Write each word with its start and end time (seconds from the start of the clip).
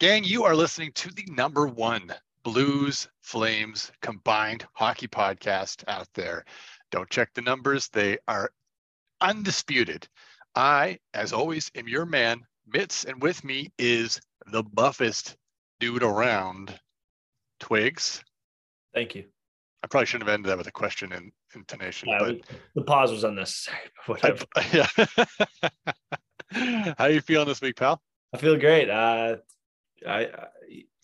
Gang, 0.00 0.22
you 0.22 0.44
are 0.44 0.54
listening 0.54 0.92
to 0.92 1.10
the 1.10 1.26
number 1.28 1.66
one 1.66 2.14
Blues 2.44 3.08
Flames 3.20 3.90
combined 4.00 4.64
hockey 4.72 5.08
podcast 5.08 5.82
out 5.88 6.06
there. 6.14 6.44
Don't 6.92 7.10
check 7.10 7.34
the 7.34 7.42
numbers, 7.42 7.88
they 7.88 8.16
are 8.28 8.52
undisputed. 9.20 10.06
I, 10.54 11.00
as 11.14 11.32
always, 11.32 11.68
am 11.74 11.88
your 11.88 12.06
man, 12.06 12.46
Mitts, 12.64 13.06
and 13.06 13.20
with 13.20 13.42
me 13.42 13.72
is 13.76 14.20
the 14.52 14.62
buffest 14.62 15.36
dude 15.80 16.04
around, 16.04 16.78
Twigs. 17.58 18.22
Thank 18.94 19.16
you. 19.16 19.24
I 19.82 19.88
probably 19.88 20.06
shouldn't 20.06 20.28
have 20.28 20.34
ended 20.34 20.52
that 20.52 20.58
with 20.58 20.68
a 20.68 20.72
question 20.72 21.12
in 21.12 21.32
intonation, 21.56 22.10
Yeah, 22.10 22.18
but 22.20 22.36
the 22.76 22.82
pause 22.82 23.10
was 23.10 23.24
unnecessary. 23.24 23.78
Whatever. 24.06 24.44
yeah. 24.72 24.86
How 26.96 27.06
are 27.06 27.10
you 27.10 27.20
feeling 27.20 27.48
this 27.48 27.60
week, 27.60 27.74
pal? 27.74 28.00
I 28.32 28.36
feel 28.36 28.56
great. 28.56 28.88
Uh, 28.88 29.38
I, 30.06 30.24
I 30.24 30.46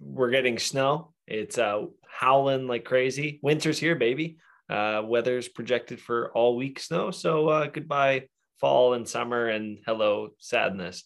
we're 0.01 0.31
getting 0.31 0.59
snow. 0.59 1.13
It's 1.27 1.59
uh, 1.59 1.87
howling 2.07 2.67
like 2.67 2.85
crazy. 2.85 3.41
Winter's 3.43 3.79
here, 3.79 3.95
baby. 3.97 4.39
Uh, 4.69 5.03
weather's 5.05 5.49
projected 5.49 6.01
for 6.01 6.33
all 6.33 6.57
week 6.57 6.79
snow. 6.79 7.11
So 7.11 7.49
uh, 7.49 7.67
goodbye 7.67 8.29
fall 8.61 8.95
and 8.95 9.09
summer, 9.09 9.49
and 9.49 9.79
hello 9.87 10.31
sadness. 10.39 11.05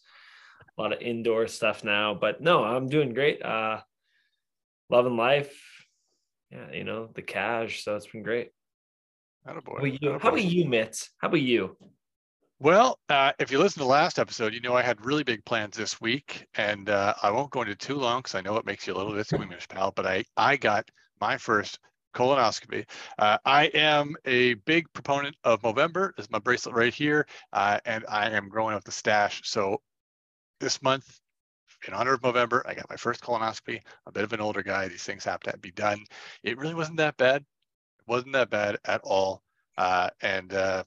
A 0.76 0.80
lot 0.80 0.92
of 0.92 1.00
indoor 1.00 1.48
stuff 1.48 1.82
now, 1.82 2.14
but 2.14 2.40
no, 2.40 2.62
I'm 2.62 2.88
doing 2.88 3.14
great. 3.14 3.44
Uh, 3.44 3.80
loving 4.90 5.16
life. 5.16 5.52
Yeah, 6.50 6.72
you 6.72 6.84
know 6.84 7.10
the 7.14 7.22
cash. 7.22 7.84
So 7.84 7.96
it's 7.96 8.06
been 8.06 8.22
great. 8.22 8.50
Attaboy, 9.46 9.66
How 9.66 9.78
about 9.78 10.02
you? 10.02 10.10
How 10.10 10.28
about 10.28 10.44
you, 10.44 10.64
Mitts? 10.66 11.10
How 11.18 11.28
about 11.28 11.40
you? 11.40 11.76
Well, 12.60 12.98
uh, 13.08 13.32
if 13.38 13.52
you 13.52 13.58
listen 13.58 13.74
to 13.74 13.84
the 13.84 13.90
last 13.90 14.18
episode, 14.18 14.52
you 14.52 14.60
know 14.60 14.74
I 14.74 14.82
had 14.82 15.04
really 15.04 15.22
big 15.22 15.44
plans 15.44 15.76
this 15.76 16.00
week, 16.00 16.46
and 16.56 16.88
uh, 16.88 17.14
I 17.22 17.30
won't 17.30 17.50
go 17.50 17.62
into 17.62 17.76
too 17.76 17.94
long 17.94 18.20
because 18.20 18.34
I 18.34 18.40
know 18.40 18.56
it 18.56 18.66
makes 18.66 18.84
you 18.86 18.94
a 18.94 18.96
little 18.96 19.12
bit 19.12 19.26
squeamish, 19.28 19.68
pal. 19.68 19.92
But 19.92 20.06
I 20.06 20.24
I 20.36 20.56
got 20.56 20.88
my 21.20 21.36
first 21.36 21.78
colonoscopy. 22.14 22.84
Uh, 23.16 23.38
I 23.44 23.66
am 23.66 24.16
a 24.24 24.54
big 24.54 24.92
proponent 24.92 25.36
of 25.44 25.62
Movember. 25.62 26.16
This 26.16 26.26
is 26.26 26.30
my 26.32 26.40
bracelet 26.40 26.74
right 26.74 26.92
here, 26.92 27.28
uh, 27.52 27.78
and 27.84 28.04
I 28.08 28.30
am 28.30 28.48
growing 28.48 28.74
up 28.74 28.82
the 28.82 28.92
stash. 28.92 29.40
So 29.44 29.80
this 30.58 30.82
month, 30.82 31.20
in 31.86 31.94
honor 31.94 32.14
of 32.14 32.24
November, 32.24 32.64
I 32.66 32.74
got 32.74 32.90
my 32.90 32.96
first 32.96 33.22
colonoscopy. 33.22 33.76
I'm 33.76 33.82
a 34.06 34.12
bit 34.12 34.24
of 34.24 34.32
an 34.32 34.40
older 34.40 34.64
guy; 34.64 34.88
these 34.88 35.04
things 35.04 35.24
have 35.24 35.40
to 35.40 35.56
be 35.58 35.70
done. 35.70 36.04
It 36.42 36.58
really 36.58 36.74
wasn't 36.74 36.96
that 36.98 37.16
bad. 37.18 37.42
It 37.42 38.08
wasn't 38.08 38.32
that 38.32 38.50
bad 38.50 38.78
at 38.84 39.00
all, 39.04 39.44
uh, 39.76 40.10
and 40.22 40.52
uh, 40.52 40.82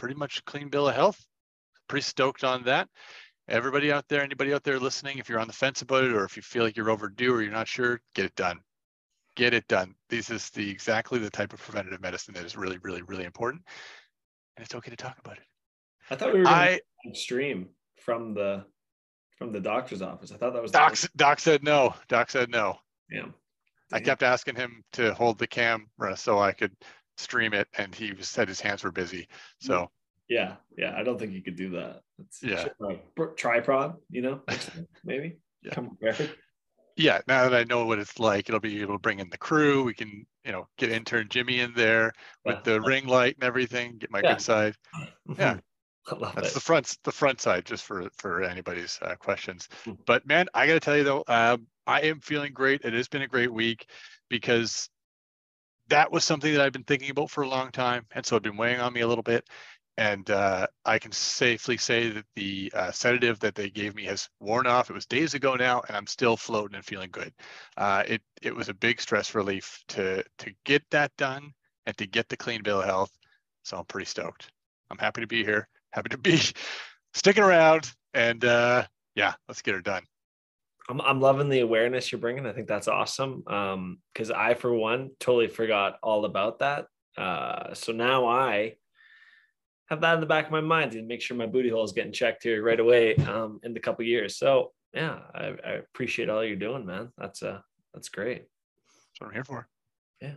pretty 0.00 0.14
much 0.14 0.38
a 0.38 0.42
clean 0.44 0.70
bill 0.70 0.88
of 0.88 0.94
health. 0.94 1.22
Pretty 1.86 2.02
stoked 2.02 2.42
on 2.42 2.64
that. 2.64 2.88
Everybody 3.48 3.92
out 3.92 4.06
there, 4.08 4.22
anybody 4.22 4.54
out 4.54 4.64
there 4.64 4.78
listening, 4.78 5.18
if 5.18 5.28
you're 5.28 5.38
on 5.38 5.46
the 5.46 5.52
fence 5.52 5.82
about 5.82 6.04
it 6.04 6.12
or 6.12 6.24
if 6.24 6.36
you 6.36 6.42
feel 6.42 6.64
like 6.64 6.76
you're 6.76 6.90
overdue 6.90 7.34
or 7.34 7.42
you're 7.42 7.52
not 7.52 7.68
sure, 7.68 8.00
get 8.14 8.24
it 8.24 8.34
done. 8.34 8.60
Get 9.36 9.52
it 9.52 9.68
done. 9.68 9.94
This 10.08 10.30
is 10.30 10.48
the 10.50 10.68
exactly 10.68 11.18
the 11.18 11.30
type 11.30 11.52
of 11.52 11.60
preventative 11.60 12.00
medicine 12.00 12.32
that 12.34 12.44
is 12.44 12.56
really, 12.56 12.78
really, 12.82 13.02
really 13.02 13.24
important. 13.24 13.62
And 14.56 14.64
it's 14.64 14.74
okay 14.74 14.90
to 14.90 14.96
talk 14.96 15.18
about 15.18 15.36
it. 15.36 15.44
I 16.10 16.16
thought 16.16 16.32
we 16.32 16.40
were 16.40 16.48
I 16.48 16.80
stream 17.12 17.68
from 17.96 18.34
the 18.34 18.64
from 19.36 19.52
the 19.52 19.60
doctor's 19.60 20.02
office. 20.02 20.32
I 20.32 20.36
thought 20.36 20.54
that 20.54 20.62
was 20.62 20.70
Doc, 20.70 20.96
Doc 21.16 21.40
said 21.40 21.62
no. 21.62 21.94
Doc 22.08 22.30
said 22.30 22.50
no. 22.50 22.78
Yeah. 23.10 23.26
I 23.92 24.00
kept 24.00 24.22
asking 24.22 24.54
him 24.54 24.82
to 24.92 25.12
hold 25.14 25.38
the 25.38 25.46
camera 25.46 26.16
so 26.16 26.38
I 26.38 26.52
could 26.52 26.72
stream 27.20 27.52
it, 27.54 27.68
and 27.78 27.94
he 27.94 28.14
said 28.20 28.48
his 28.48 28.60
hands 28.60 28.82
were 28.84 28.92
busy. 28.92 29.28
So 29.60 29.90
Yeah, 30.28 30.56
yeah. 30.76 30.94
I 30.96 31.02
don't 31.02 31.18
think 31.18 31.32
you 31.32 31.42
could 31.42 31.56
do 31.56 31.70
that. 31.70 32.02
It's, 32.18 32.42
Yeah. 32.42 32.68
like 32.78 33.04
tripod, 33.36 33.96
you 34.10 34.22
know, 34.22 34.42
maybe. 35.04 35.38
Yeah. 35.62 35.74
Come 35.74 35.96
prepared. 35.96 36.36
yeah, 36.96 37.20
now 37.26 37.48
that 37.48 37.54
I 37.60 37.64
know 37.64 37.84
what 37.86 37.98
it's 37.98 38.18
like, 38.18 38.48
it'll 38.48 38.60
be 38.60 38.80
able 38.80 38.94
to 38.94 38.98
bring 39.00 39.20
in 39.20 39.28
the 39.30 39.38
crew. 39.38 39.82
We 39.84 39.94
can, 39.94 40.24
you 40.44 40.52
know, 40.52 40.68
get 40.78 40.90
intern 40.90 41.28
Jimmy 41.28 41.60
in 41.60 41.74
there 41.74 42.12
with 42.44 42.56
Yeah. 42.56 42.62
the 42.74 42.80
ring 42.80 43.06
light 43.06 43.34
and 43.36 43.44
everything. 43.44 43.98
Get 43.98 44.10
my 44.10 44.20
Yeah. 44.22 44.34
good 44.34 44.40
side. 44.42 44.74
Yeah. 45.36 45.58
I 46.10 46.14
love 46.14 46.34
That's 46.34 46.52
it. 46.52 46.54
the 46.54 46.60
front, 46.60 46.96
the 47.04 47.12
front 47.12 47.40
side, 47.40 47.66
just 47.66 47.84
for 47.84 48.08
for 48.16 48.42
anybody's 48.42 48.98
uh, 49.02 49.14
questions. 49.16 49.68
Mhm. 49.84 49.98
But 50.06 50.26
man, 50.26 50.46
I 50.54 50.66
got 50.66 50.74
to 50.74 50.80
tell 50.80 50.96
you 50.96 51.04
though, 51.04 51.24
um, 51.28 51.66
I 51.86 52.00
am 52.02 52.20
feeling 52.20 52.52
great. 52.52 52.82
It 52.84 52.94
has 52.94 53.08
been 53.08 53.22
a 53.22 53.28
great 53.28 53.52
week 53.52 53.86
because 54.30 54.88
that 55.90 56.12
was 56.12 56.24
something 56.24 56.52
that 56.52 56.62
I've 56.62 56.72
been 56.72 56.84
thinking 56.84 57.10
about 57.10 57.30
for 57.30 57.42
a 57.42 57.48
long 57.48 57.70
time, 57.72 58.06
and 58.12 58.24
so 58.24 58.36
it's 58.36 58.44
been 58.44 58.56
weighing 58.56 58.80
on 58.80 58.92
me 58.92 59.00
a 59.02 59.08
little 59.08 59.22
bit. 59.22 59.46
And 59.98 60.30
uh, 60.30 60.66
I 60.86 60.98
can 60.98 61.12
safely 61.12 61.76
say 61.76 62.10
that 62.10 62.24
the 62.34 62.72
uh, 62.74 62.90
sedative 62.92 63.38
that 63.40 63.54
they 63.54 63.68
gave 63.70 63.94
me 63.94 64.04
has 64.06 64.28
worn 64.40 64.66
off. 64.66 64.88
It 64.88 64.94
was 64.94 65.06
days 65.06 65.34
ago 65.34 65.56
now, 65.56 65.82
and 65.88 65.96
I'm 65.96 66.06
still 66.06 66.36
floating 66.36 66.76
and 66.76 66.84
feeling 66.84 67.10
good. 67.10 67.32
Uh, 67.76 68.04
it 68.08 68.22
it 68.42 68.54
was 68.56 68.68
a 68.70 68.74
big 68.74 69.00
stress 69.00 69.34
relief 69.34 69.82
to 69.88 70.24
to 70.38 70.52
get 70.64 70.82
that 70.90 71.12
done 71.18 71.52
and 71.86 71.96
to 71.98 72.06
get 72.06 72.28
the 72.28 72.36
clean 72.36 72.62
bill 72.62 72.80
of 72.80 72.86
health. 72.86 73.12
So 73.64 73.76
I'm 73.78 73.84
pretty 73.86 74.06
stoked. 74.06 74.50
I'm 74.90 74.98
happy 74.98 75.20
to 75.20 75.26
be 75.26 75.44
here. 75.44 75.68
Happy 75.92 76.08
to 76.10 76.18
be 76.18 76.40
sticking 77.14 77.42
around, 77.44 77.92
and 78.14 78.42
uh, 78.44 78.86
yeah, 79.14 79.34
let's 79.48 79.62
get 79.62 79.74
her 79.74 79.82
done. 79.82 80.04
I'm, 80.90 81.00
I'm 81.00 81.20
loving 81.20 81.48
the 81.48 81.60
awareness 81.60 82.10
you're 82.10 82.20
bringing. 82.20 82.46
I 82.46 82.52
think 82.52 82.66
that's 82.66 82.88
awesome. 82.88 83.44
Um, 83.46 83.98
because 84.12 84.30
I, 84.30 84.54
for 84.54 84.74
one, 84.74 85.10
totally 85.20 85.46
forgot 85.46 85.98
all 86.02 86.24
about 86.24 86.58
that. 86.58 86.86
Uh, 87.16 87.74
so 87.74 87.92
now 87.92 88.26
I 88.26 88.74
have 89.88 90.00
that 90.00 90.14
in 90.14 90.20
the 90.20 90.26
back 90.26 90.46
of 90.46 90.52
my 90.52 90.60
mind 90.60 90.94
and 90.94 91.06
make 91.06 91.22
sure 91.22 91.36
my 91.36 91.46
booty 91.46 91.68
hole 91.68 91.84
is 91.84 91.92
getting 91.92 92.12
checked 92.12 92.42
here 92.42 92.62
right 92.62 92.80
away. 92.80 93.14
Um, 93.16 93.60
in 93.62 93.72
the 93.72 93.80
couple 93.80 94.04
years. 94.04 94.36
So 94.36 94.72
yeah, 94.92 95.18
I, 95.34 95.54
I 95.64 95.70
appreciate 95.72 96.28
all 96.28 96.44
you're 96.44 96.56
doing, 96.56 96.84
man. 96.84 97.12
That's 97.16 97.42
uh, 97.42 97.60
that's 97.94 98.08
great. 98.08 98.42
That's 98.42 99.20
what 99.20 99.28
I'm 99.28 99.34
here 99.34 99.44
for. 99.44 99.68
Yeah. 100.20 100.34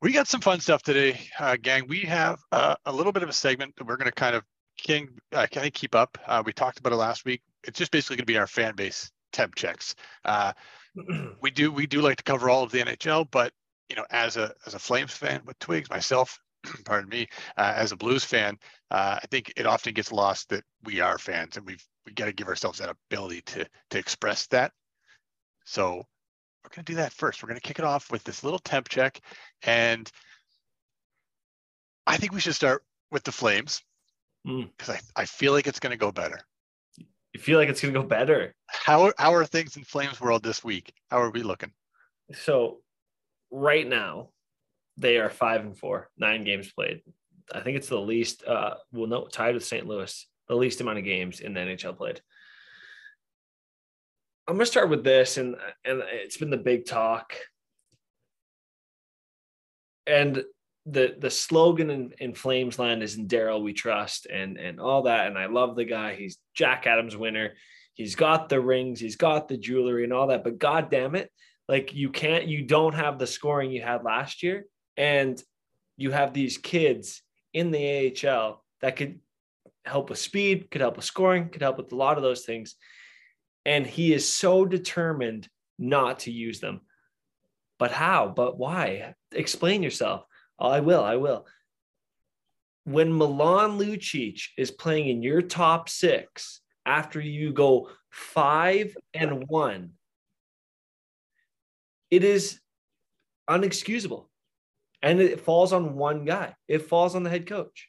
We 0.00 0.12
got 0.12 0.26
some 0.26 0.40
fun 0.40 0.58
stuff 0.58 0.82
today, 0.82 1.20
uh, 1.38 1.56
gang. 1.60 1.86
We 1.86 2.00
have 2.00 2.40
uh, 2.50 2.74
a 2.86 2.92
little 2.92 3.12
bit 3.12 3.22
of 3.22 3.28
a 3.28 3.32
segment 3.32 3.76
that 3.76 3.86
we're 3.86 3.96
going 3.96 4.10
to 4.10 4.12
kind 4.12 4.34
of 4.34 4.42
king, 4.76 5.10
uh, 5.32 5.46
kind 5.46 5.66
of 5.66 5.72
keep 5.72 5.94
up. 5.94 6.18
Uh, 6.26 6.42
we 6.44 6.52
talked 6.52 6.78
about 6.78 6.92
it 6.92 6.96
last 6.96 7.24
week. 7.24 7.42
It's 7.64 7.78
just 7.78 7.92
basically 7.92 8.16
going 8.16 8.26
to 8.26 8.32
be 8.32 8.38
our 8.38 8.46
fan 8.46 8.74
base 8.74 9.10
temp 9.32 9.54
checks. 9.54 9.94
Uh, 10.24 10.52
we 11.40 11.50
do 11.50 11.72
we 11.72 11.86
do 11.86 12.00
like 12.00 12.18
to 12.18 12.22
cover 12.24 12.50
all 12.50 12.62
of 12.62 12.72
the 12.72 12.80
NHL, 12.80 13.30
but 13.30 13.52
you 13.88 13.96
know, 13.96 14.06
as 14.10 14.36
a 14.36 14.54
as 14.66 14.74
a 14.74 14.78
Flames 14.78 15.12
fan 15.12 15.42
with 15.44 15.58
Twigs, 15.58 15.90
myself, 15.90 16.38
pardon 16.84 17.08
me, 17.08 17.28
uh, 17.56 17.72
as 17.76 17.92
a 17.92 17.96
Blues 17.96 18.24
fan, 18.24 18.58
uh, 18.90 19.18
I 19.22 19.26
think 19.30 19.52
it 19.56 19.66
often 19.66 19.94
gets 19.94 20.12
lost 20.12 20.48
that 20.50 20.64
we 20.84 21.00
are 21.00 21.18
fans, 21.18 21.56
and 21.56 21.66
we've 21.66 21.84
we 22.06 22.12
got 22.12 22.26
to 22.26 22.32
give 22.32 22.48
ourselves 22.48 22.78
that 22.78 22.94
ability 23.10 23.42
to 23.42 23.66
to 23.90 23.98
express 23.98 24.46
that. 24.48 24.72
So 25.64 26.06
we're 26.64 26.70
going 26.70 26.84
to 26.84 26.92
do 26.92 26.96
that 26.96 27.12
first. 27.12 27.42
We're 27.42 27.48
going 27.48 27.60
to 27.60 27.66
kick 27.66 27.78
it 27.78 27.84
off 27.84 28.10
with 28.10 28.24
this 28.24 28.44
little 28.44 28.58
temp 28.58 28.88
check, 28.88 29.20
and 29.62 30.10
I 32.06 32.16
think 32.16 32.32
we 32.32 32.40
should 32.40 32.54
start 32.54 32.84
with 33.10 33.24
the 33.24 33.32
Flames 33.32 33.82
Mm. 34.46 34.70
because 34.76 34.96
I, 34.96 35.22
I 35.22 35.24
feel 35.24 35.52
like 35.52 35.66
it's 35.66 35.78
going 35.78 35.92
to 35.92 35.96
go 35.96 36.10
better. 36.10 36.40
you 37.32 37.40
feel 37.40 37.58
like 37.58 37.68
it's 37.68 37.80
gonna 37.80 37.92
go 37.94 38.02
better. 38.02 38.54
How 38.66 39.02
are, 39.04 39.14
how 39.18 39.32
are 39.34 39.44
things 39.46 39.76
in 39.76 39.84
Flames 39.84 40.20
world 40.20 40.42
this 40.42 40.62
week? 40.64 40.92
How 41.10 41.20
are 41.20 41.30
we 41.30 41.42
looking? 41.42 41.72
So 42.34 42.78
right 43.50 43.86
now 43.86 44.30
they 44.96 45.18
are 45.18 45.30
five 45.30 45.62
and 45.62 45.76
four, 45.76 46.10
nine 46.18 46.44
games 46.44 46.72
played. 46.72 47.02
I 47.52 47.60
think 47.60 47.76
it's 47.76 47.88
the 47.88 48.00
least 48.00 48.44
uh 48.44 48.74
well 48.92 49.06
no 49.06 49.26
tied 49.26 49.54
with 49.54 49.64
St. 49.64 49.86
Louis, 49.86 50.26
the 50.48 50.56
least 50.56 50.80
amount 50.80 50.98
of 50.98 51.04
games 51.04 51.40
in 51.40 51.54
the 51.54 51.60
NHL 51.60 51.96
played. 51.96 52.20
I'm 54.46 54.56
gonna 54.56 54.66
start 54.66 54.90
with 54.90 55.04
this 55.04 55.38
and 55.38 55.56
and 55.84 56.02
it's 56.06 56.36
been 56.36 56.50
the 56.50 56.56
big 56.56 56.84
talk. 56.86 57.34
And 60.06 60.44
the 60.86 61.14
the 61.18 61.30
slogan 61.30 61.90
in, 61.90 62.12
in 62.18 62.34
Flames 62.34 62.78
land 62.78 63.02
is 63.02 63.16
in 63.16 63.28
Daryl 63.28 63.62
we 63.62 63.72
trust 63.72 64.26
and 64.26 64.58
and 64.58 64.80
all 64.80 65.02
that. 65.02 65.26
And 65.26 65.38
I 65.38 65.46
love 65.46 65.76
the 65.76 65.84
guy. 65.84 66.14
He's 66.14 66.38
Jack 66.54 66.86
Adams 66.86 67.16
winner. 67.16 67.52
He's 67.94 68.14
got 68.14 68.48
the 68.48 68.60
rings, 68.60 69.00
he's 69.00 69.16
got 69.16 69.48
the 69.48 69.56
jewelry 69.56 70.04
and 70.04 70.12
all 70.12 70.28
that. 70.28 70.44
But 70.44 70.58
god 70.58 70.90
damn 70.90 71.14
it, 71.14 71.30
like 71.68 71.94
you 71.94 72.10
can't 72.10 72.46
you 72.46 72.62
don't 72.62 72.94
have 72.94 73.18
the 73.18 73.26
scoring 73.26 73.70
you 73.70 73.82
had 73.82 74.04
last 74.04 74.42
year 74.42 74.66
and 74.96 75.42
you 75.96 76.10
have 76.10 76.32
these 76.32 76.58
kids 76.58 77.22
in 77.52 77.70
the 77.70 78.12
AHL 78.26 78.64
that 78.80 78.96
could 78.96 79.20
help 79.84 80.10
with 80.10 80.18
speed 80.18 80.70
could 80.70 80.80
help 80.80 80.96
with 80.96 81.04
scoring 81.04 81.48
could 81.48 81.62
help 81.62 81.76
with 81.76 81.92
a 81.92 81.96
lot 81.96 82.16
of 82.16 82.22
those 82.22 82.42
things 82.42 82.76
and 83.64 83.86
he 83.86 84.12
is 84.12 84.32
so 84.32 84.64
determined 84.64 85.48
not 85.78 86.20
to 86.20 86.30
use 86.30 86.60
them 86.60 86.80
but 87.78 87.90
how 87.90 88.28
but 88.28 88.56
why 88.58 89.14
explain 89.32 89.82
yourself 89.82 90.24
Oh, 90.62 90.68
i 90.68 90.80
will 90.80 91.04
i 91.04 91.16
will 91.16 91.46
when 92.84 93.12
Milan 93.12 93.78
Lucic 93.78 94.48
is 94.56 94.72
playing 94.72 95.08
in 95.08 95.22
your 95.22 95.40
top 95.40 95.88
six 95.88 96.60
after 96.86 97.20
you 97.20 97.52
go 97.52 97.90
five 98.10 98.96
and 99.14 99.46
one 99.48 99.92
it 102.12 102.24
is 102.24 102.60
unexcusable. 103.48 104.26
And 105.02 105.18
it 105.18 105.40
falls 105.40 105.72
on 105.72 105.94
one 105.94 106.26
guy. 106.26 106.54
It 106.68 106.82
falls 106.82 107.14
on 107.16 107.22
the 107.22 107.30
head 107.30 107.46
coach. 107.46 107.88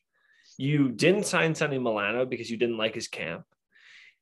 You 0.57 0.89
didn't 0.89 1.25
sign 1.25 1.53
Sonny 1.53 1.77
Milano 1.77 2.25
because 2.25 2.49
you 2.49 2.55
didn't 2.55 2.77
like 2.77 2.95
his 2.95 3.09
camp. 3.09 3.43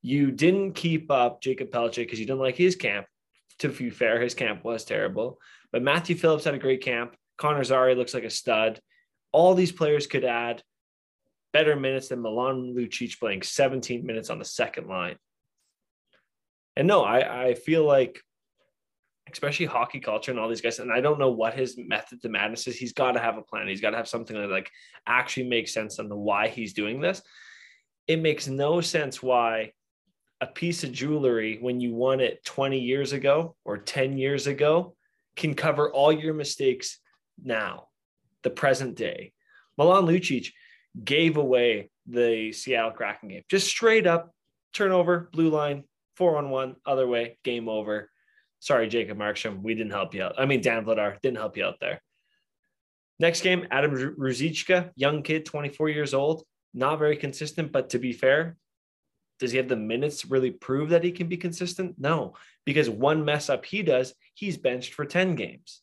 You 0.01 0.31
didn't 0.31 0.74
keep 0.74 1.12
up 1.12 1.39
Jakob 1.42 1.71
Pelletier 1.71 2.03
because 2.03 2.19
you 2.19 2.25
didn't 2.25 2.42
like 2.42 2.56
his 2.56 2.75
camp. 2.75 3.06
To 3.59 3.69
be 3.69 3.92
fair, 3.92 4.19
his 4.19 4.33
camp 4.33 4.63
was 4.63 4.86
terrible. 4.86 5.39
But 5.71 5.83
Matthew 5.83 6.15
Phillips 6.15 6.45
had 6.45 6.56
a 6.56 6.59
great 6.59 6.81
camp. 6.81 7.15
Connor 7.41 7.63
Zary 7.63 7.95
looks 7.95 8.13
like 8.13 8.23
a 8.23 8.29
stud. 8.29 8.79
All 9.31 9.55
these 9.55 9.71
players 9.71 10.05
could 10.05 10.23
add 10.23 10.61
better 11.53 11.75
minutes 11.75 12.09
than 12.09 12.21
Milan 12.21 12.75
Lucic 12.77 13.19
playing 13.19 13.41
17 13.41 14.05
minutes 14.05 14.29
on 14.29 14.38
the 14.38 14.45
second 14.45 14.88
line. 14.88 15.15
And 16.75 16.88
no, 16.88 17.03
I, 17.03 17.47
I 17.47 17.53
feel 17.55 17.83
like, 17.83 18.21
especially 19.31 19.65
hockey 19.65 19.99
culture 19.99 20.29
and 20.29 20.39
all 20.39 20.49
these 20.49 20.61
guys, 20.61 20.77
and 20.77 20.93
I 20.93 21.01
don't 21.01 21.17
know 21.17 21.31
what 21.31 21.55
his 21.55 21.79
method 21.79 22.21
to 22.21 22.29
madness 22.29 22.67
is. 22.67 22.77
He's 22.77 22.93
got 22.93 23.13
to 23.13 23.19
have 23.19 23.39
a 23.39 23.41
plan. 23.41 23.67
He's 23.67 23.81
got 23.81 23.89
to 23.89 23.97
have 23.97 24.07
something 24.07 24.39
that 24.39 24.51
like 24.51 24.69
actually 25.07 25.49
makes 25.49 25.73
sense 25.73 25.97
on 25.97 26.09
the 26.09 26.15
why 26.15 26.47
he's 26.47 26.73
doing 26.73 27.01
this. 27.01 27.23
It 28.07 28.21
makes 28.21 28.47
no 28.47 28.81
sense 28.81 29.23
why 29.23 29.71
a 30.41 30.45
piece 30.45 30.83
of 30.83 30.91
jewelry 30.91 31.57
when 31.59 31.81
you 31.81 31.95
won 31.95 32.19
it 32.19 32.45
20 32.45 32.79
years 32.79 33.13
ago 33.13 33.55
or 33.65 33.79
10 33.79 34.19
years 34.19 34.45
ago 34.45 34.95
can 35.35 35.55
cover 35.55 35.91
all 35.91 36.11
your 36.11 36.35
mistakes 36.35 36.99
now, 37.43 37.87
the 38.43 38.49
present 38.49 38.95
day. 38.95 39.33
Milan 39.77 40.05
Lucic 40.05 40.51
gave 41.03 41.37
away 41.37 41.89
the 42.07 42.51
Seattle 42.51 42.91
Kraken 42.91 43.29
game. 43.29 43.43
Just 43.49 43.67
straight 43.67 44.07
up 44.07 44.33
turnover, 44.73 45.29
blue 45.31 45.49
line, 45.49 45.83
four 46.15 46.37
on 46.37 46.49
one, 46.49 46.75
other 46.85 47.07
way, 47.07 47.37
game 47.43 47.69
over. 47.69 48.09
Sorry, 48.59 48.87
Jacob 48.87 49.17
Markstrom, 49.17 49.61
we 49.61 49.75
didn't 49.75 49.91
help 49.91 50.13
you 50.13 50.23
out. 50.23 50.35
I 50.37 50.45
mean, 50.45 50.61
Dan 50.61 50.85
Vladar 50.85 51.19
didn't 51.21 51.37
help 51.37 51.57
you 51.57 51.65
out 51.65 51.79
there. 51.79 52.01
Next 53.19 53.41
game, 53.41 53.67
Adam 53.71 53.91
Ruzicka, 53.91 54.91
young 54.95 55.23
kid, 55.23 55.45
24 55.45 55.89
years 55.89 56.13
old, 56.13 56.43
not 56.73 56.99
very 56.99 57.17
consistent, 57.17 57.71
but 57.71 57.89
to 57.91 57.99
be 57.99 58.13
fair, 58.13 58.57
does 59.39 59.51
he 59.51 59.57
have 59.57 59.67
the 59.67 59.75
minutes 59.75 60.21
to 60.21 60.27
really 60.27 60.51
prove 60.51 60.89
that 60.89 61.03
he 61.03 61.11
can 61.11 61.27
be 61.27 61.37
consistent? 61.37 61.95
No, 61.97 62.35
because 62.65 62.89
one 62.89 63.25
mess 63.25 63.49
up 63.49 63.65
he 63.65 63.83
does, 63.83 64.13
he's 64.33 64.57
benched 64.57 64.93
for 64.93 65.05
10 65.05 65.35
games 65.35 65.80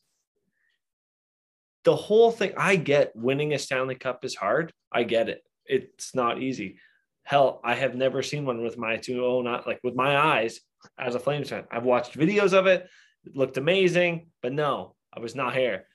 the 1.85 1.95
whole 1.95 2.31
thing, 2.31 2.53
I 2.57 2.75
get 2.75 3.15
winning 3.15 3.53
a 3.53 3.59
Stanley 3.59 3.95
Cup 3.95 4.25
is 4.25 4.35
hard. 4.35 4.73
I 4.91 5.03
get 5.03 5.29
it. 5.29 5.43
It's 5.65 6.13
not 6.13 6.41
easy. 6.41 6.77
Hell, 7.23 7.61
I 7.63 7.75
have 7.75 7.95
never 7.95 8.23
seen 8.23 8.45
one 8.45 8.63
with 8.63 8.77
my 8.77 8.97
two 8.97 9.23
oh 9.25 9.41
not 9.41 9.67
like 9.67 9.79
with 9.83 9.95
my 9.95 10.17
eyes 10.17 10.59
as 10.97 11.15
a 11.15 11.19
Flames 11.19 11.49
fan. 11.49 11.65
I've 11.71 11.83
watched 11.83 12.17
videos 12.17 12.53
of 12.53 12.67
it. 12.67 12.87
It 13.25 13.35
looked 13.35 13.57
amazing, 13.57 14.27
but 14.41 14.53
no, 14.53 14.95
I 15.15 15.19
was 15.19 15.35
not 15.35 15.55
here. 15.55 15.85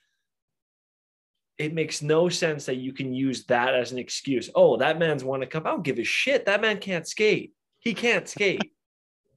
It 1.58 1.74
makes 1.74 2.02
no 2.02 2.28
sense 2.28 2.66
that 2.66 2.76
you 2.76 2.92
can 2.92 3.14
use 3.14 3.44
that 3.46 3.74
as 3.74 3.92
an 3.92 3.98
excuse. 3.98 4.50
Oh, 4.54 4.76
that 4.78 4.98
man's 4.98 5.24
won 5.24 5.42
a 5.42 5.46
cup. 5.46 5.66
I 5.66 5.70
don't 5.70 5.84
give 5.84 5.98
a 5.98 6.04
shit. 6.04 6.46
That 6.46 6.60
man 6.60 6.78
can't 6.78 7.06
skate. 7.06 7.52
He 7.78 7.94
can't 7.94 8.28
skate. 8.28 8.72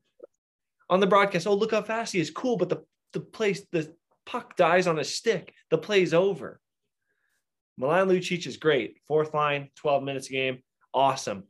On 0.89 0.99
the 0.99 1.07
broadcast, 1.07 1.47
oh, 1.47 1.53
look 1.53 1.71
how 1.71 1.81
fast 1.81 2.13
he 2.13 2.19
is. 2.19 2.31
Cool, 2.31 2.57
but 2.57 2.69
the 2.69 2.83
the 3.13 3.19
place, 3.19 3.65
the 3.71 3.93
puck 4.27 4.55
dies 4.57 4.85
on 4.85 4.99
a 4.99 5.03
stick, 5.03 5.53
the 5.71 5.77
play's 5.77 6.13
over. 6.13 6.59
Milan 7.77 8.09
Lucic 8.09 8.45
is 8.45 8.57
great. 8.57 8.97
Fourth 9.07 9.33
line, 9.33 9.69
12 9.77 10.03
minutes 10.03 10.29
a 10.29 10.33
game. 10.33 10.59
Awesome. 10.93 11.43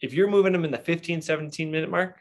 If 0.00 0.12
you're 0.12 0.28
moving 0.28 0.54
him 0.54 0.64
in 0.64 0.72
the 0.72 0.78
15, 0.78 1.22
17 1.22 1.70
minute 1.70 1.90
mark, 1.90 2.18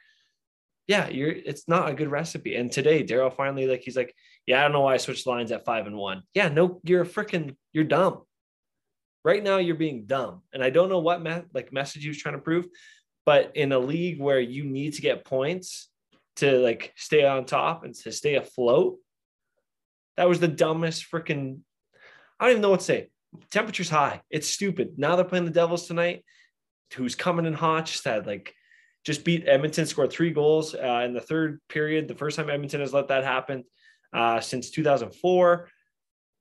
yeah, 0.88 1.09
you're 1.09 1.30
it's 1.30 1.68
not 1.68 1.89
a 1.89 1.94
good 1.94 2.09
recipe. 2.09 2.56
And 2.56 2.71
today, 2.71 3.03
Daryl 3.03 3.36
finally 3.36 3.68
like 3.68 3.81
he's 3.81 3.95
like, 3.95 4.13
Yeah, 4.45 4.59
I 4.59 4.63
don't 4.63 4.71
know 4.71 4.81
why 4.81 4.95
I 4.95 4.97
switched 4.97 5.27
lines 5.27 5.51
at 5.51 5.65
five 5.65 5.88
and 5.88 5.95
one. 5.95 6.24
Yeah, 6.33 6.50
no, 6.50 6.81
you're 6.83 7.03
a 7.03 7.07
freaking 7.07 7.56
you're 7.74 7.83
dumb. 7.83 8.24
Right 9.24 9.44
now, 9.44 9.57
you're 9.57 9.75
being 9.75 10.06
dumb. 10.06 10.41
And 10.53 10.63
I 10.63 10.69
don't 10.69 10.89
know 10.89 11.00
what 11.00 11.21
me- 11.21 11.44
like 11.53 11.74
message 11.74 12.03
he 12.03 12.07
was 12.07 12.18
trying 12.18 12.36
to 12.36 12.41
prove, 12.41 12.68
but 13.25 13.56
in 13.56 13.71
a 13.71 13.80
league 13.80 14.19
where 14.19 14.39
you 14.39 14.63
need 14.63 14.94
to 14.94 15.01
get 15.01 15.25
points 15.25 15.89
to 16.38 16.57
like 16.57 16.94
stay 16.95 17.24
on 17.25 17.45
top 17.45 17.83
and 17.83 17.94
to 17.94 18.12
stay 18.12 18.36
afloat, 18.36 18.97
that 20.19 20.27
was 20.27 20.42
the 20.42 20.50
dumbest 20.50 21.10
freaking. 21.10 21.60
I 22.38 22.45
don't 22.45 22.51
even 22.51 22.62
know 22.62 22.71
what 22.71 22.81
to 22.81 22.86
say. 22.86 23.10
Temperature's 23.51 23.89
high. 23.89 24.21
It's 24.30 24.50
stupid. 24.50 24.95
Now 24.98 25.16
they're 25.16 25.24
playing 25.24 25.45
the 25.45 25.51
Devils 25.51 25.88
tonight, 25.88 26.25
who's 26.94 27.16
coming 27.16 27.45
in 27.45 27.54
hot. 27.54 27.86
Just 27.86 28.04
had 28.04 28.27
like, 28.27 28.54
just 29.06 29.24
beat 29.24 29.48
Edmonton, 29.48 29.86
scored 29.86 30.12
three 30.12 30.31
goals 30.31 30.75
uh, 30.75 31.04
in 31.06 31.13
the 31.13 31.21
third 31.21 31.62
period. 31.69 32.10
The 32.10 32.16
first 32.16 32.36
time 32.36 32.50
Edmonton 32.50 32.81
has 32.81 32.94
let 32.94 33.07
that 33.07 33.24
happen 33.24 33.63
uh, 34.12 34.42
since 34.42 34.71
2004. 34.71 35.69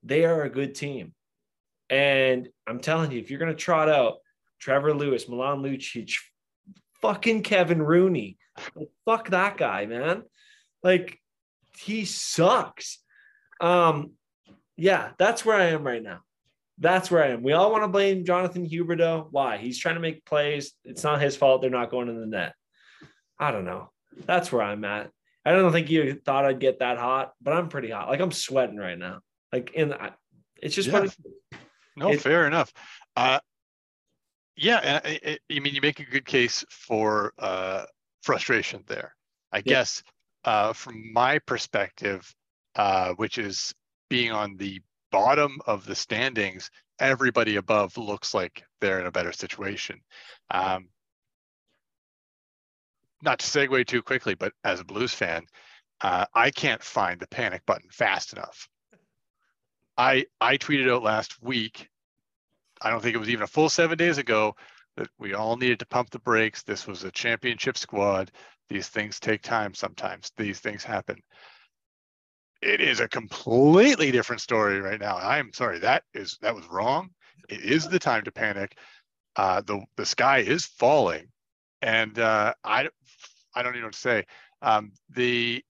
They 0.02 0.24
are 0.24 0.42
a 0.42 0.50
good 0.50 0.74
team. 0.74 1.14
And 1.88 2.48
I'm 2.66 2.80
telling 2.80 3.12
you, 3.12 3.20
if 3.20 3.30
you're 3.30 3.38
going 3.38 3.52
to 3.52 3.56
trot 3.56 3.88
out 3.88 4.16
Trevor 4.58 4.92
Lewis, 4.92 5.28
Milan 5.28 5.62
Lucic, 5.62 6.14
fucking 7.00 7.44
Kevin 7.44 7.80
Rooney, 7.80 8.38
fuck 9.04 9.30
that 9.30 9.56
guy, 9.56 9.86
man. 9.86 10.24
Like, 10.82 11.20
he 11.78 12.06
sucks. 12.06 12.98
Um, 13.60 14.12
yeah, 14.76 15.10
that's 15.18 15.44
where 15.44 15.56
I 15.56 15.66
am 15.66 15.84
right 15.84 16.02
now. 16.02 16.20
That's 16.78 17.10
where 17.10 17.24
I 17.24 17.28
am. 17.28 17.42
We 17.42 17.52
all 17.52 17.72
want 17.72 17.82
to 17.84 17.88
blame 17.88 18.24
Jonathan 18.24 18.68
Huberdeau. 18.68 19.26
Why? 19.30 19.58
He's 19.58 19.78
trying 19.78 19.96
to 19.96 20.00
make 20.00 20.24
plays. 20.24 20.72
It's 20.84 21.02
not 21.02 21.20
his 21.20 21.36
fault. 21.36 21.60
They're 21.60 21.70
not 21.70 21.90
going 21.90 22.08
in 22.08 22.20
the 22.20 22.26
net. 22.26 22.54
I 23.38 23.50
don't 23.50 23.64
know. 23.64 23.90
That's 24.26 24.52
where 24.52 24.62
I'm 24.62 24.84
at. 24.84 25.10
I 25.44 25.52
don't 25.52 25.72
think 25.72 25.90
you 25.90 26.20
thought 26.24 26.44
I'd 26.44 26.60
get 26.60 26.80
that 26.80 26.98
hot, 26.98 27.32
but 27.40 27.54
I'm 27.54 27.68
pretty 27.68 27.90
hot. 27.90 28.08
Like 28.08 28.20
I'm 28.20 28.32
sweating 28.32 28.76
right 28.76 28.98
now. 28.98 29.20
Like 29.52 29.72
in, 29.72 29.94
it's 30.62 30.74
just 30.74 30.88
yeah. 30.88 31.06
No, 31.96 32.10
it, 32.10 32.20
fair 32.20 32.46
enough. 32.46 32.72
Uh, 33.16 33.40
yeah, 34.56 35.00
I, 35.04 35.20
I, 35.24 35.38
I, 35.50 35.58
mean, 35.58 35.74
you 35.74 35.80
make 35.80 36.00
a 36.00 36.04
good 36.04 36.26
case 36.26 36.64
for 36.70 37.32
uh, 37.38 37.84
frustration 38.22 38.84
there. 38.86 39.14
I 39.52 39.58
yeah. 39.58 39.62
guess 39.62 40.02
uh, 40.44 40.72
from 40.72 41.12
my 41.12 41.38
perspective, 41.40 42.32
uh, 42.78 43.12
which 43.14 43.38
is 43.38 43.74
being 44.08 44.30
on 44.30 44.56
the 44.56 44.80
bottom 45.10 45.58
of 45.66 45.84
the 45.84 45.96
standings, 45.96 46.70
everybody 47.00 47.56
above 47.56 47.98
looks 47.98 48.32
like 48.32 48.62
they're 48.80 49.00
in 49.00 49.06
a 49.06 49.12
better 49.12 49.32
situation. 49.32 50.00
Um, 50.50 50.88
not 53.20 53.40
to 53.40 53.46
segue 53.46 53.84
too 53.86 54.00
quickly, 54.00 54.34
but 54.34 54.52
as 54.62 54.78
a 54.78 54.84
Blues 54.84 55.12
fan, 55.12 55.44
uh, 56.00 56.24
I 56.32 56.52
can't 56.52 56.82
find 56.82 57.18
the 57.18 57.26
panic 57.26 57.66
button 57.66 57.90
fast 57.90 58.32
enough. 58.32 58.68
I 59.96 60.26
I 60.40 60.56
tweeted 60.56 60.88
out 60.88 61.02
last 61.02 61.42
week. 61.42 61.88
I 62.80 62.90
don't 62.90 63.02
think 63.02 63.16
it 63.16 63.18
was 63.18 63.30
even 63.30 63.42
a 63.42 63.48
full 63.48 63.68
seven 63.68 63.98
days 63.98 64.18
ago 64.18 64.54
that 64.96 65.08
we 65.18 65.34
all 65.34 65.56
needed 65.56 65.80
to 65.80 65.86
pump 65.86 66.10
the 66.10 66.20
brakes. 66.20 66.62
This 66.62 66.86
was 66.86 67.02
a 67.02 67.10
championship 67.10 67.76
squad. 67.76 68.30
These 68.68 68.86
things 68.86 69.18
take 69.18 69.42
time. 69.42 69.74
Sometimes 69.74 70.30
these 70.36 70.60
things 70.60 70.84
happen 70.84 71.20
it 72.60 72.80
is 72.80 73.00
a 73.00 73.08
completely 73.08 74.10
different 74.10 74.42
story 74.42 74.80
right 74.80 75.00
now. 75.00 75.16
I'm 75.16 75.52
sorry, 75.52 75.78
that 75.80 76.04
is 76.14 76.38
that 76.42 76.54
was 76.54 76.66
wrong. 76.66 77.10
It 77.48 77.60
is 77.60 77.88
the 77.88 77.98
time 77.98 78.24
to 78.24 78.32
panic. 78.32 78.76
Uh, 79.36 79.60
the 79.60 79.84
the 79.96 80.06
sky 80.06 80.38
is 80.38 80.66
falling, 80.66 81.28
and 81.82 82.18
uh, 82.18 82.54
I 82.64 82.88
I 83.54 83.62
don't 83.62 83.72
even 83.72 83.82
know 83.82 83.86
what 83.86 83.94
to 83.94 84.00
say. 84.00 84.26
Um, 84.62 84.92
the 85.10 85.62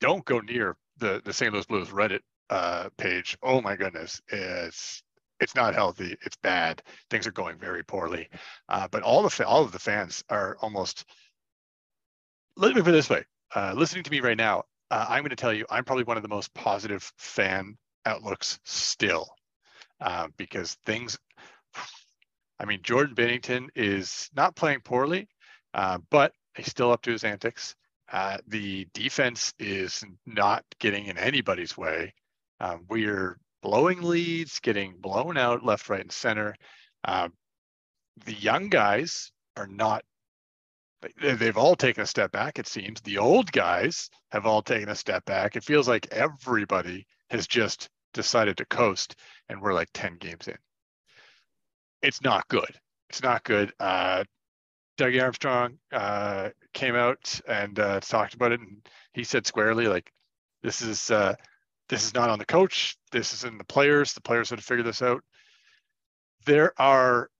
don't 0.00 0.24
go 0.24 0.40
near 0.40 0.76
the 0.98 1.22
the 1.24 1.32
St. 1.32 1.52
Louis 1.52 1.66
Blues 1.66 1.88
Reddit 1.88 2.20
uh, 2.50 2.88
page. 2.96 3.36
Oh 3.42 3.60
my 3.60 3.76
goodness, 3.76 4.20
it's 4.28 5.02
it's 5.40 5.54
not 5.54 5.74
healthy. 5.74 6.16
It's 6.22 6.36
bad. 6.36 6.82
Things 7.10 7.26
are 7.26 7.32
going 7.32 7.58
very 7.58 7.84
poorly. 7.84 8.28
Uh, 8.68 8.88
but 8.90 9.02
all 9.02 9.22
the 9.22 9.46
all 9.46 9.62
of 9.62 9.72
the 9.72 9.78
fans 9.78 10.24
are 10.28 10.56
almost. 10.60 11.04
Let 12.56 12.74
me 12.74 12.82
put 12.82 12.88
it 12.88 12.92
this 12.92 13.10
way: 13.10 13.24
uh, 13.54 13.74
listening 13.76 14.02
to 14.04 14.10
me 14.10 14.20
right 14.20 14.36
now, 14.36 14.64
uh, 14.90 15.06
I'm 15.08 15.22
going 15.22 15.30
to 15.30 15.36
tell 15.36 15.52
you, 15.52 15.66
I'm 15.70 15.84
probably 15.84 16.04
one 16.04 16.16
of 16.16 16.22
the 16.22 16.28
most 16.28 16.52
positive 16.54 17.10
fan 17.18 17.76
outlooks 18.06 18.58
still, 18.64 19.28
uh, 20.00 20.28
because 20.36 20.76
things. 20.86 21.18
I 22.60 22.64
mean, 22.64 22.80
Jordan 22.82 23.14
Binnington 23.14 23.68
is 23.76 24.28
not 24.34 24.56
playing 24.56 24.80
poorly, 24.80 25.28
uh, 25.74 25.98
but 26.10 26.32
he's 26.56 26.66
still 26.66 26.90
up 26.90 27.02
to 27.02 27.12
his 27.12 27.22
antics. 27.22 27.76
Uh, 28.10 28.38
the 28.48 28.88
defense 28.94 29.52
is 29.58 30.02
not 30.26 30.64
getting 30.80 31.06
in 31.06 31.18
anybody's 31.18 31.76
way. 31.76 32.14
Um, 32.58 32.84
we're 32.88 33.38
blowing 33.62 34.02
leads, 34.02 34.58
getting 34.60 34.96
blown 34.98 35.36
out 35.36 35.64
left, 35.64 35.88
right, 35.88 36.00
and 36.00 36.10
center. 36.10 36.54
Uh, 37.04 37.28
the 38.24 38.34
young 38.34 38.68
guys 38.68 39.30
are 39.56 39.66
not 39.66 40.02
they've 41.20 41.56
all 41.56 41.76
taken 41.76 42.02
a 42.02 42.06
step 42.06 42.32
back 42.32 42.58
it 42.58 42.66
seems. 42.66 43.00
The 43.00 43.18
old 43.18 43.50
guys 43.52 44.10
have 44.32 44.46
all 44.46 44.62
taken 44.62 44.88
a 44.88 44.94
step 44.94 45.24
back. 45.24 45.56
It 45.56 45.64
feels 45.64 45.88
like 45.88 46.08
everybody 46.12 47.06
has 47.30 47.46
just 47.46 47.88
decided 48.14 48.56
to 48.56 48.64
coast 48.64 49.16
and 49.48 49.60
we're 49.60 49.74
like 49.74 49.88
10 49.94 50.16
games 50.18 50.48
in. 50.48 50.56
It's 52.02 52.22
not 52.22 52.48
good. 52.48 52.78
It's 53.10 53.22
not 53.22 53.44
good. 53.44 53.72
Uh 53.78 54.24
doug 54.96 55.16
armstrong 55.16 55.78
uh 55.92 56.48
came 56.74 56.96
out 56.96 57.40
and 57.46 57.78
uh 57.78 58.00
talked 58.00 58.34
about 58.34 58.50
it 58.50 58.60
and 58.60 58.84
he 59.12 59.22
said 59.22 59.46
squarely 59.46 59.86
like 59.86 60.10
this 60.64 60.82
is 60.82 61.10
uh 61.12 61.34
this 61.88 62.04
is 62.04 62.14
not 62.14 62.28
on 62.28 62.38
the 62.38 62.44
coach. 62.44 62.96
This 63.12 63.32
is 63.32 63.44
in 63.44 63.56
the 63.56 63.64
players. 63.64 64.12
The 64.12 64.20
players 64.20 64.50
have 64.50 64.58
to 64.58 64.64
figure 64.64 64.82
this 64.82 65.02
out. 65.02 65.22
There 66.44 66.72
are 66.78 67.30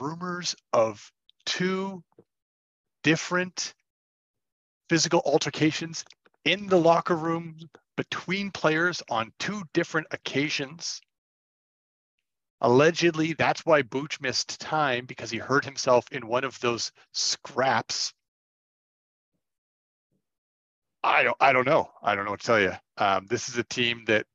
rumors 0.00 0.54
of 0.72 1.10
two 1.44 2.02
different 3.04 3.74
physical 4.88 5.22
altercations 5.24 6.04
in 6.44 6.66
the 6.66 6.78
locker 6.78 7.16
room 7.16 7.56
between 7.96 8.50
players 8.50 9.02
on 9.08 9.32
two 9.38 9.62
different 9.72 10.08
occasions. 10.10 11.00
Allegedly, 12.60 13.34
that's 13.34 13.64
why 13.64 13.82
Booch 13.82 14.20
missed 14.20 14.60
time 14.60 15.06
because 15.06 15.30
he 15.30 15.38
hurt 15.38 15.64
himself 15.64 16.06
in 16.10 16.26
one 16.26 16.44
of 16.44 16.58
those 16.60 16.90
scraps. 17.12 18.12
I 21.02 21.22
don't, 21.22 21.36
I 21.38 21.52
don't 21.52 21.66
know. 21.66 21.90
I 22.02 22.14
don't 22.14 22.24
know 22.24 22.30
what 22.30 22.40
to 22.40 22.46
tell 22.46 22.60
you. 22.60 22.72
Um, 22.96 23.26
this 23.28 23.48
is 23.48 23.58
a 23.58 23.64
team 23.64 24.04
that, 24.06 24.26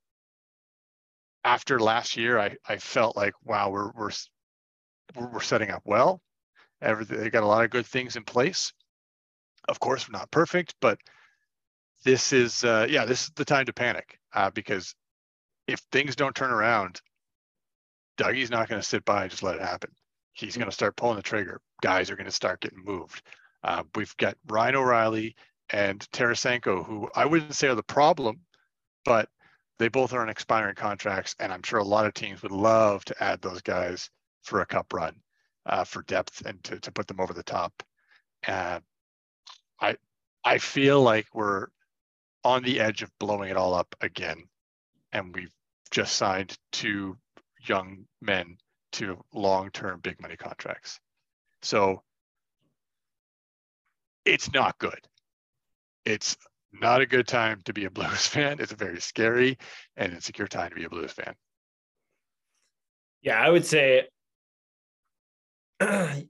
after 1.43 1.79
last 1.79 2.17
year, 2.17 2.37
I, 2.37 2.55
I 2.67 2.77
felt 2.77 3.15
like, 3.17 3.33
wow, 3.43 3.71
we're, 3.71 3.91
we're, 3.95 4.11
we're 5.15 5.41
setting 5.41 5.71
up 5.71 5.81
well. 5.85 6.21
Everything, 6.81 7.19
they 7.19 7.29
got 7.29 7.43
a 7.43 7.47
lot 7.47 7.63
of 7.63 7.71
good 7.71 7.85
things 7.85 8.15
in 8.15 8.23
place. 8.23 8.73
Of 9.67 9.79
course, 9.79 10.07
we're 10.07 10.17
not 10.17 10.31
perfect, 10.31 10.75
but 10.79 10.99
this 12.03 12.33
is, 12.33 12.63
uh, 12.63 12.87
yeah, 12.89 13.05
this 13.05 13.23
is 13.23 13.31
the 13.35 13.45
time 13.45 13.65
to 13.65 13.73
panic 13.73 14.19
uh, 14.33 14.49
because 14.49 14.95
if 15.67 15.79
things 15.91 16.15
don't 16.15 16.35
turn 16.35 16.51
around, 16.51 17.01
Dougie's 18.17 18.49
not 18.49 18.69
going 18.69 18.81
to 18.81 18.87
sit 18.87 19.05
by 19.05 19.23
and 19.23 19.31
just 19.31 19.43
let 19.43 19.55
it 19.55 19.61
happen. 19.61 19.91
He's 20.33 20.55
going 20.55 20.69
to 20.69 20.73
start 20.73 20.95
pulling 20.95 21.17
the 21.17 21.21
trigger. 21.21 21.61
Guys 21.81 22.09
are 22.09 22.15
going 22.15 22.25
to 22.25 22.31
start 22.31 22.61
getting 22.61 22.83
moved. 22.83 23.21
Uh, 23.63 23.83
we've 23.95 24.15
got 24.17 24.37
Ryan 24.47 24.75
O'Reilly 24.75 25.35
and 25.71 25.99
Tarasenko, 26.11 26.85
who 26.85 27.09
I 27.15 27.25
wouldn't 27.25 27.55
say 27.55 27.67
are 27.67 27.75
the 27.75 27.83
problem, 27.83 28.41
but 29.05 29.29
they 29.79 29.87
both 29.87 30.13
are 30.13 30.21
on 30.21 30.29
expiring 30.29 30.75
contracts, 30.75 31.35
and 31.39 31.53
I'm 31.53 31.63
sure 31.63 31.79
a 31.79 31.83
lot 31.83 32.05
of 32.05 32.13
teams 32.13 32.41
would 32.41 32.51
love 32.51 33.05
to 33.05 33.23
add 33.23 33.41
those 33.41 33.61
guys 33.61 34.09
for 34.43 34.61
a 34.61 34.65
cup 34.65 34.93
run, 34.93 35.15
uh, 35.65 35.83
for 35.83 36.03
depth 36.03 36.45
and 36.45 36.63
to, 36.63 36.79
to 36.79 36.91
put 36.91 37.07
them 37.07 37.19
over 37.19 37.33
the 37.33 37.43
top. 37.43 37.83
Uh, 38.47 38.79
I 39.79 39.97
I 40.43 40.57
feel 40.57 41.01
like 41.01 41.27
we're 41.33 41.67
on 42.43 42.63
the 42.63 42.79
edge 42.79 43.01
of 43.01 43.11
blowing 43.19 43.49
it 43.49 43.57
all 43.57 43.73
up 43.73 43.93
again, 44.01 44.43
and 45.11 45.35
we've 45.35 45.53
just 45.91 46.15
signed 46.15 46.57
two 46.71 47.17
young 47.65 48.05
men 48.21 48.57
to 48.93 49.19
long-term 49.33 49.99
big 49.99 50.21
money 50.21 50.37
contracts. 50.37 50.99
So 51.61 52.03
it's 54.25 54.51
not 54.53 54.77
good. 54.79 54.99
It's 56.05 56.37
not 56.71 57.01
a 57.01 57.05
good 57.05 57.27
time 57.27 57.61
to 57.65 57.73
be 57.73 57.85
a 57.85 57.89
Blues 57.91 58.27
fan. 58.27 58.57
It's 58.59 58.71
a 58.71 58.75
very 58.77 59.01
scary 59.01 59.57
and 59.97 60.13
insecure 60.13 60.47
time 60.47 60.69
to 60.69 60.75
be 60.75 60.85
a 60.85 60.89
Blues 60.89 61.11
fan. 61.11 61.35
Yeah, 63.21 63.39
I 63.39 63.49
would 63.49 63.65
say 63.65 64.07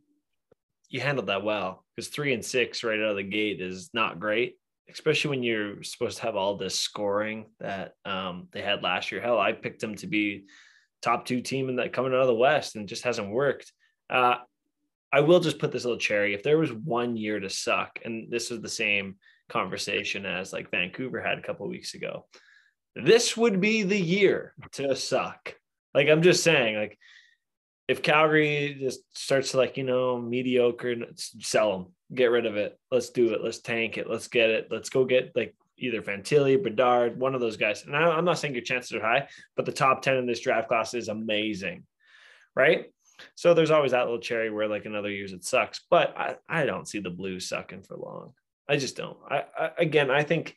you 0.89 0.99
handled 0.99 1.27
that 1.27 1.43
well 1.43 1.85
because 1.95 2.09
three 2.09 2.33
and 2.33 2.43
six 2.43 2.83
right 2.83 2.99
out 2.99 3.11
of 3.11 3.15
the 3.15 3.23
gate 3.23 3.61
is 3.61 3.89
not 3.93 4.19
great, 4.19 4.55
especially 4.89 5.29
when 5.31 5.43
you're 5.43 5.83
supposed 5.83 6.17
to 6.17 6.23
have 6.23 6.35
all 6.35 6.57
this 6.57 6.79
scoring 6.79 7.45
that 7.59 7.93
um, 8.05 8.47
they 8.51 8.61
had 8.61 8.83
last 8.83 9.11
year. 9.11 9.21
Hell, 9.21 9.39
I 9.39 9.51
picked 9.51 9.81
them 9.81 9.95
to 9.95 10.07
be 10.07 10.45
top 11.01 11.25
two 11.25 11.41
team 11.41 11.69
in 11.69 11.77
that 11.77 11.93
coming 11.93 12.13
out 12.13 12.21
of 12.21 12.27
the 12.27 12.35
West 12.35 12.75
and 12.75 12.87
just 12.87 13.03
hasn't 13.03 13.29
worked. 13.29 13.71
Uh, 14.09 14.35
I 15.11 15.21
will 15.21 15.39
just 15.39 15.59
put 15.59 15.71
this 15.71 15.85
little 15.85 15.99
cherry. 15.99 16.33
If 16.33 16.43
there 16.43 16.57
was 16.57 16.71
one 16.71 17.17
year 17.17 17.39
to 17.39 17.49
suck, 17.49 17.99
and 18.05 18.31
this 18.31 18.49
was 18.49 18.61
the 18.61 18.69
same 18.69 19.15
conversation 19.49 20.25
as 20.25 20.53
like 20.53 20.71
Vancouver 20.71 21.21
had 21.21 21.39
a 21.39 21.41
couple 21.41 21.67
weeks 21.67 21.95
ago, 21.95 22.25
this 22.95 23.35
would 23.35 23.59
be 23.59 23.83
the 23.83 23.99
year 23.99 24.53
to 24.73 24.95
suck. 24.95 25.55
Like 25.93 26.07
I'm 26.09 26.21
just 26.21 26.43
saying, 26.43 26.75
like 26.77 26.97
if 27.89 28.03
Calgary 28.03 28.77
just 28.79 29.01
starts 29.17 29.51
to 29.51 29.57
like 29.57 29.75
you 29.75 29.83
know 29.83 30.21
mediocre, 30.21 30.95
sell 31.15 31.71
them, 31.71 31.87
get 32.13 32.27
rid 32.27 32.45
of 32.45 32.55
it. 32.55 32.79
Let's 32.91 33.09
do 33.09 33.33
it. 33.33 33.43
Let's 33.43 33.59
tank 33.59 33.97
it. 33.97 34.07
Let's 34.07 34.27
get 34.27 34.51
it. 34.51 34.67
Let's 34.69 34.89
go 34.89 35.05
get 35.05 35.35
like 35.35 35.55
either 35.75 36.03
Fantilli, 36.03 36.61
Bedard, 36.61 37.19
one 37.19 37.33
of 37.33 37.41
those 37.41 37.57
guys. 37.57 37.85
And 37.85 37.95
I, 37.95 38.15
am 38.15 38.25
not 38.25 38.37
saying 38.37 38.53
your 38.53 38.63
chances 38.63 38.93
are 38.93 39.01
high, 39.01 39.27
but 39.55 39.65
the 39.65 39.71
top 39.71 40.03
10 40.03 40.17
in 40.17 40.27
this 40.27 40.41
draft 40.41 40.67
class 40.67 40.93
is 40.93 41.07
amazing. 41.07 41.83
Right. 42.55 42.93
So 43.33 43.53
there's 43.53 43.71
always 43.71 43.91
that 43.91 44.03
little 44.03 44.19
cherry 44.19 44.51
where 44.51 44.67
like 44.67 44.85
in 44.85 44.93
other 44.93 45.09
years 45.09 45.33
it 45.33 45.43
sucks, 45.43 45.81
but 45.89 46.15
I, 46.15 46.35
I 46.47 46.65
don't 46.65 46.87
see 46.87 46.99
the 46.99 47.09
Blues 47.09 47.49
sucking 47.49 47.83
for 47.83 47.97
long. 47.97 48.33
I 48.67 48.77
just 48.77 48.97
don't. 48.97 49.17
I, 49.27 49.45
I 49.59 49.71
again, 49.79 50.11
I 50.11 50.21
think 50.21 50.55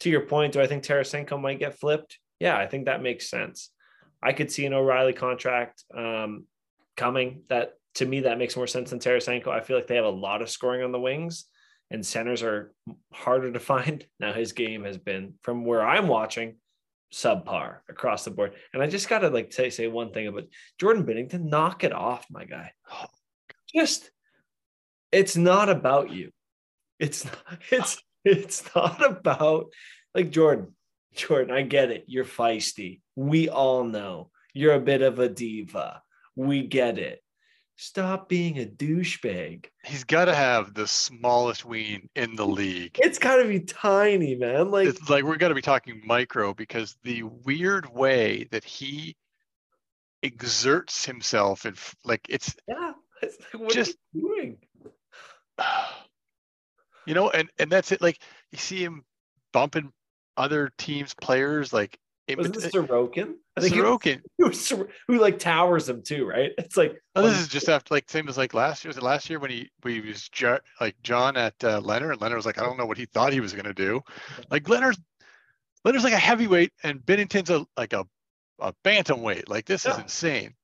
to 0.00 0.10
your 0.10 0.22
point, 0.22 0.52
do 0.52 0.60
I 0.60 0.68
think 0.68 0.84
Tarasenko 0.84 1.40
might 1.40 1.58
get 1.58 1.80
flipped? 1.80 2.18
Yeah, 2.38 2.56
I 2.56 2.66
think 2.66 2.84
that 2.84 3.02
makes 3.02 3.28
sense. 3.28 3.70
I 4.22 4.32
could 4.32 4.52
see 4.52 4.66
an 4.66 4.72
O'Reilly 4.72 5.14
contract 5.14 5.82
um, 5.94 6.44
coming. 6.96 7.42
That 7.48 7.74
to 7.94 8.06
me, 8.06 8.20
that 8.20 8.38
makes 8.38 8.56
more 8.56 8.66
sense 8.66 8.90
than 8.90 8.98
Tarasenko. 8.98 9.48
I 9.48 9.60
feel 9.60 9.76
like 9.76 9.86
they 9.86 9.96
have 9.96 10.04
a 10.04 10.10
lot 10.10 10.42
of 10.42 10.50
scoring 10.50 10.82
on 10.82 10.92
the 10.92 11.00
wings 11.00 11.46
and 11.90 12.06
centers 12.06 12.42
are 12.42 12.72
harder 13.12 13.52
to 13.52 13.60
find. 13.72 14.04
Now 14.18 14.32
his 14.32 14.52
game 14.52 14.84
has 14.84 14.98
been 14.98 15.34
from 15.42 15.64
where 15.64 15.86
I'm 15.86 16.08
watching 16.08 16.56
subpar 17.12 17.78
across 17.88 18.24
the 18.24 18.30
board. 18.30 18.54
And 18.72 18.82
I 18.82 18.86
just 18.86 19.08
got 19.08 19.20
to 19.20 19.28
like 19.28 19.52
say, 19.52 19.70
say 19.70 19.88
one 19.88 20.12
thing 20.12 20.28
about 20.28 20.44
Jordan 20.78 21.04
Binnington, 21.04 21.44
knock 21.44 21.84
it 21.84 21.92
off, 21.92 22.26
my 22.30 22.44
guy. 22.44 22.72
Just, 23.72 24.10
it's 25.12 25.36
not 25.36 25.68
about 25.68 26.10
you. 26.10 26.30
It's 26.98 27.24
not, 27.24 27.58
it's, 27.70 28.02
it's 28.24 28.74
not 28.74 29.04
about 29.04 29.66
like 30.14 30.30
Jordan, 30.30 30.74
Jordan, 31.14 31.54
I 31.54 31.62
get 31.62 31.90
it. 31.90 32.04
You're 32.06 32.24
feisty. 32.24 33.00
We 33.16 33.48
all 33.48 33.84
know 33.84 34.30
you're 34.54 34.74
a 34.74 34.80
bit 34.80 35.02
of 35.02 35.18
a 35.18 35.28
diva. 35.28 36.02
We 36.40 36.66
get 36.66 36.98
it. 36.98 37.22
Stop 37.76 38.30
being 38.30 38.58
a 38.58 38.64
douchebag. 38.64 39.66
He's 39.84 40.04
got 40.04 40.24
to 40.24 40.34
have 40.34 40.72
the 40.72 40.86
smallest 40.86 41.66
ween 41.66 42.08
in 42.16 42.34
the 42.34 42.46
league. 42.46 42.98
It's 42.98 43.18
got 43.18 43.36
to 43.36 43.44
be 43.46 43.60
tiny, 43.60 44.36
man. 44.36 44.70
Like, 44.70 44.88
it's 44.88 45.10
like 45.10 45.24
we're 45.24 45.36
going 45.36 45.50
to 45.50 45.54
be 45.54 45.60
talking 45.60 46.00
micro 46.04 46.54
because 46.54 46.96
the 47.04 47.24
weird 47.24 47.90
way 47.94 48.48
that 48.52 48.64
he 48.64 49.16
exerts 50.22 51.04
himself 51.04 51.66
and 51.66 51.78
like 52.04 52.20
it's 52.28 52.54
yeah, 52.68 52.92
it's 53.22 53.36
like, 53.52 53.62
what 53.62 53.72
just 53.72 53.96
doing. 54.14 54.58
You 57.06 57.14
know, 57.14 57.30
and 57.30 57.48
and 57.58 57.72
that's 57.72 57.92
it. 57.92 58.02
Like 58.02 58.20
you 58.52 58.58
see 58.58 58.84
him 58.84 59.04
bumping 59.52 59.90
other 60.36 60.70
teams' 60.78 61.14
players, 61.14 61.72
like 61.72 61.98
was 62.36 62.50
this 62.50 62.66
Sorokin? 62.66 63.34
I 63.56 63.60
think 63.60 63.74
Sorokin, 63.74 64.20
who, 64.38 64.50
who, 64.50 64.88
who 65.08 65.18
like 65.18 65.38
towers 65.38 65.88
him 65.88 66.02
too, 66.02 66.26
right? 66.26 66.52
It's 66.58 66.76
like 66.76 67.00
oh, 67.16 67.22
this 67.22 67.38
is 67.38 67.48
just 67.48 67.68
after 67.68 67.94
like 67.94 68.08
same 68.08 68.28
as 68.28 68.38
like 68.38 68.54
last 68.54 68.84
year. 68.84 68.90
Was 68.90 68.96
it 68.96 69.02
last 69.02 69.28
year 69.28 69.38
when 69.38 69.50
he 69.50 69.70
he 69.84 70.00
was 70.00 70.28
like 70.80 70.96
John 71.02 71.36
at 71.36 71.54
uh, 71.64 71.80
Lehner 71.80 72.12
and 72.12 72.20
Lehner 72.20 72.36
was 72.36 72.46
like 72.46 72.58
I 72.58 72.64
don't 72.64 72.78
know 72.78 72.86
what 72.86 72.98
he 72.98 73.06
thought 73.06 73.32
he 73.32 73.40
was 73.40 73.52
gonna 73.52 73.74
do. 73.74 74.00
Like 74.50 74.64
Lehner, 74.64 74.96
Lehner's 75.86 76.04
like 76.04 76.12
a 76.12 76.18
heavyweight 76.18 76.72
and 76.82 77.00
Binnington's 77.00 77.50
a 77.50 77.66
like 77.76 77.92
a 77.92 78.04
a 78.60 78.72
bantamweight. 78.84 79.48
Like 79.48 79.66
this 79.66 79.84
yeah. 79.84 79.92
is 79.92 79.98
insane. 79.98 80.54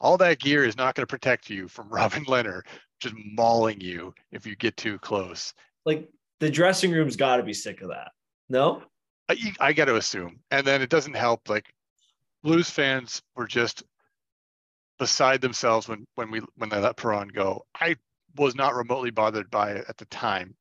All 0.00 0.16
that 0.18 0.38
gear 0.38 0.64
is 0.64 0.76
not 0.76 0.94
going 0.94 1.02
to 1.02 1.10
protect 1.10 1.50
you 1.50 1.66
from 1.66 1.88
Robin 1.92 2.24
Lehner 2.26 2.62
just 3.00 3.14
mauling 3.34 3.80
you 3.80 4.14
if 4.32 4.46
you 4.46 4.56
get 4.56 4.76
too 4.76 4.98
close. 4.98 5.52
Like 5.84 6.08
the 6.40 6.50
dressing 6.50 6.92
room's 6.92 7.16
got 7.16 7.36
to 7.36 7.42
be 7.42 7.54
sick 7.54 7.80
of 7.80 7.88
that. 7.88 8.12
No, 8.48 8.82
I, 9.28 9.54
I 9.60 9.72
got 9.72 9.86
to 9.86 9.96
assume. 9.96 10.40
And 10.50 10.66
then 10.66 10.82
it 10.82 10.90
doesn't 10.90 11.14
help. 11.14 11.48
Like 11.48 11.72
Blues 12.42 12.70
fans 12.70 13.22
were 13.36 13.46
just 13.46 13.82
beside 14.98 15.40
themselves 15.40 15.88
when 15.88 16.06
when 16.14 16.30
we 16.30 16.40
when 16.56 16.68
they 16.70 16.78
let 16.78 16.96
Perron 16.96 17.28
go. 17.28 17.64
I 17.80 17.96
was 18.36 18.54
not 18.54 18.74
remotely 18.74 19.10
bothered 19.10 19.50
by 19.50 19.72
it 19.72 19.84
at 19.88 19.96
the 19.96 20.06
time. 20.06 20.54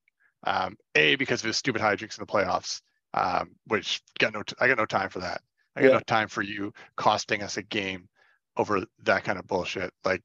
Um, 0.46 0.78
a 0.96 1.16
because 1.16 1.42
of 1.42 1.48
his 1.48 1.58
stupid 1.58 1.82
hijinks 1.82 2.18
in 2.18 2.22
the 2.22 2.32
playoffs, 2.32 2.82
um, 3.14 3.52
which 3.66 4.02
got 4.20 4.34
no 4.34 4.44
t- 4.44 4.56
I 4.60 4.68
got 4.68 4.78
no 4.78 4.86
time 4.86 5.10
for 5.10 5.20
that. 5.20 5.42
I 5.76 5.82
got 5.82 5.88
yeah. 5.88 5.94
no 5.94 6.00
time 6.02 6.28
for 6.28 6.42
you 6.42 6.74
costing 6.96 7.44
us 7.44 7.58
a 7.58 7.64
game 7.64 8.08
over 8.56 8.84
that 9.04 9.24
kind 9.24 9.38
of 9.38 9.48
bullshit. 9.48 9.94
Like, 10.04 10.24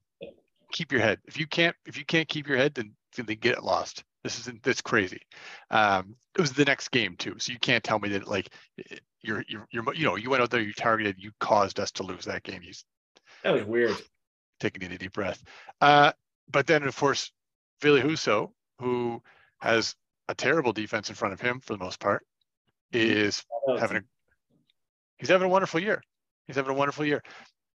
keep 0.71 0.91
your 0.91 1.01
head. 1.01 1.19
If 1.25 1.39
you 1.39 1.47
can't 1.47 1.75
if 1.85 1.97
you 1.97 2.05
can't 2.05 2.27
keep 2.27 2.47
your 2.47 2.57
head, 2.57 2.73
then 2.75 2.93
then 3.15 3.25
get 3.25 3.57
it 3.57 3.63
lost. 3.63 4.03
This 4.23 4.39
is 4.39 4.53
that's 4.63 4.81
crazy. 4.81 5.21
Um, 5.69 6.15
it 6.37 6.41
was 6.41 6.53
the 6.53 6.65
next 6.65 6.89
game 6.89 7.15
too, 7.17 7.35
so 7.39 7.51
you 7.51 7.59
can't 7.59 7.83
tell 7.83 7.99
me 7.99 8.09
that 8.09 8.27
like 8.27 8.49
you're 9.21 9.43
you're, 9.47 9.67
you're 9.71 9.93
you 9.93 10.05
know 10.05 10.15
you 10.15 10.29
went 10.29 10.41
out 10.41 10.49
there, 10.49 10.61
you 10.61 10.73
targeted, 10.73 11.15
you 11.19 11.31
caused 11.39 11.79
us 11.79 11.91
to 11.91 12.03
lose 12.03 12.25
that 12.25 12.43
game. 12.43 12.61
You, 12.63 12.73
that 13.43 13.53
was 13.53 13.63
weird. 13.63 13.95
Taking 14.59 14.83
in 14.83 14.93
a 14.93 14.97
deep 14.97 15.13
breath. 15.13 15.43
Uh, 15.81 16.13
but 16.49 16.67
then 16.67 16.83
of 16.83 16.95
course, 16.95 17.31
Ville 17.81 18.01
Husso, 18.01 18.51
who 18.79 19.21
has 19.59 19.95
a 20.29 20.35
terrible 20.35 20.71
defense 20.71 21.09
in 21.09 21.15
front 21.15 21.33
of 21.33 21.41
him 21.41 21.59
for 21.59 21.73
the 21.73 21.83
most 21.83 21.99
part, 21.99 22.25
mm-hmm. 22.93 23.05
is 23.05 23.43
having 23.77 23.97
a 23.97 24.01
he's 25.17 25.29
having 25.29 25.47
a 25.47 25.51
wonderful 25.51 25.81
year. 25.81 26.01
He's 26.47 26.55
having 26.55 26.71
a 26.71 26.77
wonderful 26.77 27.05
year. 27.05 27.21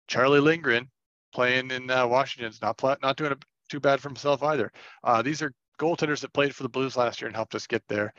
Charlie 0.08 0.40
Lindgren 0.40 0.88
playing 1.32 1.70
in 1.70 1.90
uh, 1.90 2.06
Washington's 2.06 2.62
not 2.62 2.76
pl- 2.76 2.96
not 3.02 3.16
doing 3.16 3.32
a, 3.32 3.36
too 3.68 3.80
bad 3.80 4.00
for 4.00 4.08
himself 4.08 4.42
either. 4.42 4.70
Uh, 5.02 5.22
these 5.22 5.42
are 5.42 5.52
goaltenders 5.78 6.20
that 6.20 6.32
played 6.32 6.54
for 6.54 6.62
the 6.62 6.68
Blues 6.68 6.96
last 6.96 7.20
year 7.20 7.28
and 7.28 7.36
helped 7.36 7.54
us 7.54 7.66
get 7.66 7.82
there. 7.88 8.12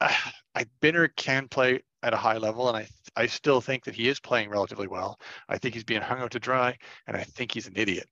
Uh, 0.00 0.14
I 0.54 0.66
Binner 0.80 1.08
can 1.16 1.48
play 1.48 1.80
at 2.02 2.14
a 2.14 2.16
high 2.16 2.36
level, 2.36 2.68
and 2.68 2.76
I 2.76 2.88
I 3.16 3.26
still 3.26 3.60
think 3.60 3.84
that 3.84 3.94
he 3.94 4.08
is 4.08 4.20
playing 4.20 4.50
relatively 4.50 4.86
well. 4.86 5.18
I 5.48 5.58
think 5.58 5.74
he's 5.74 5.84
being 5.84 6.02
hung 6.02 6.20
out 6.20 6.30
to 6.32 6.40
dry, 6.40 6.76
and 7.06 7.16
I 7.16 7.24
think 7.24 7.52
he's 7.52 7.66
an 7.66 7.74
idiot. 7.76 8.08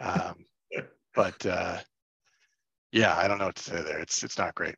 Um, 0.00 0.46
but 1.14 1.44
uh, 1.44 1.78
Yeah, 2.92 3.16
I 3.16 3.26
don't 3.26 3.38
know 3.38 3.46
what 3.46 3.56
to 3.56 3.62
say 3.62 3.82
there. 3.82 3.98
It's 3.98 4.22
it's 4.22 4.38
not 4.38 4.54
great. 4.54 4.76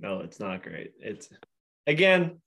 No, 0.00 0.20
it's 0.20 0.40
not 0.40 0.64
great. 0.64 0.92
It's 0.98 1.28
again, 1.86 2.42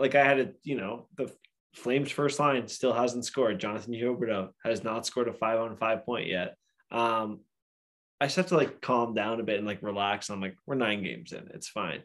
like 0.00 0.16
I 0.16 0.24
had 0.24 0.40
a, 0.40 0.52
you 0.64 0.76
know, 0.76 1.08
the 1.16 1.32
Flames 1.74 2.10
first 2.10 2.38
line 2.38 2.68
still 2.68 2.92
hasn't 2.92 3.24
scored. 3.24 3.60
Jonathan 3.60 3.94
Huberdeau 3.94 4.50
has 4.64 4.84
not 4.84 5.06
scored 5.06 5.28
a 5.28 5.32
five 5.32 5.60
on 5.60 5.76
five 5.76 6.04
point 6.04 6.28
yet. 6.28 6.56
Um, 6.90 7.40
I 8.24 8.26
just 8.26 8.36
have 8.36 8.46
to 8.46 8.56
like 8.56 8.80
calm 8.80 9.12
down 9.12 9.38
a 9.38 9.42
bit 9.42 9.58
and 9.58 9.66
like 9.66 9.82
relax. 9.82 10.30
I'm 10.30 10.40
like, 10.40 10.56
we're 10.64 10.76
nine 10.76 11.02
games 11.02 11.32
in. 11.32 11.46
It's 11.52 11.68
fine. 11.68 12.00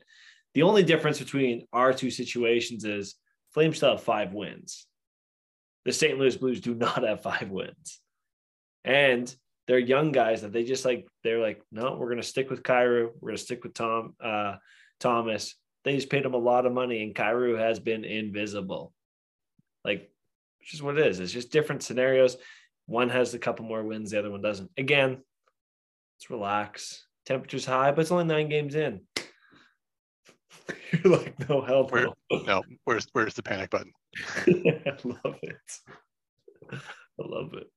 The 0.53 0.63
only 0.63 0.83
difference 0.83 1.17
between 1.17 1.65
our 1.71 1.93
two 1.93 2.11
situations 2.11 2.83
is 2.83 3.15
Flames 3.53 3.77
still 3.77 3.91
have 3.91 4.03
five 4.03 4.33
wins. 4.33 4.85
The 5.85 5.93
St. 5.93 6.19
Louis 6.19 6.35
Blues 6.35 6.59
do 6.59 6.73
not 6.75 7.03
have 7.03 7.21
five 7.21 7.49
wins. 7.49 8.01
And 8.83 9.33
they're 9.65 9.79
young 9.79 10.11
guys 10.11 10.41
that 10.41 10.51
they 10.51 10.65
just 10.65 10.83
like, 10.83 11.07
they're 11.23 11.39
like, 11.39 11.61
no, 11.71 11.95
we're 11.95 12.09
going 12.09 12.21
to 12.21 12.27
stick 12.27 12.49
with 12.49 12.63
Kyrou. 12.63 13.11
We're 13.21 13.29
going 13.29 13.38
to 13.38 13.41
stick 13.41 13.63
with 13.63 13.73
Tom, 13.73 14.13
uh, 14.21 14.55
Thomas. 14.99 15.55
They 15.85 15.95
just 15.95 16.09
paid 16.09 16.25
him 16.25 16.33
a 16.33 16.38
lot 16.38 16.65
of 16.65 16.73
money 16.73 17.01
and 17.01 17.15
Kyrou 17.15 17.57
has 17.57 17.79
been 17.79 18.03
invisible. 18.03 18.91
Like, 19.85 20.11
it's 20.59 20.71
just 20.71 20.83
what 20.83 20.99
it 20.99 21.07
is. 21.07 21.21
It's 21.21 21.31
just 21.31 21.53
different 21.53 21.81
scenarios. 21.81 22.35
One 22.88 23.07
has 23.07 23.33
a 23.33 23.39
couple 23.39 23.63
more 23.63 23.85
wins, 23.85 24.11
the 24.11 24.19
other 24.19 24.31
one 24.31 24.41
doesn't. 24.41 24.69
Again, 24.75 25.19
let's 26.19 26.29
relax. 26.29 27.05
Temperature's 27.25 27.65
high, 27.65 27.91
but 27.91 28.01
it's 28.01 28.11
only 28.11 28.25
nine 28.25 28.49
games 28.49 28.75
in. 28.75 29.01
You're 30.91 31.17
like, 31.17 31.47
no 31.47 31.61
help. 31.61 31.93
Where, 31.93 32.07
no, 32.45 32.61
where's 32.83 33.07
where's 33.13 33.35
the 33.35 33.43
panic 33.43 33.69
button? 33.69 33.93
I 34.45 34.97
love 35.05 35.38
it. 35.43 35.57
I 36.73 36.77
love 37.19 37.53
it. 37.53 37.67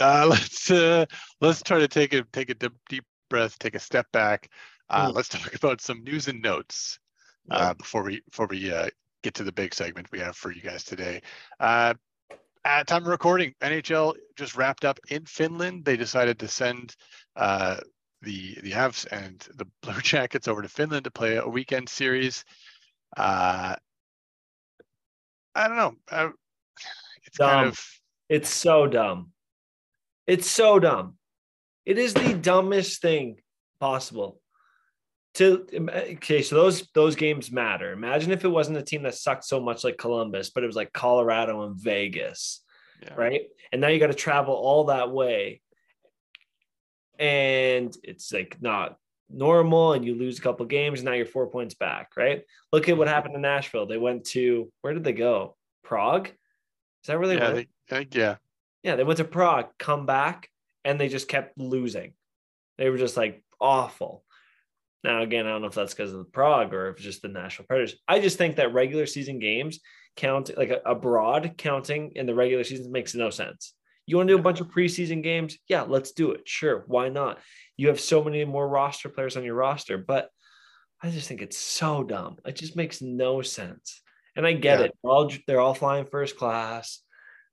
Uh, 0.00 0.26
let's 0.30 0.70
uh, 0.70 1.04
let's 1.42 1.62
try 1.62 1.78
to 1.78 1.88
take 1.88 2.14
a 2.14 2.22
take 2.32 2.48
a 2.48 2.54
deep, 2.54 2.72
deep 2.88 3.04
breath, 3.28 3.58
take 3.58 3.74
a 3.74 3.80
step 3.80 4.10
back. 4.12 4.48
Uh, 4.88 5.10
Mm. 5.10 5.14
let's 5.14 5.28
talk 5.28 5.54
about 5.54 5.80
some 5.80 6.02
news 6.04 6.28
and 6.28 6.40
notes 6.40 6.98
uh, 7.50 7.74
before 7.74 8.04
we 8.04 8.22
before 8.30 8.46
we 8.46 8.72
uh, 8.72 8.88
get 9.22 9.34
to 9.34 9.44
the 9.44 9.52
big 9.52 9.74
segment 9.74 10.10
we 10.12 10.20
have 10.20 10.36
for 10.36 10.50
you 10.50 10.62
guys 10.62 10.84
today. 10.84 11.20
At 12.66 12.88
time 12.88 13.02
of 13.02 13.08
recording, 13.08 13.54
NHL 13.62 14.16
just 14.34 14.56
wrapped 14.56 14.84
up 14.84 14.98
in 15.08 15.24
Finland. 15.24 15.84
They 15.84 15.96
decided 15.96 16.40
to 16.40 16.48
send 16.48 16.96
uh, 17.36 17.76
the 18.22 18.58
the 18.60 18.72
Avs 18.72 19.06
and 19.12 19.38
the 19.54 19.68
Blue 19.82 20.00
Jackets 20.00 20.48
over 20.48 20.62
to 20.62 20.68
Finland 20.68 21.04
to 21.04 21.12
play 21.12 21.36
a 21.36 21.46
weekend 21.46 21.88
series. 21.88 22.44
Uh, 23.16 23.76
I 25.54 25.68
don't 25.68 25.76
know. 25.76 25.94
Uh, 26.10 26.30
it's 27.24 27.38
kind 27.38 27.68
of 27.68 27.80
It's 28.28 28.50
so 28.50 28.88
dumb. 28.88 29.30
It's 30.26 30.50
so 30.50 30.80
dumb. 30.80 31.18
It 31.84 31.98
is 31.98 32.14
the 32.14 32.34
dumbest 32.34 33.00
thing 33.00 33.36
possible. 33.78 34.40
To 35.36 35.66
eh, 35.72 36.14
okay, 36.14 36.42
so 36.42 36.56
those 36.56 36.88
those 36.94 37.16
games 37.16 37.52
matter. 37.52 37.92
Imagine 37.92 38.32
if 38.32 38.44
it 38.44 38.48
wasn't 38.48 38.78
a 38.78 38.82
team 38.82 39.02
that 39.02 39.14
sucked 39.14 39.44
so 39.44 39.60
much 39.60 39.84
like 39.84 39.98
Columbus, 39.98 40.50
but 40.50 40.62
it 40.62 40.66
was 40.66 40.76
like 40.76 40.92
Colorado 40.92 41.64
and 41.64 41.76
Vegas, 41.76 42.62
yeah. 43.02 43.14
right? 43.14 43.42
And 43.70 43.80
now 43.80 43.88
you 43.88 43.98
got 43.98 44.06
to 44.06 44.14
travel 44.14 44.54
all 44.54 44.84
that 44.84 45.10
way, 45.10 45.60
and 47.18 47.94
it's 48.02 48.32
like 48.32 48.56
not 48.60 48.96
normal, 49.28 49.92
and 49.92 50.04
you 50.04 50.14
lose 50.14 50.38
a 50.38 50.42
couple 50.42 50.64
games, 50.66 51.00
and 51.00 51.06
now 51.06 51.12
you're 51.12 51.26
four 51.26 51.48
points 51.48 51.74
back, 51.74 52.12
right? 52.16 52.42
Look 52.72 52.88
at 52.88 52.96
what 52.96 53.06
mm-hmm. 53.06 53.14
happened 53.14 53.34
in 53.34 53.42
Nashville. 53.42 53.86
They 53.86 53.98
went 53.98 54.24
to 54.26 54.72
where 54.80 54.94
did 54.94 55.04
they 55.04 55.12
go? 55.12 55.56
Prague. 55.82 56.28
Is 56.28 57.08
that 57.08 57.18
where 57.18 57.28
they 57.28 57.36
yeah, 57.36 57.52
went? 57.52 57.68
they, 57.88 57.96
think, 57.96 58.14
yeah. 58.14 58.36
Yeah, 58.82 58.96
they 58.96 59.04
went 59.04 59.18
to 59.18 59.24
Prague, 59.24 59.68
come 59.78 60.06
back, 60.06 60.48
and 60.84 61.00
they 61.00 61.08
just 61.08 61.28
kept 61.28 61.58
losing. 61.58 62.14
They 62.78 62.90
were 62.90 62.98
just 62.98 63.16
like 63.16 63.42
awful. 63.60 64.24
Now, 65.04 65.22
again, 65.22 65.46
I 65.46 65.50
don't 65.50 65.60
know 65.62 65.68
if 65.68 65.74
that's 65.74 65.94
because 65.94 66.12
of 66.12 66.18
the 66.18 66.24
Prague 66.24 66.74
or 66.74 66.88
if 66.88 66.96
it's 66.96 67.04
just 67.04 67.22
the 67.22 67.28
Nashville 67.28 67.66
Predators. 67.66 67.96
I 68.08 68.18
just 68.20 68.38
think 68.38 68.56
that 68.56 68.72
regular 68.72 69.06
season 69.06 69.38
games 69.38 69.80
count 70.16 70.50
like 70.56 70.70
a- 70.70 70.82
abroad 70.84 71.54
counting 71.58 72.12
in 72.16 72.26
the 72.26 72.34
regular 72.34 72.64
season 72.64 72.90
makes 72.90 73.14
no 73.14 73.30
sense. 73.30 73.74
You 74.06 74.16
want 74.16 74.28
to 74.28 74.34
do 74.34 74.38
a 74.38 74.42
bunch 74.42 74.60
of 74.60 74.68
preseason 74.68 75.22
games? 75.22 75.58
Yeah, 75.68 75.82
let's 75.82 76.12
do 76.12 76.30
it. 76.32 76.48
Sure, 76.48 76.84
why 76.86 77.08
not? 77.08 77.38
You 77.76 77.88
have 77.88 78.00
so 78.00 78.22
many 78.24 78.44
more 78.44 78.68
roster 78.68 79.08
players 79.08 79.36
on 79.36 79.44
your 79.44 79.54
roster, 79.54 79.98
but 79.98 80.30
I 81.02 81.10
just 81.10 81.28
think 81.28 81.42
it's 81.42 81.58
so 81.58 82.02
dumb. 82.02 82.38
It 82.46 82.56
just 82.56 82.76
makes 82.76 83.02
no 83.02 83.42
sense. 83.42 84.00
And 84.34 84.46
I 84.46 84.54
get 84.54 84.78
Yeah. 84.80 84.84
it. 84.86 84.92
They're 85.02 85.10
all 85.10 85.30
they're 85.46 85.60
all 85.60 85.74
flying 85.74 86.06
first 86.06 86.36
class. 86.36 87.02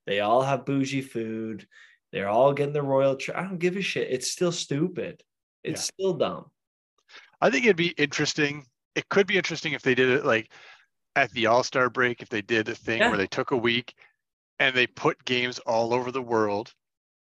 They 0.06 0.20
all 0.22 0.42
have 0.42 0.66
bougie 0.66 1.02
food. 1.02 1.68
They're 2.12 2.30
all 2.30 2.54
getting 2.54 2.74
the 2.74 2.82
royal. 2.84 3.16
Tra- 3.16 3.40
I 3.40 3.44
don't 3.44 3.58
give 3.58 3.76
a 3.76 3.82
shit. 3.82 4.12
It's 4.12 4.30
still 4.32 4.52
stupid. 4.52 5.24
It's 5.64 5.82
Yeah. 5.82 5.92
still 5.94 6.14
dumb. 6.14 6.46
I 7.44 7.50
think 7.50 7.66
it'd 7.66 7.76
be 7.76 7.90
interesting. 7.90 8.66
It 8.96 9.10
could 9.10 9.28
be 9.28 9.38
interesting 9.38 9.74
if 9.74 9.82
they 9.82 9.96
did 9.96 10.10
it 10.10 10.26
like 10.26 10.50
at 11.18 11.30
the 11.32 11.48
All 11.48 11.64
Star 11.64 11.90
break, 11.90 12.22
if 12.22 12.30
they 12.30 12.42
did 12.42 12.70
a 12.70 12.76
thing 12.76 13.00
Yeah. 13.02 13.10
where 13.10 13.18
they 13.18 13.28
took 13.28 13.52
a 13.52 13.58
week 13.58 13.94
and 14.60 14.74
they 14.74 14.88
put 14.88 15.26
games 15.26 15.60
all 15.60 15.94
over 15.94 16.10
the 16.10 16.22
world. 16.22 16.74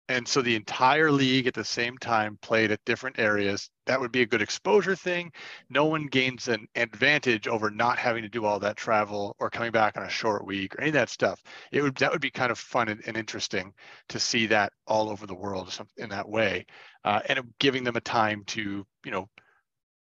And 0.09 0.27
so 0.27 0.41
the 0.41 0.55
entire 0.55 1.11
league 1.11 1.45
at 1.45 1.53
the 1.53 1.63
same 1.65 1.97
time 1.99 2.37
played 2.41 2.71
at 2.71 2.83
different 2.85 3.19
areas. 3.19 3.69
That 3.85 3.99
would 3.99 4.11
be 4.11 4.21
a 4.23 4.25
good 4.25 4.41
exposure 4.41 4.95
thing. 4.95 5.31
No 5.69 5.85
one 5.85 6.07
gains 6.07 6.47
an 6.47 6.67
advantage 6.75 7.47
over 7.47 7.69
not 7.69 7.99
having 7.99 8.23
to 8.23 8.29
do 8.29 8.43
all 8.45 8.57
that 8.59 8.77
travel 8.77 9.35
or 9.39 9.51
coming 9.51 9.71
back 9.71 9.97
on 9.97 10.03
a 10.03 10.09
short 10.09 10.45
week 10.47 10.73
or 10.75 10.81
any 10.81 10.89
of 10.89 10.93
that 10.95 11.09
stuff. 11.09 11.43
It 11.71 11.83
would 11.83 11.95
that 11.97 12.11
would 12.11 12.21
be 12.21 12.31
kind 12.31 12.51
of 12.51 12.57
fun 12.57 12.87
and, 12.89 13.03
and 13.05 13.17
interesting 13.17 13.73
to 14.09 14.19
see 14.19 14.47
that 14.47 14.73
all 14.87 15.09
over 15.09 15.27
the 15.27 15.35
world 15.35 15.77
in 15.97 16.09
that 16.09 16.27
way, 16.27 16.65
uh, 17.03 17.21
and 17.27 17.53
giving 17.59 17.83
them 17.83 17.97
a 17.97 18.01
time 18.01 18.43
to 18.47 18.87
you 19.05 19.11
know 19.11 19.29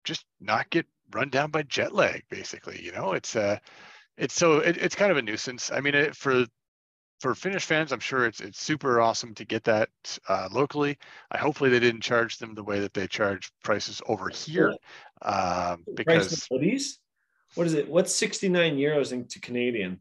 just 0.09 0.25
not 0.41 0.71
get 0.71 0.87
run 1.13 1.29
down 1.29 1.51
by 1.51 1.63
jet 1.63 1.95
lag 1.95 2.23
basically 2.31 2.81
you 2.83 2.91
know 2.93 3.13
it's 3.13 3.37
uh 3.37 3.59
it's 4.17 4.35
so 4.35 4.59
it, 4.59 4.77
it's 4.79 4.95
kind 4.95 5.11
of 5.11 5.19
a 5.19 5.23
nuisance 5.23 5.71
i 5.71 5.81
mean 5.81 5.95
it, 5.95 6.17
for 6.17 6.47
for 7.21 7.35
finnish 7.35 7.67
fans 7.67 7.93
i'm 7.93 8.01
sure 8.01 8.27
it's 8.27 8.41
it's 8.41 8.61
super 8.61 9.01
awesome 9.01 9.35
to 9.35 9.45
get 9.45 9.65
that 9.65 9.91
uh, 10.29 10.49
locally 10.51 10.97
i 11.31 11.37
hopefully 11.37 11.69
they 11.69 11.81
didn't 11.81 12.01
charge 12.01 12.39
them 12.39 12.55
the 12.55 12.65
way 12.65 12.81
that 12.81 12.95
they 12.95 13.07
charge 13.07 13.53
prices 13.63 14.01
over 14.07 14.31
here 14.31 14.75
um, 15.23 15.85
The 15.87 16.05
price 16.05 16.33
of 16.33 16.49
because 16.49 16.49
hoodies. 16.51 16.99
What 17.55 17.67
is 17.67 17.73
it? 17.73 17.89
What's 17.89 18.15
69 18.15 18.77
euros 18.77 19.13
into 19.13 19.41
Canadian? 19.41 20.01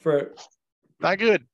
For 0.00 0.34
not 1.00 1.18
good 1.18 1.46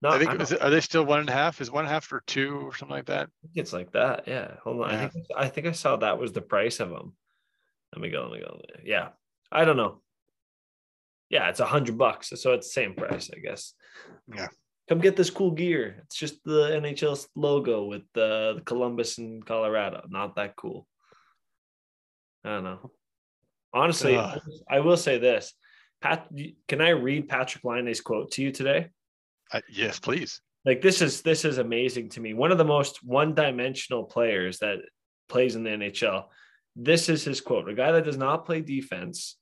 not 0.00 0.14
i 0.14 0.18
think 0.18 0.30
I 0.30 0.42
is 0.42 0.50
it, 0.50 0.62
are 0.62 0.70
they 0.70 0.80
still 0.80 1.04
one 1.04 1.20
and 1.20 1.28
a 1.28 1.32
half 1.32 1.60
is 1.60 1.70
one 1.70 1.84
and 1.84 1.90
a 1.90 1.92
half 1.92 2.10
or 2.12 2.22
two 2.26 2.56
or 2.66 2.74
something 2.74 2.96
like 2.96 3.06
that 3.06 3.28
think 3.54 3.62
it's 3.62 3.72
like 3.72 3.92
that. 3.92 4.26
Yeah. 4.26 4.54
Hold 4.64 4.82
on. 4.82 4.90
Yeah. 4.90 5.04
I 5.04 5.08
think 5.08 5.26
I 5.36 5.48
think 5.48 5.66
I 5.66 5.72
saw 5.72 5.96
that 5.96 6.18
was 6.18 6.32
the 6.32 6.40
price 6.40 6.80
of 6.80 6.90
them. 6.90 7.14
Let 7.94 8.00
me 8.00 8.10
go. 8.10 8.28
Let 8.30 8.32
me 8.32 8.40
go. 8.40 8.60
Yeah. 8.84 9.08
I 9.50 9.64
don't 9.64 9.76
know. 9.76 10.00
Yeah, 11.28 11.48
it's 11.48 11.60
a 11.60 11.66
hundred 11.66 11.96
bucks. 11.96 12.32
So 12.34 12.52
it's 12.52 12.68
the 12.68 12.72
same 12.72 12.94
price, 12.94 13.30
I 13.34 13.38
guess. 13.38 13.74
Yeah. 14.34 14.48
Come 14.88 14.98
get 14.98 15.16
this 15.16 15.30
cool 15.30 15.52
gear. 15.52 16.00
It's 16.04 16.16
just 16.16 16.44
the 16.44 16.70
NHL 16.70 17.26
logo 17.34 17.84
with 17.84 18.02
the, 18.14 18.54
the 18.56 18.62
Columbus 18.62 19.18
and 19.18 19.44
Colorado. 19.44 20.04
Not 20.08 20.36
that 20.36 20.56
cool. 20.56 20.86
I 22.44 22.50
don't 22.50 22.64
know. 22.64 22.90
Honestly, 23.72 24.16
Ugh. 24.16 24.40
I 24.68 24.80
will 24.80 24.96
say 24.96 25.18
this. 25.18 25.54
Pat, 26.02 26.28
can 26.68 26.80
I 26.80 26.90
read 26.90 27.28
Patrik 27.28 27.64
Laine's 27.64 28.00
quote 28.00 28.32
to 28.32 28.42
you 28.42 28.50
today? 28.50 28.90
uh, 29.52 29.60
yes 29.68 29.98
please 29.98 30.40
like 30.64 30.80
this 30.80 31.02
is 31.02 31.22
this 31.22 31.44
is 31.44 31.58
amazing 31.58 32.08
to 32.10 32.20
me. 32.20 32.34
One 32.34 32.52
of 32.52 32.58
the 32.58 32.64
most 32.64 33.02
one-dimensional 33.02 34.04
players 34.04 34.58
that 34.58 34.78
plays 35.28 35.56
in 35.56 35.64
the 35.64 35.70
NHL. 35.70 36.26
This 36.74 37.08
is 37.08 37.24
his 37.24 37.40
quote: 37.40 37.68
"A 37.68 37.74
guy 37.74 37.92
that 37.92 38.04
does 38.04 38.16
not 38.16 38.46
play 38.46 38.60
defense, 38.60 39.36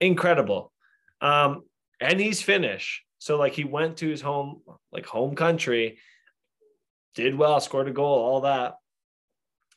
incredible, 0.00 0.72
um, 1.20 1.62
and 2.00 2.20
he's 2.20 2.42
Finnish. 2.42 3.04
So 3.18 3.36
like 3.38 3.52
he 3.52 3.64
went 3.64 3.98
to 3.98 4.08
his 4.08 4.22
home, 4.22 4.62
like 4.92 5.06
home 5.06 5.34
country, 5.34 5.98
did 7.14 7.36
well, 7.36 7.60
scored 7.60 7.88
a 7.88 7.92
goal, 7.92 8.18
all 8.18 8.40
that. 8.42 8.76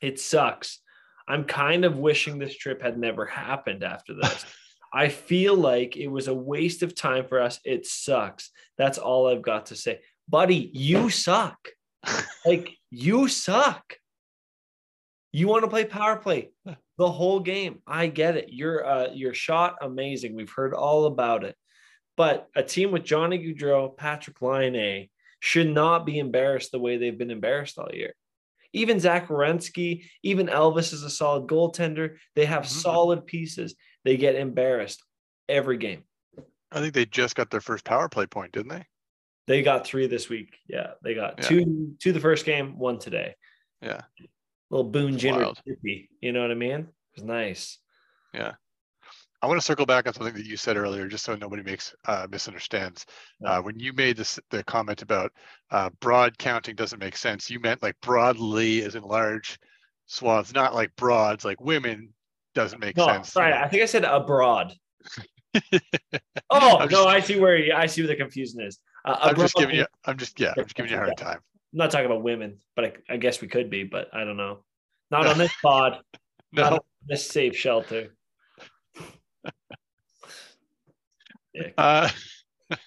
It 0.02 0.20
sucks. 0.20 0.80
I'm 1.28 1.46
kind 1.46 1.86
of 1.86 1.98
wishing 1.98 2.38
this 2.38 2.58
trip 2.58 2.82
had 2.82 2.98
never 2.98 3.26
happened 3.26 3.84
after 3.84 4.14
this. 4.22 4.46
I 4.94 5.10
feel 5.10 5.56
like 5.56 5.98
it 5.98 6.08
was 6.08 6.28
a 6.28 6.34
waste 6.34 6.84
of 6.84 6.96
time 6.96 7.26
for 7.26 7.42
us. 7.42 7.60
It 7.66 7.86
sucks. 7.86 8.52
That's 8.78 8.98
all 8.98 9.28
I've 9.28 9.42
got 9.42 9.68
to 9.68 9.76
say. 9.76 10.02
Buddy, 10.30 10.70
you 10.74 11.10
suck. 11.10 11.58
like 12.46 12.70
you 12.92 13.28
suck. 13.28 13.98
You 15.36 15.48
want 15.48 15.64
to 15.64 15.68
play 15.70 15.84
power 15.84 16.16
play 16.18 16.52
the 16.98 17.12
whole 17.12 17.40
game. 17.40 17.80
I 17.88 18.06
get 18.08 18.38
it. 18.38 18.50
You're 18.54 18.86
uh 18.86 19.10
your 19.14 19.34
shot 19.34 19.78
amazing. 19.82 20.36
We've 20.36 20.50
heard 20.56 20.74
all 20.76 21.06
about 21.06 21.44
it. 21.44 21.56
But 22.16 22.48
a 22.56 22.62
team 22.62 22.92
with 22.92 23.04
Johnny 23.04 23.40
Gaudreau, 23.40 23.98
Patrik 23.98 24.40
Laine 24.42 25.10
should 25.40 25.68
not 25.70 26.06
be 26.06 26.20
embarrassed 26.20 26.72
the 26.72 26.80
way 26.80 26.98
they've 26.98 27.18
been 27.18 27.32
embarrassed 27.32 27.80
all 27.80 27.90
year. 27.92 28.14
Even 28.74 29.00
Zach 29.00 29.28
Werenski, 29.28 30.06
even 30.22 30.48
Elvis 30.48 30.94
is 30.94 31.02
a 31.04 31.10
solid 31.10 31.48
goaltender. 31.48 32.18
They 32.36 32.46
have 32.46 32.64
Mhm. 32.64 32.68
solid 32.82 33.26
pieces. 33.26 33.76
They 34.04 34.18
get 34.18 34.36
embarrassed 34.36 35.04
every 35.50 35.78
game. 35.78 36.04
i 36.72 36.80
think 36.80 36.94
they 36.96 37.06
just 37.06 37.36
got 37.36 37.52
their 37.52 37.62
first 37.62 37.84
power 37.86 38.10
play 38.10 38.26
point 38.26 38.52
didn't 38.52 38.70
they 38.70 38.84
They 39.46 39.62
got 39.62 39.86
three 39.86 40.08
this 40.08 40.28
week. 40.30 40.58
Yeah, 40.68 40.94
they 41.04 41.14
got 41.16 41.38
Yeah. 41.40 41.48
two 41.48 41.96
two 42.00 42.12
the 42.14 42.20
first 42.20 42.46
game, 42.46 42.78
one 42.80 42.98
today. 43.00 43.36
Yeah. 43.82 44.02
Little 44.74 44.90
Boone 44.90 45.18
Jenner, 45.18 45.52
you 46.22 46.32
know 46.32 46.42
what 46.42 46.52
I 46.52 46.56
mean? 46.56 46.72
It 46.82 46.88
was 47.18 47.24
nice. 47.24 47.78
Yeah. 48.34 48.54
I 49.42 49.46
want 49.48 49.60
to 49.60 49.66
circle 49.66 49.86
back 49.86 50.08
on 50.08 50.14
something 50.14 50.34
that 50.36 50.46
you 50.46 50.56
said 50.56 50.78
earlier, 50.78 51.08
just 51.08 51.26
so 51.26 51.36
nobody 51.36 51.62
makes 51.64 51.94
uh, 52.06 52.28
misunderstands. 52.32 53.06
Uh, 53.46 53.62
when 53.62 53.78
you 53.78 53.92
made 53.94 54.16
this 54.16 54.40
the 54.52 54.64
comment 54.64 55.02
about 55.02 55.32
uh, 55.70 55.90
broad 56.00 56.38
counting 56.38 56.76
doesn't 56.76 57.00
make 57.00 57.18
sense, 57.18 57.50
you 57.50 57.60
meant 57.60 57.84
like 57.84 57.96
broadly, 58.02 58.84
as 58.84 58.96
in 58.96 59.04
large 59.04 59.60
swaths, 60.06 60.54
not 60.54 60.74
like 60.74 60.96
broads, 60.96 61.44
like 61.44 61.60
women 61.60 62.10
doesn't 62.56 62.80
make 62.80 62.96
No, 62.96 63.06
sense. 63.06 63.34
sorry, 63.34 63.52
I 63.54 63.68
think 63.68 63.84
I 63.84 63.86
said 63.86 64.06
abroad. 64.06 64.74
oh 66.50 66.78
I'm 66.78 66.88
no, 66.88 66.88
just- 66.88 67.08
I 67.08 67.20
see 67.20 67.38
where 67.40 67.58
you, 67.58 67.74
I 67.74 67.86
see 67.86 68.02
where 68.02 68.08
the 68.08 68.16
confusion 68.16 68.62
is. 68.62 68.80
Uh, 69.06 69.18
I'm 69.22 69.36
just 69.36 69.56
giving 69.56 69.76
you. 69.76 69.86
I'm 70.06 70.18
just 70.18 70.40
yeah. 70.40 70.54
I'm 70.58 70.64
just 70.64 70.76
giving 70.76 70.90
you 70.90 70.98
a 70.98 71.02
hard 71.02 71.18
time. 71.18 71.40
I'm 71.74 71.78
not 71.78 71.92
talking 71.92 72.06
about 72.06 72.22
women, 72.22 72.60
but 72.76 72.86
I, 72.86 72.94
I 73.10 73.18
guess 73.18 73.42
we 73.42 73.48
could 73.48 73.70
be, 73.72 73.84
but 73.84 74.08
I 74.14 74.24
don't 74.24 74.38
know. 74.38 74.64
Not 75.10 75.26
on 75.26 75.38
this 75.40 75.52
pod. 75.62 76.00
Not 76.52 76.70
No. 76.70 76.76
on 76.76 76.80
this 77.08 77.28
safe 77.28 77.56
shelter. 77.58 78.16
Uh, 81.78 82.10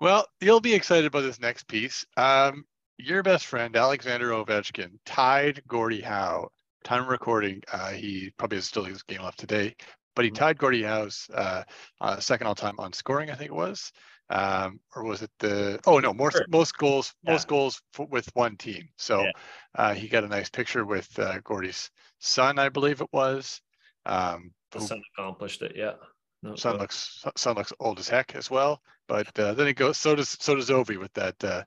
well, 0.00 0.26
you'll 0.40 0.60
be 0.60 0.74
excited 0.74 1.06
about 1.06 1.20
this 1.22 1.40
next 1.40 1.68
piece. 1.68 2.06
Um, 2.16 2.64
your 2.98 3.22
best 3.22 3.46
friend 3.46 3.76
Alexander 3.76 4.30
Ovechkin 4.30 4.92
tied 5.04 5.62
Gordie 5.68 6.00
Howe. 6.00 6.48
Time 6.84 7.02
of 7.02 7.08
recording, 7.08 7.62
uh, 7.72 7.90
he 7.90 8.32
probably 8.38 8.56
has 8.58 8.66
still 8.66 8.84
his 8.84 9.02
game 9.02 9.20
left 9.22 9.38
today, 9.38 9.74
but 10.16 10.24
he 10.24 10.30
Mhm. 10.30 10.34
tied 10.36 10.58
Gordie 10.58 10.82
Howe's 10.82 11.28
uh, 11.34 11.62
uh, 12.00 12.18
second 12.20 12.46
all-time 12.46 12.76
on 12.78 12.92
scoring. 12.92 13.30
I 13.30 13.34
think 13.34 13.50
it 13.50 13.54
was, 13.54 13.92
um, 14.30 14.80
or 14.94 15.04
was 15.04 15.22
it 15.22 15.30
the? 15.38 15.80
Oh 15.86 15.98
no, 15.98 16.12
more 16.12 16.30
Sure. 16.30 16.46
most 16.48 16.76
goals, 16.76 17.14
Yeah. 17.22 17.32
most 17.32 17.48
goals 17.48 17.82
f- 17.98 18.08
with 18.08 18.28
one 18.34 18.56
team. 18.56 18.88
So 18.96 19.24
Yeah. 19.24 19.32
uh, 19.74 19.94
he 19.94 20.08
got 20.08 20.24
a 20.24 20.28
nice 20.28 20.50
picture 20.50 20.84
with 20.84 21.18
uh, 21.18 21.38
Gordie's 21.40 21.90
son, 22.18 22.58
I 22.58 22.68
believe 22.68 23.00
it 23.00 23.12
was. 23.12 23.60
Um, 24.06 24.52
The 24.70 24.80
who 24.80 24.86
son 24.86 25.02
accomplished 25.16 25.62
it. 25.62 25.76
Yeah. 25.76 25.94
No, 26.42 26.54
son 26.56 26.74
go- 26.76 26.82
looks 26.82 27.24
son 27.36 27.56
looks 27.56 27.72
old 27.80 27.98
as 27.98 28.08
heck 28.08 28.34
as 28.34 28.50
well. 28.50 28.82
But 29.06 29.38
uh, 29.38 29.54
then 29.54 29.66
it 29.68 29.74
goes. 29.74 29.96
So 29.98 30.14
does 30.14 30.36
so 30.40 30.54
does 30.54 30.70
Ovi 30.70 30.98
with 30.98 31.12
that 31.14 31.42
uh, 31.42 31.64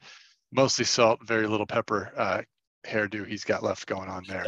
mostly 0.52 0.86
salt, 0.86 1.26
very 1.26 1.47
little 1.47 1.65
pepper 1.65 2.12
uh, 2.15 2.41
hairdo 2.86 3.26
he's 3.26 3.43
got 3.43 3.63
left 3.63 3.86
going 3.88 4.10
on 4.10 4.24
there. 4.28 4.45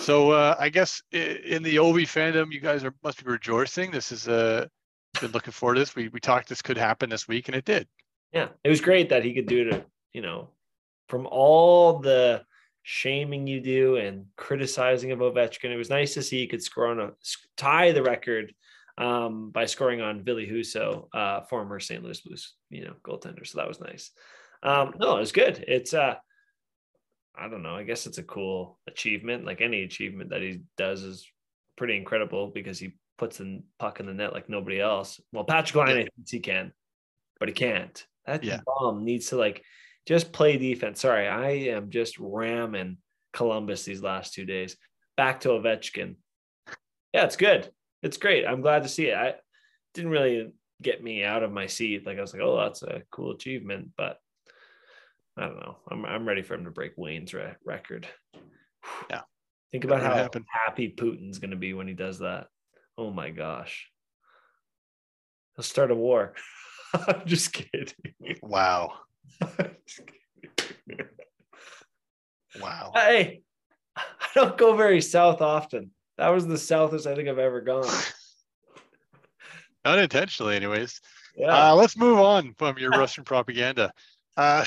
So 0.00 0.30
uh, 0.30 0.56
I 0.58 0.68
guess 0.68 1.02
in 1.12 1.62
the 1.62 1.76
Ovi 1.76 2.04
fandom, 2.04 2.52
you 2.52 2.60
guys 2.60 2.84
are 2.84 2.94
must 3.02 3.24
be 3.24 3.30
rejoicing. 3.30 3.90
This 3.90 4.12
is 4.12 4.28
uh, 4.28 4.66
been 5.20 5.32
looking 5.32 5.52
forward 5.52 5.74
to 5.74 5.80
this. 5.80 5.94
We 5.94 6.08
we 6.08 6.20
talked 6.20 6.48
this 6.48 6.62
could 6.62 6.78
happen 6.78 7.10
this 7.10 7.28
week, 7.28 7.48
and 7.48 7.56
it 7.56 7.64
did. 7.64 7.88
Yeah, 8.32 8.48
it 8.62 8.68
was 8.68 8.80
great 8.80 9.08
that 9.08 9.24
he 9.24 9.34
could 9.34 9.46
do 9.46 9.68
it. 9.68 9.86
You 10.12 10.22
know, 10.22 10.50
from 11.08 11.26
all 11.26 11.98
the 11.98 12.42
shaming 12.82 13.46
you 13.46 13.60
do 13.60 13.96
and 13.96 14.26
criticizing 14.36 15.12
of 15.12 15.18
Ovechkin, 15.18 15.70
it 15.70 15.76
was 15.76 15.90
nice 15.90 16.14
to 16.14 16.22
see 16.22 16.38
he 16.38 16.46
could 16.46 16.62
score 16.62 16.88
on 16.88 17.00
a 17.00 17.10
tie 17.56 17.92
the 17.92 18.02
record 18.02 18.54
um, 18.98 19.50
by 19.50 19.66
scoring 19.66 20.00
on 20.00 20.22
Ville 20.22 20.36
Husso, 20.36 21.08
uh, 21.14 21.42
former 21.42 21.80
St. 21.80 22.02
Louis 22.02 22.20
Blues, 22.20 22.54
you 22.68 22.84
know, 22.84 22.94
goaltender. 23.02 23.46
So 23.46 23.58
that 23.58 23.68
was 23.68 23.80
nice. 23.80 24.10
Um, 24.62 24.94
no, 24.98 25.16
it 25.16 25.20
was 25.20 25.32
good. 25.32 25.64
It's 25.66 25.94
uh, 25.94 26.16
I 27.36 27.48
don't 27.48 27.62
know. 27.62 27.74
I 27.74 27.84
guess 27.84 28.06
it's 28.06 28.18
a 28.18 28.22
cool 28.22 28.78
achievement. 28.86 29.44
Like 29.44 29.60
any 29.60 29.82
achievement 29.82 30.30
that 30.30 30.42
he 30.42 30.62
does 30.76 31.02
is 31.02 31.26
pretty 31.76 31.96
incredible 31.96 32.48
because 32.48 32.78
he 32.78 32.92
puts 33.20 33.36
the 33.36 33.62
puck 33.78 34.00
in 34.00 34.06
the 34.06 34.14
net 34.14 34.32
like 34.32 34.48
nobody 34.48 34.80
else. 34.80 35.20
Well, 35.30 35.44
Patrik 35.44 35.86
Laine 35.86 36.08
thinks 36.16 36.30
he 36.30 36.40
can, 36.40 36.72
but 37.38 37.48
he 37.50 37.54
can't. 37.54 38.04
That 38.24 38.42
Yeah. 38.42 38.60
bomb 38.66 39.04
needs 39.04 39.26
to 39.28 39.36
like 39.36 39.62
just 40.06 40.32
play 40.32 40.56
defense. 40.56 41.02
Sorry, 41.02 41.28
I 41.28 41.50
am 41.76 41.90
just 41.90 42.18
ramming 42.18 42.96
Columbus 43.34 43.84
these 43.84 44.02
last 44.02 44.32
two 44.32 44.46
days. 44.46 44.78
Back 45.18 45.40
to 45.40 45.50
Ovechkin. 45.50 46.16
Yeah, 47.12 47.24
it's 47.24 47.36
good. 47.36 47.70
It's 48.02 48.16
great. 48.16 48.46
I'm 48.46 48.62
glad 48.62 48.84
to 48.84 48.88
see 48.88 49.08
it. 49.08 49.14
I 49.16 49.34
didn't 49.92 50.12
really 50.12 50.54
get 50.80 51.04
me 51.04 51.22
out 51.22 51.42
of 51.42 51.52
my 51.52 51.66
seat. 51.66 52.06
Like 52.06 52.16
I 52.16 52.22
was 52.22 52.32
like, 52.32 52.42
oh, 52.42 52.56
that's 52.56 52.82
a 52.82 53.02
cool 53.10 53.32
achievement, 53.32 53.90
but 53.98 54.18
I 55.36 55.42
don't 55.42 55.60
know. 55.60 55.76
I'm 55.90 56.06
I'm 56.06 56.26
ready 56.26 56.40
for 56.40 56.54
him 56.54 56.64
to 56.64 56.70
break 56.70 56.92
Wayne's 56.96 57.34
re- 57.34 57.54
record. 57.66 58.08
Yeah. 59.10 59.22
Think 59.72 59.84
about 59.84 60.00
how 60.00 60.14
happened. 60.14 60.46
happy 60.66 60.88
Putin's 60.96 61.38
going 61.38 61.50
to 61.50 61.56
be 61.56 61.74
when 61.74 61.86
he 61.86 61.94
does 61.94 62.20
that. 62.20 62.46
Oh 62.98 63.10
my 63.10 63.30
gosh. 63.30 63.88
He'll 65.56 65.64
start 65.64 65.90
a 65.90 65.94
war. 65.94 66.34
I'm 66.94 67.26
just 67.26 67.52
kidding. 67.52 67.94
Wow, 68.42 68.94
wow. 72.60 72.92
hey, 72.94 73.42
I 73.96 74.02
don't 74.34 74.56
go 74.56 74.74
very 74.74 75.00
south 75.00 75.40
often. 75.40 75.90
That 76.18 76.28
was 76.28 76.46
the 76.46 76.58
southest 76.58 77.06
I 77.06 77.14
think 77.14 77.28
I've 77.28 77.38
ever 77.38 77.60
gone. 77.60 77.88
Unintentionally, 79.84 80.56
anyways. 80.56 81.00
Yeah. 81.36 81.70
Uh, 81.70 81.74
let's 81.74 81.96
move 81.96 82.18
on 82.18 82.54
from 82.58 82.76
your 82.78 82.90
Russian 82.90 83.24
propaganda. 83.24 83.92
Uh, 84.36 84.64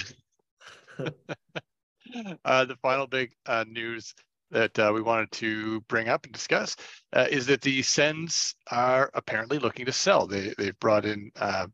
uh, 2.46 2.66
the 2.66 2.76
final 2.82 3.08
big 3.08 3.34
uh, 3.46 3.66
news 3.68 4.16
that 4.54 4.78
uh, 4.80 4.92
we 4.94 5.02
wanted 5.02 5.32
to 5.32 5.82
bring 5.82 6.08
up 6.08 6.24
and 6.26 6.34
discuss 6.34 6.76
uh, 7.14 7.28
is 7.30 7.46
that 7.48 7.62
the 7.62 7.82
Sens 7.82 8.56
are 8.72 9.12
apparently 9.14 9.60
looking 9.60 9.86
to 9.86 9.92
sell. 9.92 10.28
They 10.28 10.54
they've 10.58 10.80
brought 10.80 11.06
in 11.06 11.32
uh, 11.36 11.68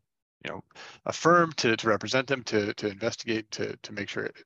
you 0.44 0.50
know 0.50 0.62
a 1.06 1.12
firm 1.12 1.52
to, 1.58 1.76
to 1.76 1.88
represent 1.88 2.26
them 2.26 2.42
to 2.44 2.74
to 2.74 2.88
investigate 2.88 3.50
to 3.52 3.76
to 3.76 3.92
make 3.92 4.08
sure 4.08 4.24
it, 4.24 4.36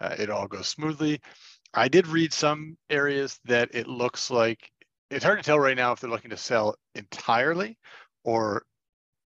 uh, 0.00 0.16
it 0.18 0.30
all 0.30 0.46
goes 0.46 0.68
smoothly. 0.68 1.20
I 1.74 1.88
did 1.88 2.06
read 2.06 2.32
some 2.32 2.76
areas 2.90 3.38
that 3.44 3.70
it 3.74 3.86
looks 3.86 4.30
like 4.30 4.70
it's 5.10 5.24
hard 5.24 5.38
to 5.38 5.44
tell 5.44 5.58
right 5.58 5.76
now 5.76 5.92
if 5.92 6.00
they're 6.00 6.10
looking 6.10 6.30
to 6.30 6.36
sell 6.36 6.74
entirely 6.94 7.78
or 8.24 8.64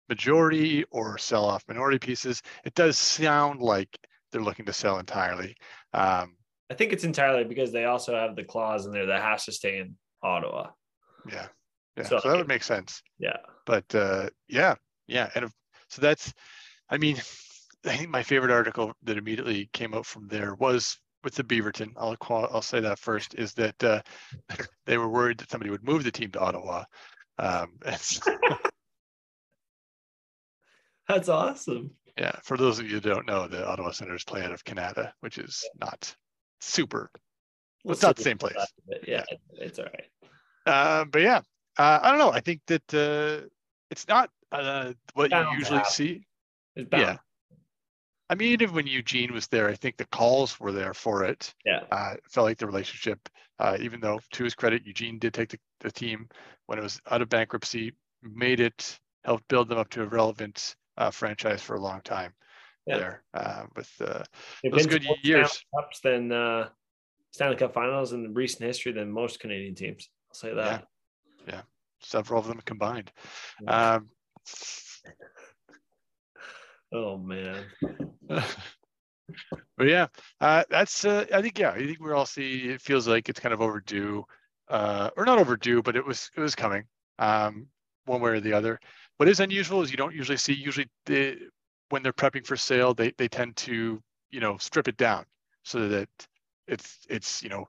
majority 0.07 0.85
or 0.91 1.17
sell 1.17 1.45
off 1.45 1.63
minority 1.67 1.99
pieces. 1.99 2.41
It 2.63 2.75
does 2.75 2.97
sound 2.97 3.61
like 3.61 3.97
they're 4.31 4.41
looking 4.41 4.65
to 4.65 4.73
sell 4.73 4.99
entirely. 4.99 5.55
Um, 5.93 6.35
I 6.69 6.73
think 6.73 6.93
it's 6.93 7.03
entirely 7.03 7.43
because 7.43 7.71
they 7.71 7.85
also 7.85 8.15
have 8.15 8.35
the 8.35 8.43
clause 8.43 8.85
in 8.85 8.91
there 8.91 9.05
that 9.07 9.21
has 9.21 9.45
to 9.45 9.51
stay 9.51 9.79
in 9.79 9.95
Ottawa. 10.23 10.69
yeah, 11.31 11.47
yeah. 11.97 12.03
So- 12.03 12.19
So, 12.19 12.29
that 12.29 12.37
would 12.37 12.47
make 12.47 12.63
sense. 12.63 13.01
Yeah. 13.19 13.37
But 13.65 13.93
uh, 13.93 14.29
yeah, 14.47 14.75
yeah, 15.07 15.29
and 15.35 15.45
if, 15.45 15.51
so 15.89 16.01
that's. 16.01 16.33
I 16.89 16.97
mean, 16.97 17.17
I 17.85 17.95
think 17.97 18.09
my 18.09 18.23
favorite 18.23 18.51
article 18.51 18.93
that 19.03 19.17
immediately 19.17 19.69
came 19.73 19.93
out 19.93 20.05
from 20.05 20.27
there 20.27 20.55
was 20.55 20.97
with 21.23 21.35
the 21.35 21.43
Beaverton. 21.43 21.91
I'll 21.97 22.15
I'll 22.29 22.61
say 22.61 22.79
that 22.79 22.99
first 22.99 23.35
is 23.35 23.53
that 23.53 23.83
uh, 23.83 24.01
they 24.85 24.97
were 24.97 25.09
worried 25.09 25.39
that 25.39 25.49
somebody 25.51 25.71
would 25.71 25.83
move 25.83 26.03
the 26.03 26.11
team 26.11 26.31
to 26.31 26.39
Ottawa. 26.39 26.83
Um, 27.37 27.73
so- 27.97 28.37
That's 31.07 31.29
awesome. 31.29 31.91
Yeah, 32.17 32.31
for 32.43 32.57
those 32.57 32.79
of 32.79 32.85
you 32.85 32.95
who 32.95 33.01
don't 33.01 33.27
know, 33.27 33.47
the 33.47 33.67
Ottawa 33.67 33.91
Senators 33.91 34.23
play 34.23 34.41
out 34.43 34.51
of 34.51 34.63
Canada, 34.63 35.13
which 35.19 35.37
is 35.37 35.63
not 35.79 36.15
super. 36.65 37.09
Well, 37.83 37.93
it's 37.93 38.01
not 38.01 38.15
the 38.15 38.23
same 38.23 38.37
place. 38.37 38.55
Yeah, 39.07 39.23
it's 39.53 39.79
all 39.79 39.85
right. 39.85 40.09
Uh, 40.65 41.05
but 41.05 41.21
yeah, 41.21 41.41
uh, 41.77 41.99
I 42.01 42.09
don't 42.09 42.19
know. 42.19 42.31
I 42.31 42.39
think 42.39 42.61
that 42.67 42.93
uh, 42.93 43.47
it's 43.91 44.07
not 44.07 44.29
uh, 44.51 44.93
what 45.13 45.29
Bound 45.29 45.51
you 45.51 45.59
usually 45.59 45.83
see. 45.85 46.25
It's. 46.75 46.89
Yeah. 46.91 47.17
I 48.27 48.33
mean, 48.33 48.53
even 48.53 48.73
when 48.73 48.87
Eugene 48.87 49.31
was 49.33 49.47
there, 49.47 49.69
I 49.69 49.75
think 49.75 49.97
the 49.97 50.07
calls 50.07 50.59
were 50.59 50.71
there 50.71 50.95
for 50.95 51.23
it. 51.23 51.53
Yeah. 51.63 51.81
Uh, 51.91 52.13
it 52.15 52.23
felt 52.27 52.45
like 52.45 52.57
the 52.57 52.65
relationship, 52.65 53.19
uh, 53.59 53.77
even 53.79 53.99
though 53.99 54.19
to 54.31 54.43
his 54.43 54.55
credit, 54.55 54.83
Eugene 54.83 55.19
did 55.19 55.35
take 55.35 55.49
the, 55.49 55.59
the 55.81 55.91
team 55.91 56.27
when 56.65 56.79
it 56.79 56.81
was 56.81 56.99
out 57.11 57.21
of 57.21 57.29
bankruptcy, 57.29 57.93
made 58.23 58.61
it, 58.61 58.99
helped 59.23 59.47
build 59.47 59.69
them 59.69 59.77
up 59.77 59.89
to 59.89 60.01
a 60.01 60.07
relevant 60.07 60.75
uh, 60.97 61.11
franchise 61.11 61.61
for 61.61 61.75
a 61.75 61.79
long 61.79 62.01
time 62.01 62.33
Yeah. 62.87 62.97
there 62.97 63.23
uh, 63.33 63.63
with 63.75 63.91
uh, 63.99 64.23
those 64.69 64.85
good 64.85 65.03
years. 65.23 65.23
Stanley 65.23 65.49
Cups 65.75 65.99
than 66.01 66.31
uh, 66.31 66.69
Stanley 67.31 67.55
Cup 67.55 67.73
Finals 67.73 68.13
in 68.13 68.31
recent 68.33 68.63
history 68.63 68.91
than 68.91 69.11
most 69.11 69.39
Canadian 69.39 69.73
teams. 69.73 70.09
I'll 70.29 70.35
say 70.35 70.53
that. 70.53 70.85
Yeah, 71.47 71.61
several 72.01 72.39
of 72.39 72.47
them 72.47 72.61
combined. 72.63 73.11
Yeah. 73.63 73.95
Um, 73.95 74.09
oh 76.93 77.17
man. 77.17 77.65
but 79.77 79.87
yeah, 79.87 80.07
uh, 80.39 80.63
that's 80.69 81.05
uh, 81.05 81.25
I 81.33 81.41
think 81.41 81.57
yeah, 81.57 81.71
I 81.71 81.85
think 81.85 81.99
we're 81.99 82.15
all 82.15 82.25
see 82.25 82.69
it 82.69 82.81
feels 82.81 83.07
like 83.07 83.29
it's 83.29 83.39
kind 83.39 83.53
of 83.53 83.61
overdue, 83.61 84.23
uh, 84.69 85.09
or 85.17 85.25
not 85.25 85.39
overdue, 85.39 85.81
but 85.81 85.95
it 85.95 86.05
was 86.05 86.29
it 86.37 86.39
was 86.39 86.55
coming, 86.55 86.83
um, 87.19 87.67
one 88.05 88.21
way 88.21 88.31
or 88.31 88.39
the 88.39 88.53
other. 88.53 88.79
What 89.17 89.29
is 89.29 89.39
unusual 89.39 89.81
is 89.81 89.91
you 89.91 89.97
don't 89.97 90.13
usually 90.13 90.37
see 90.37 90.53
usually 90.53 90.89
the, 91.05 91.37
when 91.89 92.03
they're 92.03 92.13
prepping 92.13 92.45
for 92.45 92.57
sale, 92.57 92.93
they 92.93 93.11
they 93.17 93.27
tend 93.27 93.55
to 93.57 94.01
you 94.31 94.39
know 94.39 94.57
strip 94.57 94.87
it 94.87 94.97
down 94.97 95.25
so 95.63 95.87
that 95.89 96.09
it's 96.67 96.99
it's 97.09 97.43
you 97.43 97.49
know 97.49 97.67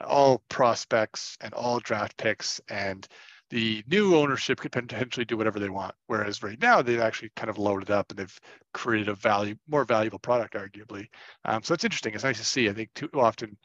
all 0.00 0.42
prospects 0.48 1.36
and 1.40 1.54
all 1.54 1.78
draft 1.80 2.16
picks 2.16 2.60
and 2.68 3.06
the 3.50 3.84
new 3.86 4.16
ownership 4.16 4.58
could 4.58 4.72
potentially 4.72 5.24
do 5.24 5.36
whatever 5.36 5.60
they 5.60 5.68
want. 5.68 5.94
Whereas 6.06 6.42
right 6.42 6.60
now 6.60 6.82
they've 6.82 6.98
actually 6.98 7.30
kind 7.36 7.50
of 7.50 7.58
loaded 7.58 7.90
up 7.90 8.10
and 8.10 8.18
they've 8.18 8.40
created 8.72 9.08
a 9.08 9.14
value, 9.14 9.54
more 9.68 9.84
valuable 9.84 10.18
product, 10.18 10.54
arguably. 10.54 11.06
Um, 11.44 11.62
so 11.62 11.74
it's 11.74 11.84
interesting. 11.84 12.14
It's 12.14 12.24
nice 12.24 12.38
to 12.38 12.44
see. 12.44 12.68
I 12.68 12.72
think 12.72 12.90
too 12.94 13.10
often 13.14 13.56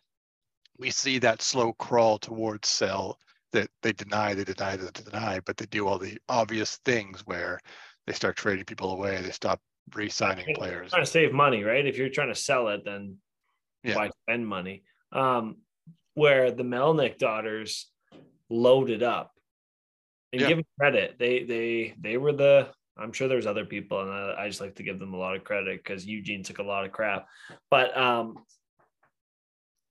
we 0.78 0.92
see 0.92 1.18
that 1.20 1.42
slow 1.42 1.74
crawl 1.74 2.20
towards 2.20 2.68
sell 2.68 3.18
that 3.52 3.70
they 3.82 3.94
deny, 3.94 4.34
they 4.34 4.44
deny, 4.44 4.76
they 4.76 4.90
deny, 4.92 5.40
but 5.40 5.58
they 5.58 5.66
do 5.66 5.88
all 5.88 5.98
the 5.98 6.20
obvious 6.30 6.78
things 6.86 7.22
where 7.26 7.60
they 8.06 8.14
start 8.14 8.36
trading 8.36 8.66
people 8.66 8.92
away. 8.92 9.22
They 9.22 9.32
stop 9.32 9.60
re-signing 9.94 10.56
players. 10.56 10.92
Trying 10.92 11.04
to 11.04 11.10
save 11.10 11.34
money, 11.34 11.64
right? 11.64 11.86
If 11.86 11.98
you're 11.98 12.10
trying 12.10 12.30
to 12.30 12.36
sell 12.36 12.70
it, 12.70 12.84
then 12.86 13.18
yeah. 13.84 13.96
why 13.96 14.10
spend 14.24 14.48
money? 14.48 14.84
Um, 15.12 15.58
where 16.14 16.52
the 16.52 16.64
Melnyk 16.64 17.18
daughters 17.18 17.90
loaded 18.50 19.04
up 19.04 19.32
and 20.32 20.42
yeah. 20.42 20.48
give 20.48 20.58
them 20.58 20.66
credit. 20.80 21.16
They 21.18 21.44
they 21.44 21.96
they 22.00 22.18
were 22.18 22.34
the. 22.34 22.70
I'm 22.98 23.14
sure 23.14 23.30
there's 23.30 23.46
other 23.46 23.64
people, 23.64 24.02
and 24.02 24.12
I, 24.12 24.44
I 24.44 24.48
just 24.50 24.60
like 24.60 24.76
to 24.76 24.84
give 24.84 25.00
them 25.00 25.14
a 25.14 25.18
lot 25.18 25.36
of 25.36 25.46
credit 25.46 25.82
because 25.82 26.06
Eugene 26.06 26.44
took 26.44 26.60
a 26.60 26.64
lot 26.64 26.84
of 26.86 26.92
crap. 26.92 27.28
But 27.72 27.98
um, 27.98 28.36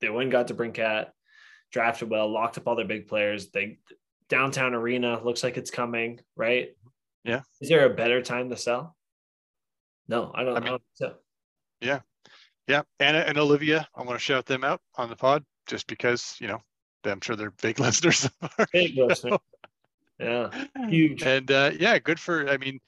they 0.02 0.10
went 0.10 0.30
got 0.30 0.48
DeBrincat, 0.48 1.06
drafted 1.72 2.10
well, 2.10 2.30
locked 2.30 2.58
up 2.58 2.68
all 2.68 2.76
their 2.76 2.84
big 2.84 3.08
players. 3.08 3.50
They 3.50 3.78
downtown 4.28 4.74
arena 4.74 5.22
looks 5.24 5.42
like 5.42 5.56
it's 5.56 5.70
coming, 5.70 6.20
right? 6.36 6.68
Yeah. 7.24 7.40
Is 7.60 7.68
there 7.68 7.86
a 7.86 7.94
better 7.94 8.22
time 8.22 8.50
to 8.50 8.56
sell? 8.56 8.94
No, 10.08 10.32
I 10.34 10.44
don't. 10.44 10.56
I 10.56 10.60
mean, 10.60 10.68
I 10.68 10.70
don't 10.70 10.82
so. 10.94 11.14
Yeah, 11.80 12.00
yeah. 12.66 12.82
Anna 12.98 13.18
and 13.18 13.38
Olivia, 13.38 13.88
I 13.94 14.02
want 14.02 14.18
to 14.18 14.24
shout 14.24 14.46
them 14.46 14.64
out 14.64 14.80
on 14.96 15.08
the 15.08 15.16
pod 15.16 15.44
just 15.66 15.86
because 15.86 16.36
you 16.40 16.48
know 16.48 16.60
I'm 17.04 17.20
sure 17.20 17.36
they're 17.36 17.52
big 17.62 17.78
listeners. 17.80 18.28
big 18.72 18.96
listeners. 18.96 19.38
Yeah, 20.18 20.50
huge. 20.88 21.22
And 21.22 21.50
uh, 21.50 21.70
yeah, 21.78 21.98
good 21.98 22.18
for. 22.18 22.48
I 22.48 22.56
mean, 22.56 22.80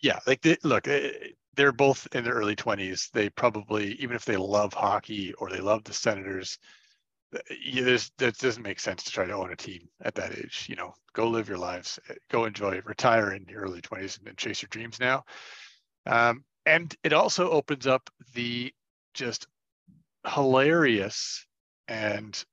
yeah, 0.00 0.18
like 0.26 0.42
they, 0.42 0.56
look, 0.64 0.88
eh, 0.88 1.10
they're 1.54 1.72
both 1.72 2.08
in 2.12 2.24
their 2.24 2.34
early 2.34 2.56
20s. 2.56 3.10
They 3.12 3.30
probably, 3.30 3.92
even 3.94 4.16
if 4.16 4.24
they 4.24 4.36
love 4.36 4.72
hockey 4.72 5.32
or 5.34 5.48
they 5.48 5.60
love 5.60 5.84
the 5.84 5.92
Senators, 5.92 6.58
yeah, 7.64 7.96
that 8.18 8.36
doesn't 8.38 8.62
make 8.62 8.80
sense 8.80 9.04
to 9.04 9.10
try 9.10 9.26
to 9.26 9.32
own 9.32 9.52
a 9.52 9.56
team 9.56 9.88
at 10.02 10.14
that 10.16 10.32
age. 10.32 10.66
You 10.68 10.76
know, 10.76 10.92
go 11.12 11.28
live 11.28 11.48
your 11.48 11.58
lives, 11.58 11.98
eh, 12.08 12.14
go 12.30 12.44
enjoy, 12.44 12.80
retire 12.84 13.32
in 13.32 13.46
your 13.48 13.62
early 13.62 13.80
20s 13.80 14.18
and, 14.18 14.28
and 14.28 14.36
chase 14.36 14.60
your 14.62 14.68
dreams 14.70 14.98
now. 14.98 15.24
Um, 16.06 16.44
and 16.66 16.94
it 17.02 17.12
also 17.12 17.50
opens 17.50 17.86
up 17.86 18.10
the 18.34 18.72
just 19.14 19.46
hilarious 20.26 21.46
and 21.88 22.44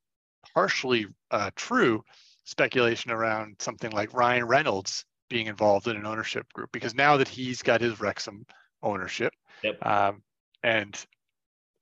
partially 0.54 1.06
uh, 1.30 1.50
true 1.56 2.02
speculation 2.44 3.10
around 3.10 3.56
something 3.60 3.90
like 3.92 4.12
Ryan 4.12 4.44
Reynolds 4.44 5.04
being 5.28 5.46
involved 5.46 5.86
in 5.86 5.96
an 5.96 6.06
ownership 6.06 6.52
group 6.52 6.70
because 6.72 6.94
now 6.94 7.16
that 7.16 7.28
he's 7.28 7.62
got 7.62 7.80
his 7.80 8.00
Wrexham 8.00 8.44
ownership, 8.82 9.32
yep. 9.62 9.84
um, 9.86 10.22
and 10.62 11.06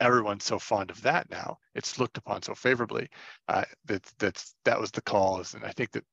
everyone's 0.00 0.44
so 0.44 0.58
fond 0.58 0.90
of 0.90 1.02
that 1.02 1.30
now, 1.30 1.56
it's 1.74 1.98
looked 1.98 2.18
upon 2.18 2.42
so 2.42 2.54
favorably 2.54 3.08
uh, 3.48 3.64
that 3.86 4.02
that's 4.18 4.54
that 4.64 4.78
was 4.78 4.90
the 4.90 5.02
cause, 5.02 5.54
and 5.54 5.64
I 5.64 5.72
think 5.72 5.92
that 5.92 6.04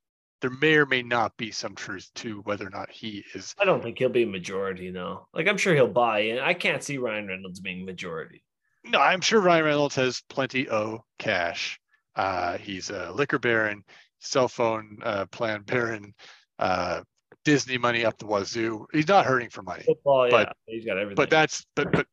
there 0.42 0.50
may 0.50 0.76
or 0.76 0.86
may 0.86 1.02
not 1.02 1.36
be 1.38 1.52
some 1.52 1.76
truth 1.76 2.10
to 2.16 2.42
whether 2.42 2.68
or 2.68 2.70
not 2.70 2.92
he 2.92 3.24
is. 3.34 3.56
I 3.60 3.66
don't 3.66 3.82
think 3.82 3.98
he'll 3.98 4.10
be 4.10 4.26
majority, 4.26 4.92
no. 4.92 5.28
Like 5.34 5.48
I'm 5.48 5.58
sure 5.58 5.74
he'll 5.74 5.88
buy 5.88 6.20
in. 6.20 6.40
I 6.40 6.54
can't 6.54 6.84
see 6.84 6.98
Ryan 6.98 7.28
Reynolds 7.28 7.60
being 7.60 7.86
majority. 7.86 8.44
No, 8.84 9.00
I'm 9.00 9.22
sure 9.22 9.42
Ryan 9.42 9.66
Reynolds 9.66 9.96
has 9.96 10.22
plenty 10.30 10.68
of 10.68 11.00
cash. 11.18 11.80
Uh, 12.16 12.58
he's 12.58 12.92
a 12.92 13.12
liquor 13.12 13.40
baron, 13.40 13.84
cell 14.20 14.48
phone 14.48 15.00
uh, 15.04 15.26
plan 15.28 15.64
baron, 15.64 16.14
uh, 16.60 17.02
Disney 17.44 17.78
money 17.78 18.06
up 18.06 18.18
the 18.18 18.26
wazoo. 18.26 18.86
He's 18.92 19.08
not 19.08 19.26
hurting 19.26 19.50
for 19.50 19.64
money. 19.64 19.84
Football, 19.84 20.30
but, 20.30 20.56
yeah, 20.68 20.74
he's 20.74 20.86
got 20.86 20.98
everything. 20.98 21.16
But 21.16 21.30
that's 21.30 21.66
but 21.76 21.92
but 21.92 22.08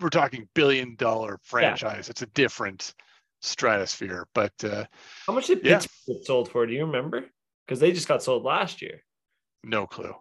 we're 0.00 0.10
talking 0.10 0.48
billion 0.54 0.96
dollar 0.96 1.38
franchise. 1.42 2.06
Yeah. 2.06 2.10
It's 2.10 2.22
a 2.22 2.26
different 2.26 2.94
stratosphere. 3.40 4.26
But 4.34 4.52
uh, 4.62 4.84
how 5.26 5.32
much 5.32 5.46
did 5.46 5.62
Pittsburgh 5.62 6.24
sold 6.24 6.50
for? 6.50 6.66
Do 6.66 6.72
you 6.72 6.86
remember? 6.86 7.24
Because 7.68 7.80
they 7.80 7.92
just 7.92 8.08
got 8.08 8.22
sold 8.22 8.44
last 8.44 8.80
year. 8.80 9.04
No 9.62 9.86
clue. 9.86 10.14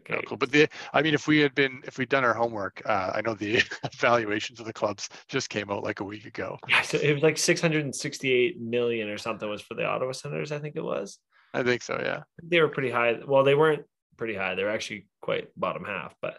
Okay. 0.00 0.14
No 0.14 0.20
clue. 0.22 0.36
But 0.38 0.50
the, 0.50 0.66
I 0.94 1.02
mean, 1.02 1.12
if 1.12 1.28
we 1.28 1.40
had 1.40 1.54
been, 1.54 1.82
if 1.84 1.98
we'd 1.98 2.08
done 2.08 2.24
our 2.24 2.32
homework, 2.32 2.80
uh, 2.86 3.12
I 3.14 3.20
know 3.20 3.34
the 3.34 3.62
valuations 3.98 4.60
of 4.60 4.66
the 4.66 4.72
clubs 4.72 5.10
just 5.28 5.50
came 5.50 5.70
out 5.70 5.84
like 5.84 6.00
a 6.00 6.04
week 6.04 6.24
ago. 6.24 6.58
Yeah, 6.66 6.80
so 6.80 6.96
it 6.96 7.12
was 7.12 7.22
like 7.22 7.36
668 7.36 8.58
million 8.58 9.10
or 9.10 9.18
something 9.18 9.48
was 9.48 9.60
for 9.60 9.74
the 9.74 9.84
Ottawa 9.84 10.12
Senators. 10.12 10.52
I 10.52 10.58
think 10.58 10.76
it 10.76 10.84
was. 10.84 11.18
I 11.52 11.62
think 11.62 11.82
so. 11.82 12.00
Yeah. 12.02 12.22
They 12.42 12.60
were 12.60 12.68
pretty 12.68 12.90
high. 12.90 13.18
Well, 13.26 13.44
they 13.44 13.54
weren't 13.54 13.84
pretty 14.16 14.34
high. 14.34 14.54
They're 14.54 14.70
actually 14.70 15.06
quite 15.20 15.48
bottom 15.54 15.84
half, 15.84 16.14
but 16.22 16.38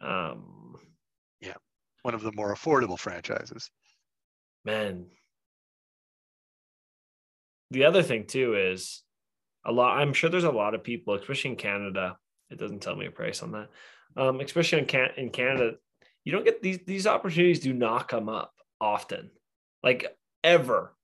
um, 0.00 0.74
yeah, 1.40 1.54
one 2.02 2.14
of 2.14 2.22
the 2.22 2.32
more 2.32 2.54
affordable 2.54 2.98
franchises. 2.98 3.70
Man, 4.64 5.06
the 7.70 7.84
other 7.84 8.02
thing 8.02 8.26
too 8.26 8.54
is 8.54 9.02
a 9.66 9.72
lot. 9.72 9.98
I'm 9.98 10.14
sure 10.14 10.30
there's 10.30 10.44
a 10.44 10.50
lot 10.50 10.74
of 10.74 10.84
people, 10.84 11.14
especially 11.14 11.50
in 11.50 11.56
Canada. 11.56 12.16
It 12.50 12.58
doesn't 12.58 12.80
tell 12.80 12.96
me 12.96 13.06
a 13.06 13.10
price 13.10 13.42
on 13.42 13.52
that. 13.52 13.68
Um, 14.16 14.40
especially 14.40 14.78
in, 14.78 14.86
Can- 14.86 15.14
in 15.16 15.30
Canada, 15.30 15.72
you 16.24 16.32
don't 16.32 16.44
get 16.44 16.62
these 16.62 16.78
these 16.86 17.06
opportunities. 17.06 17.60
Do 17.60 17.74
not 17.74 18.08
come 18.08 18.28
up 18.28 18.52
often, 18.80 19.30
like 19.82 20.16
ever. 20.42 20.94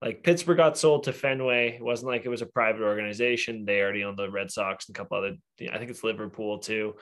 Like 0.00 0.22
Pittsburgh 0.22 0.56
got 0.56 0.78
sold 0.78 1.04
to 1.04 1.12
Fenway. 1.12 1.74
It 1.74 1.82
wasn't 1.82 2.12
like 2.12 2.24
it 2.24 2.28
was 2.28 2.40
a 2.40 2.46
private 2.46 2.82
organization. 2.82 3.64
They 3.64 3.80
already 3.82 4.04
own 4.04 4.14
the 4.14 4.30
Red 4.30 4.50
Sox 4.50 4.86
and 4.86 4.96
a 4.96 4.98
couple 4.98 5.18
other. 5.18 5.36
I 5.72 5.76
think 5.78 5.90
it's 5.90 6.04
Liverpool 6.04 6.60
too. 6.60 6.94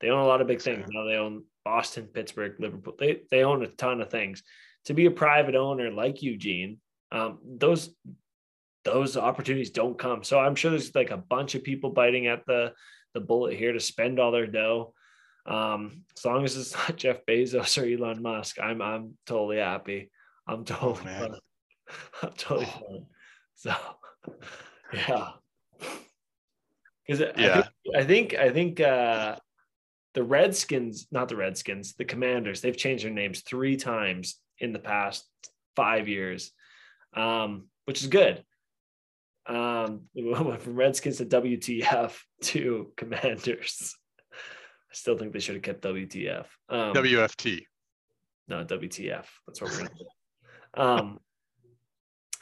They 0.00 0.10
own 0.10 0.22
a 0.22 0.26
lot 0.26 0.40
of 0.40 0.46
big 0.46 0.62
things. 0.62 0.86
Now 0.88 1.04
they 1.04 1.16
own 1.16 1.42
Boston, 1.64 2.06
Pittsburgh, 2.06 2.54
Liverpool. 2.60 2.94
They 2.98 3.22
they 3.30 3.42
own 3.42 3.64
a 3.64 3.68
ton 3.68 4.00
of 4.00 4.10
things. 4.10 4.44
To 4.84 4.94
be 4.94 5.06
a 5.06 5.10
private 5.10 5.56
owner 5.56 5.90
like 5.90 6.22
Eugene, 6.22 6.78
um, 7.10 7.38
those 7.44 7.94
those 8.84 9.16
opportunities 9.16 9.70
don't 9.70 9.98
come. 9.98 10.22
So 10.22 10.38
I'm 10.38 10.54
sure 10.54 10.70
there's 10.70 10.94
like 10.94 11.10
a 11.10 11.16
bunch 11.16 11.54
of 11.54 11.64
people 11.64 11.90
biting 11.90 12.26
at 12.26 12.44
the 12.46 12.72
the 13.14 13.20
bullet 13.20 13.56
here 13.56 13.72
to 13.72 13.80
spend 13.80 14.18
all 14.18 14.32
their 14.32 14.46
dough. 14.46 14.92
Um, 15.46 16.04
as 16.16 16.24
long 16.24 16.44
as 16.44 16.56
it's 16.56 16.74
not 16.88 16.96
Jeff 16.96 17.24
Bezos 17.26 17.80
or 17.80 17.86
Elon 17.86 18.22
Musk, 18.22 18.58
I'm 18.60 18.82
I'm 18.82 19.16
totally 19.26 19.58
happy. 19.58 20.10
I'm 20.46 20.60
oh, 20.60 20.64
totally 20.64 21.12
oh, 21.20 21.34
I'm 22.22 22.32
totally 22.36 22.66
oh. 22.66 22.86
fine. 22.88 23.06
So 23.54 23.74
yeah. 24.92 25.28
Because 27.06 27.32
yeah. 27.36 27.64
I 27.94 28.02
think 28.04 28.04
I 28.04 28.04
think, 28.04 28.34
I 28.34 28.50
think 28.50 28.80
uh, 28.80 29.36
the 30.14 30.22
Redskins, 30.22 31.06
not 31.10 31.28
the 31.28 31.36
Redskins, 31.36 31.94
the 31.94 32.04
Commanders, 32.04 32.60
they've 32.60 32.76
changed 32.76 33.04
their 33.04 33.12
names 33.12 33.40
three 33.40 33.76
times 33.76 34.40
in 34.58 34.72
the 34.72 34.78
past 34.78 35.28
five 35.76 36.08
years, 36.08 36.52
um, 37.14 37.68
which 37.84 38.00
is 38.00 38.06
good. 38.06 38.42
Um, 39.46 40.02
went 40.14 40.62
from 40.62 40.76
Redskins 40.76 41.18
to 41.18 41.26
WTF 41.26 42.18
to 42.42 42.92
Commanders. 42.96 43.96
I 44.32 44.94
still 44.94 45.18
think 45.18 45.32
they 45.32 45.40
should 45.40 45.56
have 45.56 45.62
kept 45.62 45.82
WTF. 45.82 46.46
Um, 46.68 46.94
WFT. 46.94 47.66
No, 48.48 48.64
WTF. 48.64 49.24
That's 49.46 49.60
what 49.60 49.70
we're 49.70 49.78
going 49.78 49.88
to 49.88 49.94
do. 49.94 50.80
Um, 50.82 51.18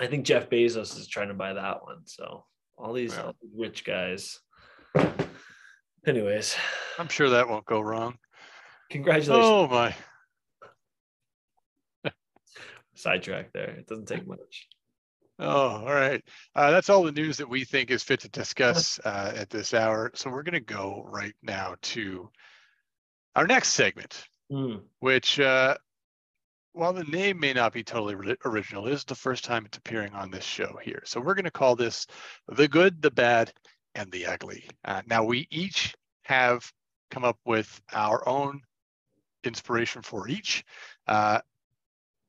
I 0.00 0.06
think 0.06 0.26
Jeff 0.26 0.50
Bezos 0.50 0.98
is 0.98 1.06
trying 1.06 1.28
to 1.28 1.34
buy 1.34 1.52
that 1.52 1.82
one. 1.82 2.06
So 2.06 2.44
all 2.76 2.92
these, 2.92 3.14
yeah. 3.14 3.22
all 3.22 3.34
these 3.40 3.52
rich 3.56 3.84
guys. 3.84 4.40
Anyways, 6.06 6.56
I'm 6.98 7.08
sure 7.08 7.30
that 7.30 7.48
won't 7.48 7.64
go 7.64 7.80
wrong. 7.80 8.16
Congratulations. 8.90 9.46
Oh 9.48 9.68
my. 9.68 9.94
Sidetrack 12.94 13.52
there. 13.52 13.70
It 13.70 13.86
doesn't 13.86 14.06
take 14.06 14.26
much. 14.26 14.68
Oh, 15.42 15.84
all 15.84 15.84
right. 15.92 16.22
Uh, 16.54 16.70
that's 16.70 16.88
all 16.88 17.02
the 17.02 17.10
news 17.10 17.38
that 17.38 17.48
we 17.48 17.64
think 17.64 17.90
is 17.90 18.04
fit 18.04 18.20
to 18.20 18.28
discuss 18.28 19.00
uh, 19.04 19.32
at 19.34 19.50
this 19.50 19.74
hour. 19.74 20.12
So 20.14 20.30
we're 20.30 20.44
going 20.44 20.52
to 20.54 20.60
go 20.60 21.04
right 21.08 21.34
now 21.42 21.74
to 21.82 22.30
our 23.34 23.46
next 23.46 23.70
segment, 23.70 24.24
mm. 24.52 24.80
which 25.00 25.40
uh, 25.40 25.76
while 26.74 26.92
the 26.92 27.04
name 27.04 27.40
may 27.40 27.52
not 27.52 27.72
be 27.72 27.82
totally 27.82 28.36
original, 28.44 28.86
is 28.86 29.04
the 29.04 29.16
first 29.16 29.42
time 29.44 29.66
it's 29.66 29.78
appearing 29.78 30.14
on 30.14 30.30
this 30.30 30.44
show 30.44 30.78
here. 30.80 31.02
So 31.04 31.20
we're 31.20 31.34
going 31.34 31.44
to 31.44 31.50
call 31.50 31.74
this 31.74 32.06
The 32.46 32.68
Good, 32.68 33.02
the 33.02 33.10
Bad, 33.10 33.52
and 33.96 34.12
the 34.12 34.26
Ugly. 34.26 34.68
Uh, 34.84 35.02
now, 35.06 35.24
we 35.24 35.48
each 35.50 35.94
have 36.22 36.70
come 37.10 37.24
up 37.24 37.38
with 37.44 37.80
our 37.92 38.26
own 38.28 38.60
inspiration 39.42 40.02
for 40.02 40.28
each. 40.28 40.64
Uh, 41.08 41.40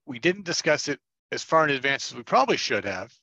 we 0.08 0.17
didn't 0.17 0.45
discuss 0.45 0.88
it 0.88 0.99
as 1.34 1.43
far 1.43 1.67
in 1.67 1.76
advance 1.76 2.12
as 2.12 2.17
we 2.17 2.24
probably 2.24 2.58
should 2.58 2.86
have, 2.86 3.13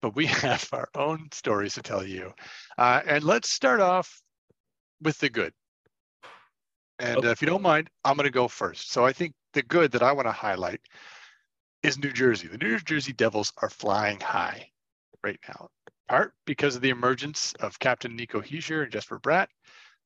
but 0.00 0.14
we 0.14 0.26
have 0.26 0.68
our 0.72 0.88
own 0.94 1.28
stories 1.32 1.74
to 1.74 1.82
tell 1.82 2.06
you. 2.06 2.32
Uh, 2.78 3.02
and 3.06 3.24
let's 3.24 3.50
start 3.50 3.80
off 3.80 4.22
with 5.02 5.18
the 5.18 5.28
good. 5.28 5.52
And 6.98 7.18
okay. 7.18 7.28
uh, 7.28 7.30
if 7.30 7.42
you 7.42 7.48
don't 7.48 7.62
mind, 7.62 7.90
I'm 8.04 8.16
going 8.16 8.24
to 8.24 8.30
go 8.30 8.48
first. 8.48 8.90
So 8.90 9.04
I 9.04 9.12
think 9.12 9.34
the 9.52 9.62
good 9.62 9.92
that 9.92 10.02
I 10.02 10.12
want 10.12 10.28
to 10.28 10.32
highlight 10.32 10.80
is 11.82 11.98
New 11.98 12.12
Jersey. 12.12 12.48
The 12.48 12.58
New 12.58 12.78
Jersey 12.78 13.12
Devils 13.12 13.52
are 13.58 13.68
flying 13.68 14.20
high 14.20 14.70
right 15.22 15.38
now. 15.48 15.68
part 16.08 16.32
because 16.46 16.76
of 16.76 16.82
the 16.82 16.90
emergence 16.90 17.52
of 17.60 17.78
Captain 17.78 18.14
Nico 18.14 18.40
Hischier 18.40 18.84
and 18.84 18.92
Jesper 18.92 19.18
Bratt. 19.18 19.48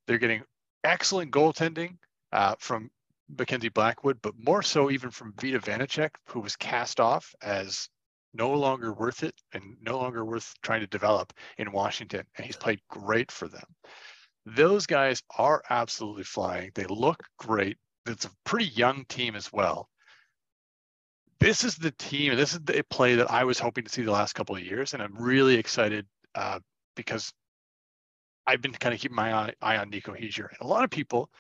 They're 0.07 0.19
getting 0.19 0.43
excellent 0.83 1.31
goaltending 1.31 1.99
uh, 2.33 2.57
from 2.59 2.91
Mackenzie 3.39 3.69
Blackwood, 3.69 4.19
but 4.23 4.35
more 4.39 4.63
so 4.63 4.91
even 4.91 5.11
from 5.11 5.33
Vitek 5.35 5.63
Vanecek, 5.63 6.11
who 6.27 6.41
was 6.41 6.57
cast 6.57 7.01
off 7.01 7.35
as 7.43 7.89
no 8.33 8.53
longer 8.53 8.93
worth 8.93 9.23
it 9.23 9.35
and 9.53 9.77
no 9.81 9.99
longer 9.99 10.25
worth 10.25 10.55
trying 10.63 10.81
to 10.81 10.87
develop 10.87 11.33
in 11.59 11.73
Washington. 11.73 12.25
And 12.37 12.47
he's 12.47 12.57
played 12.57 12.81
great 12.89 13.31
for 13.33 13.49
them. 13.49 13.65
Those 14.47 14.87
guys 14.87 15.23
are 15.37 15.63
absolutely 15.69 16.25
flying. 16.25 16.71
They 16.75 16.85
look 16.85 17.23
great. 17.39 17.77
It's 18.07 18.25
a 18.25 18.31
pretty 18.45 18.67
young 18.67 19.05
team 19.09 19.37
as 19.37 19.53
well. 19.53 19.89
This 21.41 21.65
is 21.65 21.77
the 21.77 21.91
team, 21.93 22.37
this 22.37 22.53
is 22.53 22.61
the 22.61 22.85
play 22.91 23.17
that 23.17 23.31
I 23.31 23.45
was 23.45 23.59
hoping 23.59 23.85
to 23.85 23.91
see 23.91 24.03
the 24.03 24.13
last 24.13 24.35
couple 24.35 24.57
of 24.57 24.63
years. 24.63 24.95
And 24.95 25.03
I'm 25.03 25.17
really 25.17 25.55
excited 25.57 26.07
uh, 26.35 26.61
because 26.97 27.33
I've 28.47 28.61
been 28.61 28.73
kind 28.73 28.95
of 28.95 29.01
keeping 29.01 29.17
my 29.17 29.33
eye, 29.33 29.55
eye 29.61 29.77
on 29.79 29.91
Nico 29.91 30.13
Hischier. 30.13 30.49
And 30.49 30.61
a 30.61 30.67
lot 30.67 30.85
of 30.85 30.91
people 30.91 31.31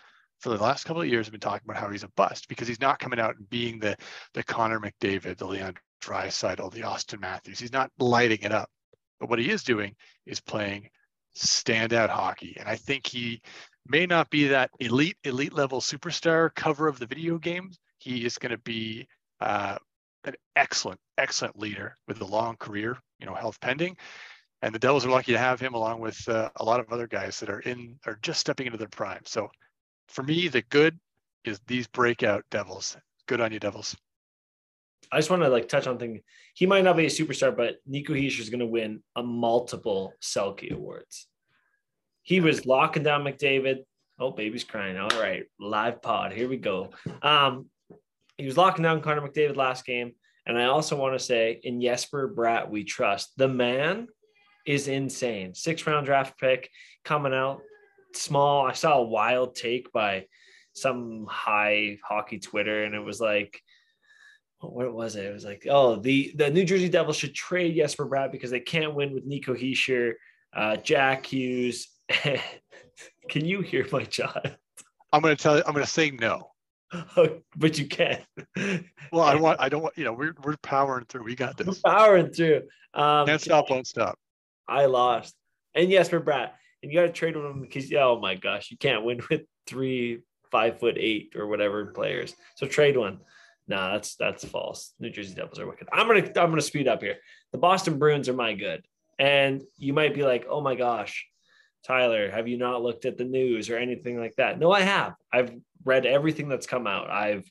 for 0.40 0.48
the 0.48 0.62
last 0.62 0.84
couple 0.84 1.02
of 1.02 1.08
years 1.08 1.26
have 1.26 1.32
been 1.32 1.40
talking 1.40 1.64
about 1.64 1.80
how 1.80 1.90
he's 1.90 2.02
a 2.02 2.08
bust 2.16 2.48
because 2.48 2.66
he's 2.66 2.80
not 2.80 2.98
coming 2.98 3.20
out 3.20 3.36
and 3.36 3.48
being 3.50 3.78
the 3.78 3.96
the 4.34 4.42
Connor 4.42 4.80
McDavid, 4.80 5.38
the 5.38 5.46
Leon 5.46 5.74
Draisaitl, 6.02 6.72
the 6.72 6.80
Auston 6.80 7.20
Matthews. 7.20 7.58
He's 7.58 7.72
not 7.72 7.90
lighting 7.98 8.40
it 8.42 8.52
up. 8.52 8.68
But 9.18 9.28
what 9.28 9.38
he 9.38 9.50
is 9.50 9.62
doing 9.62 9.94
is 10.26 10.40
playing 10.40 10.88
standout 11.36 12.08
hockey. 12.08 12.56
And 12.58 12.68
I 12.68 12.76
think 12.76 13.06
he 13.06 13.42
may 13.86 14.06
not 14.06 14.30
be 14.30 14.48
that 14.48 14.70
elite, 14.80 15.16
elite 15.24 15.52
level 15.52 15.80
superstar 15.80 16.54
cover 16.54 16.88
of 16.88 16.98
the 16.98 17.06
video 17.06 17.38
games. 17.38 17.78
He 17.98 18.24
is 18.24 18.38
going 18.38 18.52
to 18.52 18.58
be 18.58 19.06
uh, 19.40 19.76
an 20.24 20.34
excellent, 20.56 21.00
excellent 21.18 21.58
leader 21.58 21.96
with 22.08 22.20
a 22.20 22.24
long 22.24 22.56
career, 22.56 22.98
you 23.18 23.26
know, 23.26 23.34
health 23.34 23.60
pending. 23.60 23.96
And 24.62 24.74
the 24.74 24.78
Devils 24.78 25.06
are 25.06 25.10
lucky 25.10 25.32
to 25.32 25.38
have 25.38 25.60
him 25.60 25.74
along 25.74 26.00
with 26.00 26.28
uh, 26.28 26.50
a 26.56 26.64
lot 26.64 26.80
of 26.80 26.92
other 26.92 27.06
guys 27.06 27.40
that 27.40 27.50
are 27.50 27.60
in, 27.60 27.98
are 28.06 28.18
just 28.22 28.40
stepping 28.40 28.66
into 28.66 28.78
their 28.78 28.88
prime. 28.88 29.22
So 29.24 29.50
for 30.10 30.22
me, 30.22 30.48
the 30.48 30.62
good 30.62 30.98
is 31.44 31.60
these 31.66 31.86
breakout 31.86 32.44
Devils. 32.50 32.96
Good 33.26 33.40
on 33.40 33.52
you, 33.52 33.60
Devils. 33.60 33.96
I 35.12 35.18
just 35.18 35.30
want 35.30 35.42
to 35.42 35.48
like 35.48 35.68
touch 35.68 35.86
on 35.86 35.98
thing. 35.98 36.20
He 36.54 36.66
might 36.66 36.84
not 36.84 36.96
be 36.96 37.06
a 37.06 37.10
superstar, 37.10 37.56
but 37.56 37.76
Nico 37.86 38.12
Hischier 38.12 38.40
is 38.40 38.50
going 38.50 38.60
to 38.60 38.66
win 38.66 39.02
a 39.16 39.22
multiple 39.22 40.12
Selke 40.20 40.70
awards. 40.70 41.26
He 42.22 42.40
was 42.40 42.66
locking 42.66 43.02
down 43.02 43.24
McDavid. 43.24 43.78
Oh, 44.18 44.30
baby's 44.30 44.64
crying. 44.64 44.98
All 44.98 45.08
right, 45.20 45.44
live 45.58 46.02
pod. 46.02 46.32
Here 46.32 46.48
we 46.48 46.58
go. 46.58 46.90
Um, 47.22 47.66
he 48.36 48.46
was 48.46 48.56
locking 48.56 48.82
down 48.82 49.00
Connor 49.00 49.22
McDavid 49.22 49.56
last 49.56 49.84
game, 49.84 50.12
and 50.46 50.58
I 50.58 50.66
also 50.66 50.96
want 50.96 51.18
to 51.18 51.24
say, 51.24 51.60
in 51.62 51.80
Jesper 51.80 52.32
Bratt, 52.36 52.68
we 52.68 52.84
trust. 52.84 53.32
The 53.36 53.48
man 53.48 54.08
is 54.66 54.88
insane. 54.88 55.54
Six 55.54 55.86
round 55.86 56.06
draft 56.06 56.38
pick 56.38 56.68
coming 57.04 57.32
out 57.32 57.62
small. 58.14 58.66
I 58.66 58.72
saw 58.72 58.98
a 58.98 59.04
wild 59.04 59.54
take 59.54 59.92
by 59.92 60.26
some 60.72 61.26
high 61.28 61.98
hockey 62.04 62.38
Twitter, 62.38 62.84
and 62.84 62.94
it 62.94 63.00
was 63.00 63.20
like, 63.20 63.60
what 64.60 64.92
was 64.92 65.16
it? 65.16 65.24
It 65.24 65.32
was 65.32 65.44
like, 65.44 65.66
oh, 65.68 65.96
the 65.96 66.32
the 66.36 66.50
New 66.50 66.64
Jersey 66.64 66.88
Devils 66.88 67.16
should 67.16 67.34
trade 67.34 67.76
Jesper 67.76 68.06
Bratt 68.06 68.32
because 68.32 68.50
they 68.50 68.60
can't 68.60 68.94
win 68.94 69.12
with 69.12 69.24
Nico 69.24 69.54
Hischier, 69.54 70.12
uh, 70.54 70.76
Jack 70.76 71.26
Hughes. 71.26 71.88
can 73.28 73.44
you 73.44 73.60
hear 73.62 73.86
my 73.92 74.04
child? 74.04 74.56
I'm 75.12 75.22
going 75.22 75.36
to 75.36 75.42
tell 75.42 75.56
you. 75.56 75.62
I'm 75.66 75.72
going 75.72 75.84
to 75.84 75.90
say 75.90 76.10
no. 76.10 76.50
but 77.56 77.78
you 77.78 77.86
can. 77.86 78.20
well, 79.12 79.24
I 79.24 79.34
want. 79.36 79.60
I 79.60 79.68
don't 79.68 79.82
want. 79.82 79.96
You 79.96 80.04
know, 80.04 80.12
we're 80.12 80.34
we're 80.42 80.56
powering 80.58 81.04
through. 81.08 81.24
We 81.24 81.36
got 81.36 81.56
this. 81.56 81.66
We're 81.66 81.92
powering 81.92 82.30
through. 82.30 82.62
Um, 82.94 83.26
Can't 83.26 83.40
stop, 83.40 83.70
won't 83.70 83.86
stop. 83.86 84.18
I 84.68 84.86
lost. 84.86 85.34
And 85.74 85.88
Jesper 85.90 86.20
Bratt, 86.20 86.50
and 86.82 86.90
you 86.90 86.98
got 86.98 87.06
to 87.06 87.12
trade 87.12 87.36
with 87.36 87.44
him 87.44 87.60
because 87.60 87.92
oh 87.94 88.18
my 88.20 88.34
gosh, 88.34 88.70
you 88.70 88.76
can't 88.76 89.04
win 89.04 89.20
with 89.30 89.42
three 89.66 90.20
five 90.50 90.80
foot 90.80 90.96
eight 90.98 91.34
or 91.36 91.46
whatever 91.46 91.86
players. 91.86 92.34
So 92.56 92.66
trade 92.66 92.96
one. 92.96 93.20
Nah, 93.68 93.92
that's 93.92 94.16
that's 94.16 94.44
false. 94.44 94.94
New 94.98 95.10
Jersey 95.10 95.34
Devils 95.34 95.60
are 95.60 95.66
wicked. 95.66 95.88
I'm 95.92 96.08
gonna 96.08 96.26
I'm 96.26 96.50
gonna 96.50 96.60
speed 96.60 96.88
up 96.88 97.02
here. 97.02 97.16
The 97.52 97.58
Boston 97.58 97.98
Bruins 97.98 98.28
are 98.28 98.34
my 98.34 98.54
good, 98.54 98.84
and 99.18 99.62
you 99.78 99.92
might 99.92 100.14
be 100.14 100.24
like, 100.24 100.46
oh 100.48 100.60
my 100.60 100.74
gosh, 100.74 101.26
Tyler, 101.86 102.30
have 102.30 102.48
you 102.48 102.58
not 102.58 102.82
looked 102.82 103.04
at 103.04 103.16
the 103.16 103.24
news 103.24 103.70
or 103.70 103.76
anything 103.76 104.18
like 104.18 104.34
that? 104.36 104.58
No, 104.58 104.72
I 104.72 104.80
have. 104.80 105.14
I've 105.32 105.52
read 105.84 106.04
everything 106.04 106.48
that's 106.48 106.66
come 106.66 106.86
out. 106.86 107.10
I've 107.10 107.48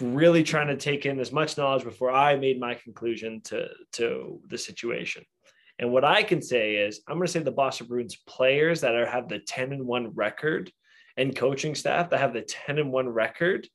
really 0.00 0.42
trying 0.42 0.68
to 0.68 0.76
take 0.76 1.06
in 1.06 1.20
as 1.20 1.30
much 1.30 1.56
knowledge 1.56 1.84
before 1.84 2.10
I 2.10 2.36
made 2.36 2.58
my 2.58 2.74
conclusion 2.74 3.40
to 3.42 3.68
to 3.92 4.40
the 4.48 4.58
situation. 4.58 5.24
And 5.80 5.90
what 5.90 6.04
I 6.04 6.22
can 6.22 6.42
say 6.42 6.76
is, 6.76 7.00
I'm 7.08 7.16
going 7.16 7.26
to 7.26 7.32
say 7.32 7.40
the 7.40 7.50
Boston 7.50 7.86
Bruins 7.86 8.16
players 8.26 8.82
that 8.82 8.94
are 8.94 9.06
have 9.06 9.28
the 9.28 9.38
10 9.38 9.72
and 9.72 9.86
1 9.86 10.14
record 10.14 10.70
and 11.16 11.34
coaching 11.34 11.74
staff 11.74 12.10
that 12.10 12.20
have 12.20 12.34
the 12.34 12.42
10 12.42 12.78
and 12.78 12.92
1 12.92 13.08
record 13.08 13.66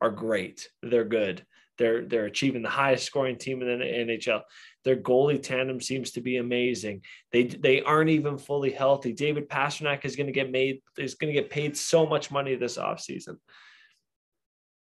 are 0.00 0.10
great. 0.10 0.68
They're 0.82 1.04
good. 1.04 1.44
They're 1.76 2.04
they're 2.04 2.26
achieving 2.26 2.62
the 2.62 2.68
highest 2.68 3.06
scoring 3.06 3.36
team 3.36 3.62
in 3.62 3.78
the 3.78 3.84
NHL. 3.84 4.42
Their 4.84 4.96
goalie 4.96 5.42
tandem 5.42 5.80
seems 5.80 6.12
to 6.12 6.20
be 6.20 6.36
amazing. 6.36 7.02
They 7.32 7.44
they 7.44 7.82
aren't 7.82 8.10
even 8.10 8.38
fully 8.38 8.70
healthy. 8.70 9.12
David 9.12 9.48
Pastrnak 9.48 10.04
is 10.04 10.16
going 10.16 10.26
to 10.26 10.32
get 10.32 10.50
made 10.50 10.80
is 10.96 11.14
going 11.14 11.32
to 11.32 11.40
get 11.40 11.50
paid 11.50 11.76
so 11.76 12.04
much 12.06 12.30
money 12.30 12.54
this 12.56 12.78
offseason. 12.78 13.36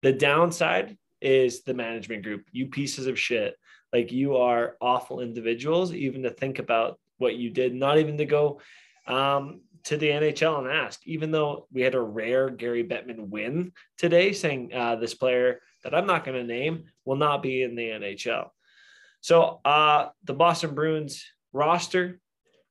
The 0.02 0.14
downside 0.14 0.98
is 1.22 1.62
the 1.62 1.76
management 1.76 2.24
group. 2.24 2.46
You 2.52 2.68
pieces 2.68 3.06
of 3.06 3.20
shit 3.20 3.56
like 3.94 4.12
you 4.12 4.38
are 4.38 4.78
awful 4.82 5.20
individuals, 5.20 5.94
even 5.94 6.24
to 6.24 6.30
think 6.30 6.60
about 6.60 7.00
what 7.18 7.36
you 7.36 7.50
did, 7.50 7.74
not 7.74 8.00
even 8.00 8.18
to 8.18 8.26
go 8.26 8.62
um, 9.08 9.62
to 9.84 9.98
the 9.98 10.08
NHL 10.08 10.60
and 10.60 10.68
ask, 10.68 11.06
even 11.06 11.32
though 11.32 11.68
we 11.72 11.82
had 11.82 11.96
a 11.96 12.02
rare 12.02 12.50
Gary 12.50 12.84
Bettman 12.84 13.30
win 13.30 13.72
today, 13.98 14.32
saying 14.34 14.74
uh, 14.74 14.96
this 14.96 15.14
player 15.14 15.60
that 15.84 15.96
I'm 15.96 16.06
not 16.06 16.24
going 16.24 16.38
to 16.38 16.44
name 16.44 16.86
will 17.06 17.16
not 17.16 17.42
be 17.42 17.64
in 17.64 17.76
the 17.76 17.90
NHL. 17.90 18.50
So 19.22 19.60
uh, 19.66 20.10
the 20.24 20.34
Boston 20.34 20.74
Bruins 20.74 21.26
roster, 21.54 22.20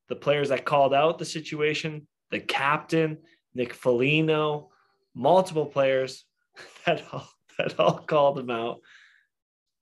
the 0.08 0.16
players 0.16 0.48
that 0.48 0.64
called 0.64 0.94
out 0.94 1.18
the 1.18 1.24
situation, 1.24 2.06
the 2.30 2.40
captain, 2.40 3.18
Nick 3.54 3.74
Foligno, 3.74 4.70
multiple 5.14 5.66
players 5.66 6.24
that 6.86 7.02
all, 7.12 7.28
that 7.58 7.78
all 7.78 7.98
called 7.98 8.36
them 8.36 8.50
out. 8.50 8.80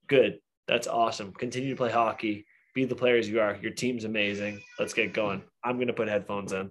Good. 0.07 0.39
That's 0.69 0.87
awesome. 0.87 1.33
Continue 1.33 1.71
to 1.71 1.75
play 1.75 1.89
hockey. 1.89 2.45
Be 2.75 2.85
the 2.85 2.93
players 2.93 3.27
you 3.27 3.41
are. 3.41 3.57
Your 3.59 3.71
team's 3.71 4.05
amazing. 4.05 4.61
Let's 4.77 4.93
get 4.93 5.13
going. 5.13 5.41
I'm 5.63 5.77
going 5.77 5.87
to 5.87 5.93
put 5.93 6.07
headphones 6.07 6.53
in. 6.53 6.69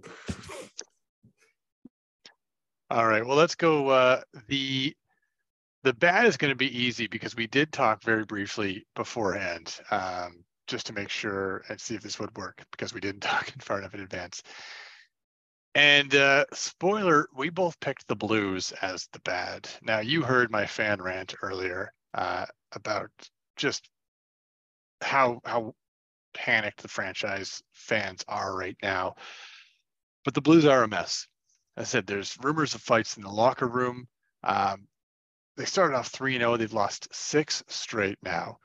All 2.91 3.09
right. 3.09 3.27
Well, 3.27 3.37
let's 3.37 3.57
go. 3.57 3.89
Uh, 3.89 4.21
the 4.47 4.95
the 5.83 5.93
bad 5.95 6.27
is 6.27 6.37
going 6.37 6.53
to 6.53 6.57
be 6.57 6.79
easy 6.79 7.09
because 7.09 7.35
we 7.35 7.49
did 7.49 7.73
talk 7.73 8.05
very 8.05 8.25
briefly 8.25 8.87
beforehand, 8.95 9.77
um, 9.91 10.45
just 10.69 10.87
to 10.87 10.93
make 10.93 11.09
sure 11.09 11.65
and 11.69 11.81
see 11.81 11.97
if 11.97 12.03
this 12.03 12.21
would 12.21 12.37
work 12.37 12.65
because 12.71 12.95
we 12.95 13.01
didn't 13.01 13.21
talk 13.23 13.51
far 13.61 13.79
enough 13.79 13.95
in 13.95 14.01
advance. 14.01 14.45
And 15.75 16.15
uh, 16.15 16.45
spoiler, 16.53 17.27
we 17.37 17.51
both 17.51 17.81
picked 17.81 18.07
the 18.07 18.17
Blues 18.17 18.73
as 18.81 19.09
the 19.13 19.21
bad. 19.21 19.69
Now 19.83 19.99
you 19.99 20.23
heard 20.23 20.53
my 20.53 20.67
fan 20.67 21.03
rant 21.03 21.35
earlier 21.43 21.93
uh, 22.15 22.47
about 22.73 23.11
just 23.59 23.89
how 25.03 25.41
how 25.45 25.75
panicked 26.35 26.83
the 26.83 26.89
franchise 26.89 27.63
fans 27.73 28.25
are 28.29 28.57
right 28.57 28.77
now. 28.83 29.17
But 30.25 30.35
the 30.35 30.41
Blues 30.41 30.65
are 30.65 30.83
a 30.83 30.89
mess. 30.89 31.27
I 31.77 31.85
said 31.85 32.07
there's 32.07 32.37
rumors 32.43 32.75
of 32.75 32.83
fights 32.83 33.17
in 33.17 33.23
the 33.23 33.31
locker 33.31 33.69
room. 33.69 34.09
Um, 34.43 34.87
they 35.57 35.65
started 35.65 35.97
off 35.97 36.09
3 36.09 36.39
0. 36.39 36.57
They've 36.57 36.73
lost 36.73 37.09
six 37.13 37.63
straight 37.69 38.19
now. 38.23 38.59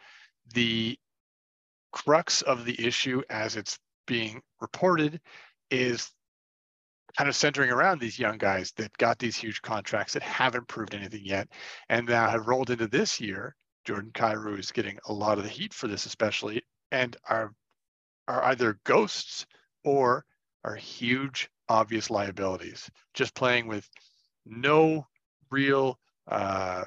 The 0.54 0.98
crux 1.92 2.42
of 2.42 2.66
the 2.66 2.86
issue, 2.86 3.22
as 3.30 3.56
it's 3.56 3.78
being 4.08 4.42
reported, 4.60 5.22
is 5.72 6.12
kind 7.18 7.30
of 7.30 7.36
centering 7.36 7.70
around 7.70 8.00
these 8.00 8.18
young 8.18 8.38
guys 8.38 8.72
that 8.78 8.96
got 8.98 9.20
these 9.20 9.36
huge 9.36 9.62
contracts 9.62 10.14
that 10.14 10.24
haven't 10.24 10.68
proved 10.68 10.96
anything 10.96 11.24
yet 11.24 11.48
and 11.90 12.08
now 12.08 12.28
have 12.28 12.48
rolled 12.48 12.72
into 12.72 12.88
this 12.88 13.22
year 13.22 13.56
Jordan 13.86 14.12
Kyrou 14.14 14.58
is 14.58 14.72
getting 14.72 14.98
a 15.06 15.14
lot 15.14 15.38
of 15.38 15.44
the 15.44 15.50
heat 15.50 15.74
for 15.74 15.88
this, 15.88 16.06
especially, 16.06 16.64
and 16.92 17.16
are 17.28 17.54
are 18.28 18.44
either 18.46 18.80
ghosts 18.86 19.46
or 19.84 20.26
are 20.64 20.76
huge 20.76 21.50
obvious 21.68 22.10
liabilities. 22.10 22.90
Just 23.14 23.36
playing 23.36 23.68
with 23.68 23.90
no 24.46 25.08
real 25.52 26.00
uh, 26.28 26.86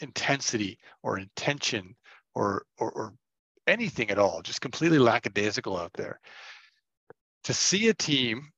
intensity 0.00 0.78
or 1.02 1.18
intention 1.18 1.94
or, 2.34 2.64
or 2.78 2.90
or 2.92 3.14
anything 3.66 4.10
at 4.10 4.18
all. 4.18 4.42
Just 4.42 4.60
completely 4.60 4.98
lackadaisical 4.98 5.76
out 5.76 5.92
there. 5.94 6.20
To 7.44 7.54
see 7.54 7.88
a 7.88 7.94
team 7.94 8.50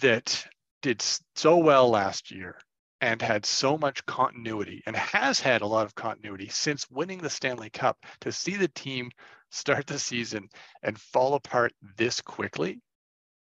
that 0.00 0.46
did 0.82 1.02
so 1.34 1.56
well 1.56 1.88
last 1.88 2.30
year 2.30 2.58
and 3.00 3.20
had 3.20 3.44
so 3.44 3.76
much 3.76 4.04
continuity 4.06 4.82
and 4.86 4.96
has 4.96 5.38
had 5.38 5.62
a 5.62 5.66
lot 5.66 5.84
of 5.84 5.94
continuity 5.94 6.48
since 6.48 6.90
winning 6.90 7.18
the 7.18 7.30
Stanley 7.30 7.70
Cup 7.70 7.98
to 8.20 8.32
see 8.32 8.56
the 8.56 8.68
team 8.68 9.10
start 9.50 9.86
the 9.86 9.98
season 9.98 10.48
and 10.82 11.00
fall 11.00 11.34
apart 11.34 11.72
this 11.96 12.20
quickly 12.20 12.80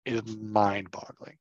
is 0.07 0.37
mind 0.37 0.91
boggling. 0.91 1.37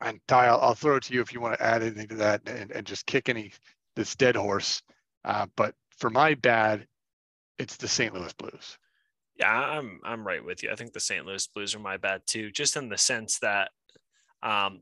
And 0.00 0.20
Ty, 0.28 0.46
I'll, 0.46 0.60
I'll, 0.60 0.74
throw 0.74 0.96
it 0.96 1.04
to 1.04 1.14
you 1.14 1.20
if 1.20 1.32
you 1.32 1.40
want 1.40 1.58
to 1.58 1.62
add 1.62 1.82
anything 1.82 2.08
to 2.08 2.14
that 2.16 2.42
and, 2.46 2.70
and 2.70 2.86
just 2.86 3.06
kick 3.06 3.28
any 3.28 3.52
this 3.96 4.14
dead 4.14 4.36
horse. 4.36 4.82
Uh, 5.24 5.46
but 5.56 5.74
for 5.98 6.08
my 6.08 6.34
bad, 6.34 6.86
it's 7.58 7.76
the 7.76 7.88
St. 7.88 8.14
Louis 8.14 8.32
Blues. 8.34 8.78
Yeah, 9.36 9.52
I'm 9.52 10.00
I'm 10.04 10.26
right 10.26 10.44
with 10.44 10.62
you. 10.62 10.70
I 10.70 10.76
think 10.76 10.92
the 10.92 11.00
St. 11.00 11.26
Louis 11.26 11.46
Blues 11.48 11.74
are 11.74 11.80
my 11.80 11.96
bad 11.96 12.22
too, 12.26 12.50
just 12.50 12.76
in 12.76 12.88
the 12.88 12.98
sense 12.98 13.38
that 13.40 13.70
um, 14.42 14.80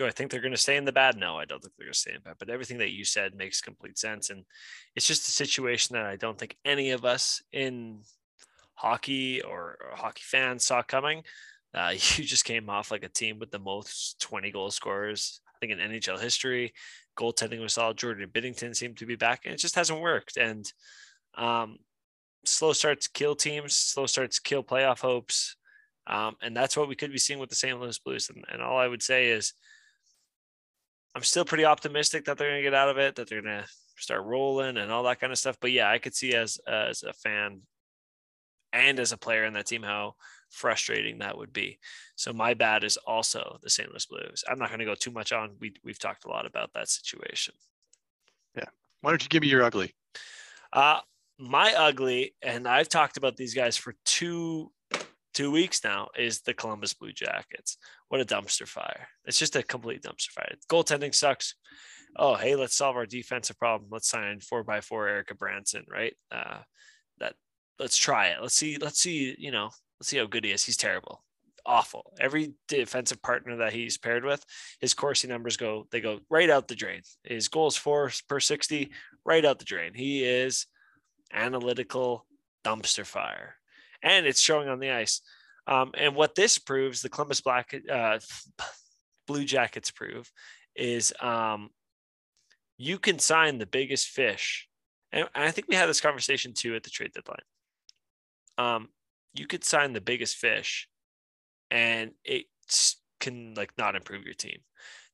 do 0.00 0.06
I 0.06 0.10
think 0.10 0.30
they're 0.30 0.40
going 0.40 0.52
to 0.52 0.56
stay 0.56 0.78
in 0.78 0.86
the 0.86 0.92
bad? 0.92 1.18
No, 1.18 1.36
I 1.36 1.44
don't 1.44 1.60
think 1.60 1.74
they're 1.76 1.84
going 1.84 1.92
to 1.92 1.98
stay 1.98 2.14
in 2.14 2.22
bad. 2.22 2.36
But 2.38 2.48
everything 2.48 2.78
that 2.78 2.90
you 2.90 3.04
said 3.04 3.34
makes 3.34 3.60
complete 3.60 3.98
sense, 3.98 4.30
and 4.30 4.46
it's 4.96 5.06
just 5.06 5.28
a 5.28 5.30
situation 5.30 5.92
that 5.92 6.06
I 6.06 6.16
don't 6.16 6.38
think 6.38 6.56
any 6.64 6.92
of 6.92 7.04
us 7.04 7.42
in 7.52 8.00
hockey 8.72 9.42
or, 9.42 9.76
or 9.78 9.96
hockey 9.96 10.22
fans 10.24 10.64
saw 10.64 10.82
coming. 10.82 11.22
Uh, 11.72 11.90
you 11.90 12.24
just 12.24 12.44
came 12.44 12.68
off 12.68 12.90
like 12.90 13.04
a 13.04 13.08
team 13.08 13.38
with 13.38 13.52
the 13.52 13.58
most 13.60 14.20
20 14.22 14.50
goal 14.50 14.72
scorers, 14.72 15.40
I 15.46 15.52
think, 15.60 15.70
in 15.70 15.78
NHL 15.78 16.20
history. 16.20 16.72
Goaltending 17.16 17.60
was 17.60 17.74
solid. 17.74 17.96
Jordan 17.96 18.28
Binnington 18.28 18.74
seemed 18.74 18.96
to 18.96 19.06
be 19.06 19.14
back, 19.14 19.42
and 19.44 19.54
it 19.54 19.58
just 19.58 19.76
hasn't 19.76 20.00
worked. 20.00 20.36
And 20.36 20.66
um, 21.36 21.78
slow 22.44 22.72
starts 22.72 23.06
kill 23.06 23.36
teams, 23.36 23.76
slow 23.76 24.06
starts 24.06 24.40
kill 24.40 24.64
playoff 24.64 24.98
hopes. 24.98 25.54
Um, 26.08 26.34
and 26.42 26.56
that's 26.56 26.76
what 26.76 26.88
we 26.88 26.96
could 26.96 27.12
be 27.12 27.18
seeing 27.18 27.38
with 27.38 27.50
the 27.50 27.54
St. 27.54 27.80
Louis 27.80 28.00
Blues. 28.00 28.30
And, 28.30 28.44
and 28.50 28.60
all 28.60 28.78
I 28.78 28.88
would 28.88 29.00
say 29.00 29.28
is, 29.28 29.52
I'm 31.14 31.22
still 31.22 31.44
pretty 31.44 31.64
optimistic 31.64 32.24
that 32.24 32.38
they're 32.38 32.50
going 32.50 32.60
to 32.60 32.62
get 32.62 32.74
out 32.74 32.88
of 32.88 32.98
it, 32.98 33.16
that 33.16 33.28
they're 33.28 33.42
going 33.42 33.62
to 33.62 33.68
start 33.96 34.24
rolling 34.24 34.76
and 34.76 34.90
all 34.90 35.02
that 35.04 35.20
kind 35.20 35.32
of 35.32 35.38
stuff. 35.38 35.58
But 35.60 35.72
yeah, 35.72 35.90
I 35.90 35.98
could 35.98 36.14
see 36.14 36.34
as 36.34 36.58
as 36.66 37.02
a 37.02 37.12
fan 37.12 37.62
and 38.72 39.00
as 39.00 39.12
a 39.12 39.18
player 39.18 39.44
in 39.44 39.54
that 39.54 39.66
team 39.66 39.82
how 39.82 40.14
frustrating 40.48 41.18
that 41.18 41.36
would 41.36 41.52
be. 41.52 41.78
So 42.16 42.32
my 42.32 42.54
bad 42.54 42.84
is 42.84 42.96
also 42.96 43.58
the 43.62 43.70
St. 43.70 43.88
Louis 43.90 44.06
Blues. 44.06 44.44
I'm 44.48 44.58
not 44.58 44.68
going 44.68 44.80
to 44.80 44.84
go 44.84 44.94
too 44.94 45.10
much 45.10 45.32
on. 45.32 45.56
We 45.60 45.74
we've 45.84 45.98
talked 45.98 46.24
a 46.24 46.28
lot 46.28 46.46
about 46.46 46.72
that 46.74 46.88
situation. 46.88 47.54
Yeah. 48.56 48.68
Why 49.00 49.10
don't 49.10 49.22
you 49.22 49.28
give 49.28 49.42
me 49.42 49.48
your 49.48 49.62
ugly? 49.62 49.94
Uh 50.72 51.00
my 51.40 51.72
ugly, 51.72 52.34
and 52.42 52.68
I've 52.68 52.90
talked 52.90 53.16
about 53.16 53.36
these 53.36 53.54
guys 53.54 53.74
for 53.74 53.94
two 54.04 54.70
two 55.34 55.50
weeks 55.50 55.84
now 55.84 56.08
is 56.18 56.40
the 56.40 56.54
Columbus 56.54 56.94
Blue 56.94 57.12
Jackets. 57.12 57.76
What 58.08 58.20
a 58.20 58.24
dumpster 58.24 58.66
fire. 58.66 59.08
It's 59.24 59.38
just 59.38 59.56
a 59.56 59.62
complete 59.62 60.02
dumpster 60.02 60.30
fire. 60.30 60.54
Goaltending 60.68 61.14
sucks. 61.14 61.54
Oh, 62.16 62.34
hey, 62.34 62.56
let's 62.56 62.74
solve 62.74 62.96
our 62.96 63.06
defensive 63.06 63.58
problem. 63.58 63.88
Let's 63.92 64.08
sign 64.08 64.40
four 64.40 64.64
by 64.64 64.80
for 64.80 65.06
Erik 65.06 65.28
Gudbranson, 65.28 65.84
right? 65.88 66.14
Uh, 66.30 66.58
that 67.18 67.34
let's 67.78 67.96
try 67.96 68.28
it. 68.28 68.38
Let's 68.40 68.54
see, 68.54 68.78
let's 68.78 69.00
see, 69.00 69.34
you 69.38 69.50
know, 69.50 69.70
let's 70.00 70.08
see 70.08 70.18
how 70.18 70.26
good 70.26 70.44
he 70.44 70.50
is. 70.50 70.64
He's 70.64 70.76
terrible. 70.76 71.22
Awful. 71.64 72.12
Every 72.18 72.54
defensive 72.68 73.22
partner 73.22 73.58
that 73.58 73.72
he's 73.72 73.98
paired 73.98 74.24
with, 74.24 74.44
his 74.80 74.94
Corsi 74.94 75.28
numbers 75.28 75.56
go, 75.56 75.86
they 75.92 76.00
go 76.00 76.18
right 76.30 76.50
out 76.50 76.66
the 76.66 76.74
drain. 76.74 77.02
His 77.22 77.48
goals 77.48 77.76
four 77.76 78.10
per 78.28 78.40
60, 78.40 78.90
right 79.24 79.44
out 79.44 79.58
the 79.58 79.64
drain. 79.64 79.92
He 79.94 80.24
is 80.24 80.66
analytical 81.32 82.26
dumpster 82.64 83.06
fire 83.06 83.54
and 84.02 84.26
it's 84.26 84.40
showing 84.40 84.68
on 84.68 84.80
the 84.80 84.90
ice. 84.90 85.20
Um, 85.66 85.92
and 85.96 86.14
what 86.14 86.34
this 86.34 86.58
proves, 86.58 87.02
the 87.02 87.08
Columbus 87.08 87.40
Black 87.40 87.74
uh, 87.90 88.18
Blue 89.26 89.44
Jackets 89.44 89.90
prove, 89.90 90.30
is 90.74 91.12
um, 91.20 91.70
you 92.76 92.98
can 92.98 93.18
sign 93.18 93.58
the 93.58 93.66
biggest 93.66 94.08
fish. 94.08 94.68
And 95.12 95.28
I 95.34 95.50
think 95.50 95.68
we 95.68 95.74
had 95.74 95.88
this 95.88 96.00
conversation 96.00 96.52
too 96.54 96.74
at 96.74 96.82
the 96.82 96.90
trade 96.90 97.12
deadline. 97.12 97.38
Um, 98.58 98.88
you 99.34 99.46
could 99.46 99.64
sign 99.64 99.92
the 99.92 100.00
biggest 100.00 100.36
fish, 100.36 100.88
and 101.70 102.12
it 102.24 102.46
can 103.20 103.54
like 103.54 103.72
not 103.78 103.96
improve 103.96 104.24
your 104.24 104.34
team. 104.34 104.58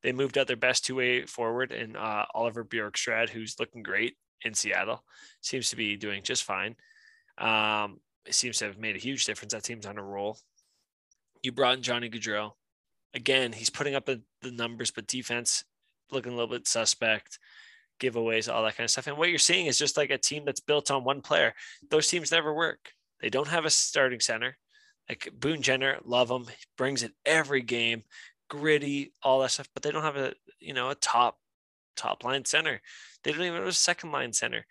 They 0.03 0.13
moved 0.13 0.39
out 0.39 0.47
their 0.47 0.57
best 0.57 0.85
two 0.85 0.95
way 0.95 1.27
forward 1.27 1.73
and 1.73 1.97
uh, 1.97 2.27
Oliver 2.35 2.65
Bjorkstrand, 2.65 3.31
who's 3.31 3.59
looking 3.59 3.83
great 3.83 4.17
in 4.43 4.55
Seattle, 4.55 5.05
seems 5.41 5.71
to 5.71 5.77
be 5.77 5.97
doing 5.97 6.23
just 6.23 6.45
fine. 6.45 6.77
Um, 7.39 7.99
it 8.27 8.35
seems 8.35 8.59
to 8.59 8.67
have 8.67 8.79
made 8.79 8.97
a 8.97 9.01
huge 9.01 9.25
difference. 9.25 9.53
That 9.53 9.65
team's 9.65 9.87
on 9.87 9.99
a 9.99 10.03
roll. 10.03 10.39
You 11.43 11.53
brought 11.53 11.77
in 11.77 11.83
Johnny 11.83 12.11
Gaudreau. 12.11 12.53
Again, 13.15 13.53
he's 13.53 13.71
putting 13.71 13.95
up 13.95 14.07
the, 14.07 14.23
numbers, 14.43 14.93
but 14.93 15.07
defense 15.07 15.65
looking 16.13 16.33
a 16.33 16.37
little 16.37 16.51
bit 16.51 16.69
suspect, 16.69 17.41
giveaways, 18.01 18.53
all 18.53 18.63
that 18.63 18.77
kind 18.77 18.85
of 18.85 18.91
stuff. 18.91 19.09
And 19.09 19.17
what 19.17 19.29
you're 19.29 19.39
seeing 19.39 19.67
is 19.67 19.79
just 19.79 19.97
like 19.97 20.11
a 20.11 20.19
team 20.19 20.45
that's 20.45 20.61
built 20.61 20.91
on 20.91 21.03
one 21.03 21.21
player. 21.21 21.53
Those 21.91 22.07
teams 22.07 22.31
never 22.31 22.55
work. 22.55 22.93
They 23.21 23.29
don't 23.29 23.49
have 23.49 23.65
a 23.65 23.71
starting 23.71 24.21
center. 24.21 24.57
Like 25.09 25.31
Boone 25.39 25.63
Jenner, 25.63 25.99
love 26.05 26.31
him. 26.31 26.45
He 26.47 26.55
brings 26.77 27.03
it 27.03 27.13
every 27.25 27.63
game, 27.63 28.03
gritty, 28.49 29.13
all 29.23 29.41
that 29.41 29.51
stuff. 29.51 29.69
But 29.75 29.83
they 29.83 29.91
don't 29.91 30.03
have 30.03 30.17
a 30.17 30.35
you 30.61 30.75
know 30.75 30.91
a 30.91 30.95
top 30.95 31.39
top 31.97 32.25
line 32.25 32.45
center. 32.45 32.81
They 33.23 33.33
don't 33.33 33.43
even 33.43 33.59
have 33.59 33.67
a 33.67 33.73
second 33.73 34.13
line 34.13 34.33
center. 34.33 34.67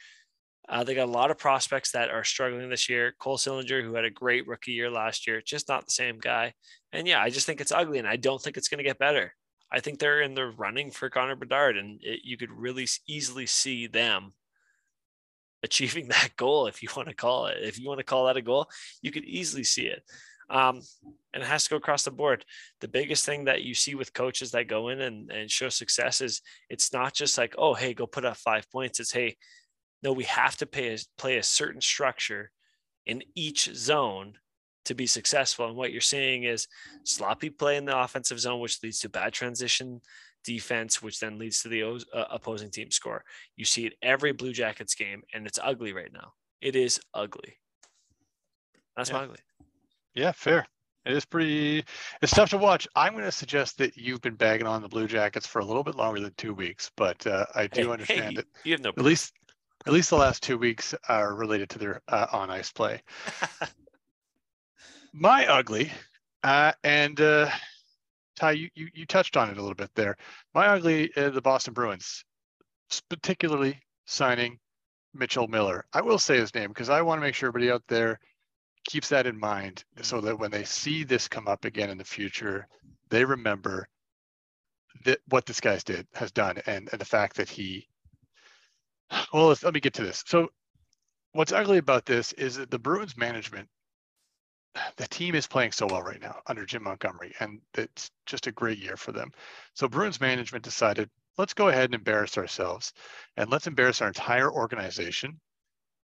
Uh, 0.67 0.83
they 0.83 0.95
got 0.95 1.07
a 1.07 1.11
lot 1.11 1.29
of 1.29 1.37
prospects 1.37 1.91
that 1.91 2.09
are 2.09 2.23
struggling 2.23 2.69
this 2.69 2.89
year. 2.89 3.13
Cole 3.19 3.37
Sillinger, 3.37 3.83
who 3.83 3.93
had 3.93 4.05
a 4.05 4.09
great 4.09 4.47
rookie 4.47 4.71
year 4.71 4.89
last 4.89 5.27
year, 5.27 5.41
just 5.41 5.69
not 5.69 5.85
the 5.85 5.91
same 5.91 6.17
guy. 6.17 6.53
And 6.91 7.07
yeah, 7.07 7.21
I 7.21 7.29
just 7.29 7.45
think 7.45 7.61
it's 7.61 7.71
ugly, 7.71 7.99
and 7.99 8.07
I 8.07 8.15
don't 8.15 8.41
think 8.41 8.57
it's 8.57 8.67
going 8.67 8.79
to 8.79 8.83
get 8.83 8.97
better. 8.97 9.33
I 9.71 9.79
think 9.79 9.99
they're 9.99 10.21
in 10.21 10.33
the 10.33 10.47
running 10.47 10.91
for 10.91 11.09
Connor 11.09 11.35
Bedard, 11.35 11.77
and 11.77 11.99
it, 12.01 12.21
you 12.23 12.37
could 12.37 12.51
really 12.51 12.87
easily 13.07 13.45
see 13.45 13.87
them 13.87 14.31
achieving 15.63 16.07
that 16.09 16.29
goal, 16.35 16.67
if 16.67 16.81
you 16.81 16.89
want 16.95 17.09
to 17.09 17.15
call 17.15 17.47
it. 17.47 17.57
If 17.61 17.79
you 17.79 17.87
want 17.87 17.99
to 17.99 18.05
call 18.05 18.25
that 18.25 18.37
a 18.37 18.41
goal, 18.41 18.67
you 19.01 19.11
could 19.11 19.25
easily 19.25 19.63
see 19.63 19.87
it. 19.87 20.03
Um, 20.49 20.81
and 21.33 21.41
it 21.41 21.47
has 21.47 21.63
to 21.63 21.71
go 21.71 21.75
across 21.77 22.03
the 22.03 22.11
board. 22.11 22.45
The 22.81 22.87
biggest 22.87 23.25
thing 23.25 23.45
that 23.45 23.63
you 23.63 23.73
see 23.73 23.95
with 23.95 24.13
coaches 24.13 24.51
that 24.51 24.67
go 24.67 24.89
in 24.89 25.01
and, 25.01 25.31
and 25.31 25.49
show 25.49 25.69
success 25.69 26.21
is 26.21 26.41
it's 26.69 26.93
not 26.93 27.13
just 27.13 27.37
like, 27.37 27.55
oh, 27.57 27.73
hey, 27.73 27.93
go 27.93 28.05
put 28.05 28.25
up 28.25 28.37
five 28.37 28.69
points. 28.71 28.99
It's 28.99 29.11
hey, 29.11 29.37
no, 30.03 30.11
we 30.11 30.25
have 30.25 30.55
to 30.57 30.65
pay, 30.65 30.97
play 31.17 31.37
a 31.37 31.43
certain 31.43 31.81
structure 31.81 32.51
in 33.05 33.23
each 33.35 33.73
zone 33.73 34.33
to 34.85 34.95
be 34.95 35.07
successful. 35.07 35.67
And 35.67 35.75
what 35.75 35.91
you're 35.91 36.01
seeing 36.01 36.43
is 36.43 36.67
sloppy 37.03 37.49
play 37.49 37.77
in 37.77 37.85
the 37.85 37.97
offensive 37.97 38.39
zone, 38.39 38.59
which 38.59 38.81
leads 38.83 38.99
to 38.99 39.09
bad 39.09 39.33
transition 39.33 40.01
defense, 40.43 41.01
which 41.01 41.19
then 41.19 41.37
leads 41.37 41.61
to 41.63 41.69
the 41.69 41.83
uh, 41.83 42.25
opposing 42.29 42.69
team 42.69 42.91
score. 42.91 43.23
You 43.55 43.65
see 43.65 43.87
it 43.87 43.93
every 44.01 44.31
Blue 44.31 44.53
Jackets 44.53 44.95
game, 44.95 45.23
and 45.33 45.45
it's 45.45 45.59
ugly 45.61 45.91
right 45.91 46.13
now. 46.13 46.33
It 46.61 46.75
is 46.75 46.99
ugly. 47.13 47.57
That's 48.95 49.09
yeah. 49.09 49.17
ugly. 49.17 49.39
Yeah, 50.13 50.31
fair. 50.31 50.65
It 51.05 51.13
is 51.13 51.25
pretty. 51.25 51.83
It's 52.21 52.33
tough 52.33 52.49
to 52.51 52.57
watch. 52.57 52.87
I'm 52.95 53.13
going 53.13 53.25
to 53.25 53.31
suggest 53.31 53.77
that 53.77 53.95
you've 53.95 54.21
been 54.21 54.35
bagging 54.35 54.65
on 54.65 54.81
the 54.81 54.87
Blue 54.87 55.07
Jackets 55.07 55.45
for 55.45 55.59
a 55.59 55.65
little 55.65 55.83
bit 55.83 55.95
longer 55.95 56.19
than 56.19 56.33
two 56.37 56.53
weeks, 56.53 56.89
but 56.95 57.25
uh, 57.27 57.45
I 57.53 57.67
do 57.67 57.85
hey, 57.85 57.91
understand 57.91 58.33
hey, 58.33 58.39
it. 58.39 58.47
You 58.63 58.71
have 58.73 58.81
no. 58.81 58.89
At 58.89 59.03
least 59.03 59.33
at 59.85 59.93
least 59.93 60.09
the 60.09 60.17
last 60.17 60.41
two 60.41 60.57
weeks 60.57 60.95
are 61.07 61.35
related 61.35 61.69
to 61.69 61.79
their 61.79 62.01
uh, 62.07 62.27
on 62.31 62.49
ice 62.49 62.71
play. 62.71 63.01
My 65.13 65.45
ugly, 65.47 65.91
uh, 66.43 66.73
and 66.83 67.19
uh, 67.21 67.49
Ty, 68.35 68.51
you, 68.51 68.69
you, 68.75 68.89
you 68.93 69.05
touched 69.05 69.37
on 69.37 69.49
it 69.49 69.57
a 69.57 69.61
little 69.61 69.75
bit 69.75 69.91
there. 69.95 70.17
My 70.53 70.67
ugly, 70.67 71.11
uh, 71.15 71.29
the 71.29 71.41
Boston 71.41 71.73
Bruins, 71.73 72.25
particularly 73.09 73.79
signing 74.05 74.59
Mitchell 75.13 75.47
Miller. 75.47 75.85
I 75.93 76.01
will 76.01 76.19
say 76.19 76.37
his 76.37 76.53
name 76.53 76.69
because 76.69 76.89
I 76.89 77.01
want 77.01 77.19
to 77.19 77.25
make 77.25 77.35
sure 77.35 77.47
everybody 77.47 77.71
out 77.71 77.83
there 77.87 78.19
keeps 78.85 79.09
that 79.09 79.25
in 79.25 79.39
mind 79.39 79.83
so 80.01 80.19
that 80.21 80.37
when 80.37 80.51
they 80.51 80.63
see 80.63 81.03
this 81.03 81.27
come 81.27 81.47
up 81.47 81.65
again 81.65 81.89
in 81.89 81.97
the 81.97 82.03
future, 82.03 82.67
they 83.09 83.23
remember 83.23 83.87
that 85.05 85.19
what 85.29 85.45
this 85.45 85.59
guy's 85.59 85.83
did 85.83 86.07
has 86.13 86.31
done 86.31 86.57
and, 86.65 86.89
and 86.91 86.99
the 86.99 87.05
fact 87.05 87.37
that 87.37 87.49
he 87.49 87.87
well, 89.33 89.47
let 89.47 89.73
me 89.73 89.79
get 89.79 89.93
to 89.95 90.03
this. 90.03 90.23
So, 90.25 90.49
what's 91.33 91.51
ugly 91.51 91.77
about 91.77 92.05
this 92.05 92.33
is 92.33 92.55
that 92.55 92.71
the 92.71 92.79
Bruins 92.79 93.17
management, 93.17 93.67
the 94.97 95.07
team 95.07 95.35
is 95.35 95.47
playing 95.47 95.71
so 95.71 95.87
well 95.87 96.01
right 96.01 96.21
now 96.21 96.41
under 96.47 96.65
Jim 96.65 96.83
Montgomery, 96.83 97.33
and 97.39 97.59
it's 97.77 98.11
just 98.25 98.47
a 98.47 98.51
great 98.51 98.77
year 98.77 98.97
for 98.97 99.11
them. 99.11 99.31
So, 99.73 99.87
Bruins 99.87 100.21
management 100.21 100.63
decided, 100.63 101.09
let's 101.37 101.53
go 101.53 101.67
ahead 101.67 101.85
and 101.85 101.95
embarrass 101.95 102.37
ourselves, 102.37 102.93
and 103.37 103.49
let's 103.49 103.67
embarrass 103.67 104.01
our 104.01 104.07
entire 104.07 104.51
organization 104.51 105.39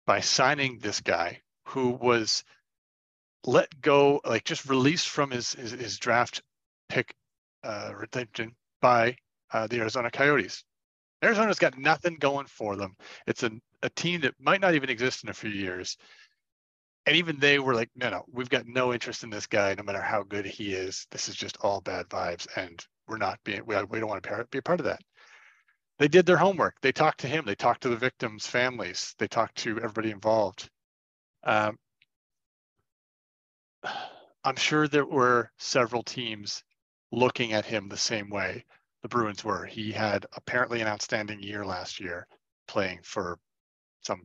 by 0.06 0.22
signing 0.22 0.80
this 0.80 1.02
guy 1.02 1.42
who 1.66 1.90
was 1.90 2.44
let 3.46 3.82
go, 3.82 4.22
like 4.26 4.44
just 4.44 4.66
released 4.70 5.10
from 5.10 5.32
his 5.32 5.54
his, 5.54 5.72
his 5.72 5.98
draft 5.98 6.42
pick 6.90 7.14
uh, 7.64 7.92
retention 7.96 8.56
by 8.82 9.16
uh, 9.52 9.68
the 9.68 9.80
Arizona 9.80 10.12
Coyotes. 10.12 10.64
Arizona's 11.24 11.60
got 11.60 11.78
nothing 11.78 12.16
going 12.16 12.46
for 12.46 12.76
them. 12.76 12.96
It's 13.26 13.44
a, 13.44 13.52
a 13.82 13.90
team 13.90 14.22
that 14.22 14.36
might 14.40 14.62
not 14.62 14.76
even 14.76 14.90
exist 14.90 15.24
in 15.24 15.30
a 15.30 15.34
few 15.34 15.50
years. 15.50 15.98
And 17.06 17.16
even 17.16 17.40
they 17.40 17.58
were 17.58 17.74
like, 17.74 17.90
no, 17.96 18.10
no, 18.10 18.26
we've 18.32 18.50
got 18.50 18.68
no 18.68 18.94
interest 18.94 19.24
in 19.24 19.30
this 19.30 19.48
guy, 19.48 19.74
no 19.76 19.84
matter 19.84 20.02
how 20.02 20.24
good 20.24 20.46
he 20.46 20.74
is. 20.74 21.08
This 21.10 21.30
is 21.30 21.36
just 21.36 21.58
all 21.62 21.82
bad 21.82 22.08
vibes. 22.10 22.48
And 22.56 22.86
we're 23.08 23.18
not 23.18 23.40
being, 23.44 23.62
we, 23.66 23.76
we 23.86 24.00
don't 24.00 24.10
want 24.10 24.24
to 24.24 24.48
be 24.52 24.58
a 24.58 24.62
part 24.62 24.80
of 24.80 24.86
that. 24.86 25.02
They 26.00 26.08
did 26.08 26.26
their 26.26 26.38
homework. 26.38 26.76
They 26.82 26.92
talked 26.92 27.22
to 27.22 27.28
him. 27.28 27.46
They 27.46 27.56
talked 27.56 27.82
to 27.84 27.90
the 27.90 27.96
victims' 27.96 28.46
families. 28.46 29.16
They 29.18 29.28
talked 29.28 29.56
to 29.60 29.78
everybody 29.78 30.12
involved. 30.12 30.70
Um, 31.44 31.80
I'm 34.44 34.56
sure 34.56 34.88
there 34.88 35.06
were 35.06 35.52
several 35.58 36.04
teams 36.04 36.64
looking 37.12 37.54
at 37.54 37.66
him 37.66 37.88
the 37.88 37.98
same 37.98 38.30
way 38.30 38.64
the 39.02 39.08
Bruins 39.08 39.44
were. 39.44 39.66
He 39.66 39.92
had 39.92 40.26
apparently 40.36 40.82
an 40.82 40.88
outstanding 40.88 41.42
year 41.42 41.66
last 41.66 42.00
year 42.00 42.28
playing 42.68 43.00
for 43.04 43.38
some 44.02 44.24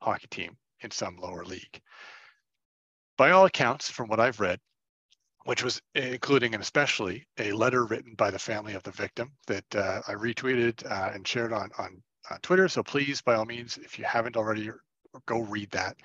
hockey 0.00 0.28
team 0.28 0.56
in 0.80 0.90
some 0.90 1.16
lower 1.16 1.44
league. 1.44 1.80
By 3.16 3.30
all 3.30 3.44
accounts, 3.44 3.90
from 3.90 4.08
what 4.08 4.20
I've 4.20 4.40
read, 4.40 4.58
which 5.44 5.62
was 5.62 5.80
including 5.94 6.54
and 6.54 6.62
especially 6.62 7.26
a 7.38 7.52
letter 7.52 7.84
written 7.84 8.14
by 8.14 8.30
the 8.30 8.38
family 8.38 8.74
of 8.74 8.82
the 8.82 8.90
victim 8.92 9.32
that 9.46 9.64
uh, 9.74 10.00
I 10.06 10.12
retweeted 10.12 10.88
uh, 10.88 11.10
and 11.12 11.26
shared 11.26 11.52
on, 11.52 11.70
on 11.78 12.02
uh, 12.30 12.36
Twitter. 12.42 12.68
So 12.68 12.82
please, 12.82 13.22
by 13.22 13.34
all 13.34 13.44
means, 13.44 13.76
if 13.78 13.98
you 13.98 14.04
haven't 14.04 14.36
already, 14.36 14.70
go 15.26 15.40
read 15.40 15.70
that. 15.72 15.96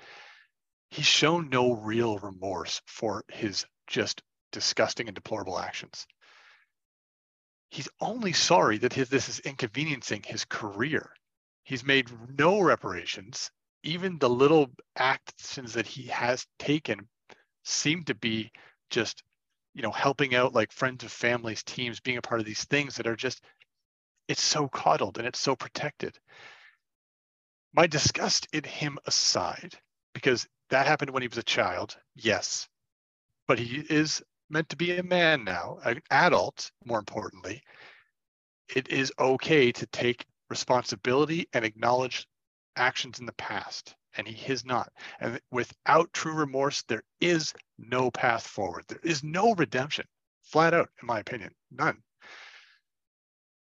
He's 0.90 1.06
shown 1.06 1.48
no 1.50 1.72
real 1.72 2.18
remorse 2.18 2.80
for 2.86 3.24
his 3.28 3.64
just 3.86 4.22
disgusting 4.52 5.06
and 5.06 5.14
deplorable 5.14 5.58
actions. 5.58 6.06
He's 7.70 7.88
only 8.00 8.32
sorry 8.32 8.78
that 8.78 8.94
his, 8.94 9.08
this 9.08 9.28
is 9.28 9.40
inconveniencing 9.40 10.22
his 10.24 10.44
career. 10.44 11.10
He's 11.64 11.84
made 11.84 12.10
no 12.38 12.60
reparations. 12.60 13.50
Even 13.82 14.18
the 14.18 14.30
little 14.30 14.70
actions 14.96 15.74
that 15.74 15.86
he 15.86 16.04
has 16.04 16.46
taken 16.58 17.08
seem 17.64 18.04
to 18.04 18.14
be 18.14 18.50
just 18.90 19.22
you 19.74 19.82
know 19.82 19.92
helping 19.92 20.34
out 20.34 20.54
like 20.54 20.72
friends 20.72 21.04
of 21.04 21.12
families 21.12 21.62
teams 21.62 22.00
being 22.00 22.16
a 22.16 22.22
part 22.22 22.40
of 22.40 22.46
these 22.46 22.64
things 22.64 22.96
that 22.96 23.06
are 23.06 23.16
just 23.16 23.42
it's 24.26 24.42
so 24.42 24.68
coddled 24.68 25.18
and 25.18 25.26
it's 25.26 25.38
so 25.38 25.54
protected 25.54 26.18
my 27.72 27.86
disgust 27.86 28.48
in 28.52 28.64
him 28.64 28.98
aside 29.06 29.74
because 30.14 30.46
that 30.70 30.86
happened 30.86 31.10
when 31.10 31.22
he 31.22 31.28
was 31.28 31.38
a 31.38 31.42
child 31.42 31.96
yes 32.16 32.68
but 33.46 33.58
he 33.58 33.78
is 33.78 34.22
meant 34.50 34.68
to 34.68 34.76
be 34.76 34.96
a 34.96 35.02
man 35.02 35.44
now 35.44 35.78
an 35.84 36.00
adult 36.10 36.70
more 36.84 36.98
importantly 36.98 37.62
it 38.74 38.88
is 38.88 39.12
okay 39.18 39.72
to 39.72 39.86
take 39.86 40.26
responsibility 40.50 41.48
and 41.52 41.64
acknowledge 41.64 42.26
actions 42.76 43.18
in 43.18 43.26
the 43.26 43.32
past 43.32 43.94
and 44.18 44.26
he 44.26 44.34
has 44.46 44.64
not. 44.64 44.92
And 45.20 45.40
without 45.50 46.12
true 46.12 46.32
remorse, 46.32 46.82
there 46.82 47.04
is 47.20 47.54
no 47.78 48.10
path 48.10 48.46
forward. 48.46 48.84
There 48.88 49.00
is 49.02 49.22
no 49.22 49.54
redemption, 49.54 50.06
flat 50.42 50.74
out, 50.74 50.90
in 51.00 51.06
my 51.06 51.20
opinion, 51.20 51.54
none. 51.70 51.98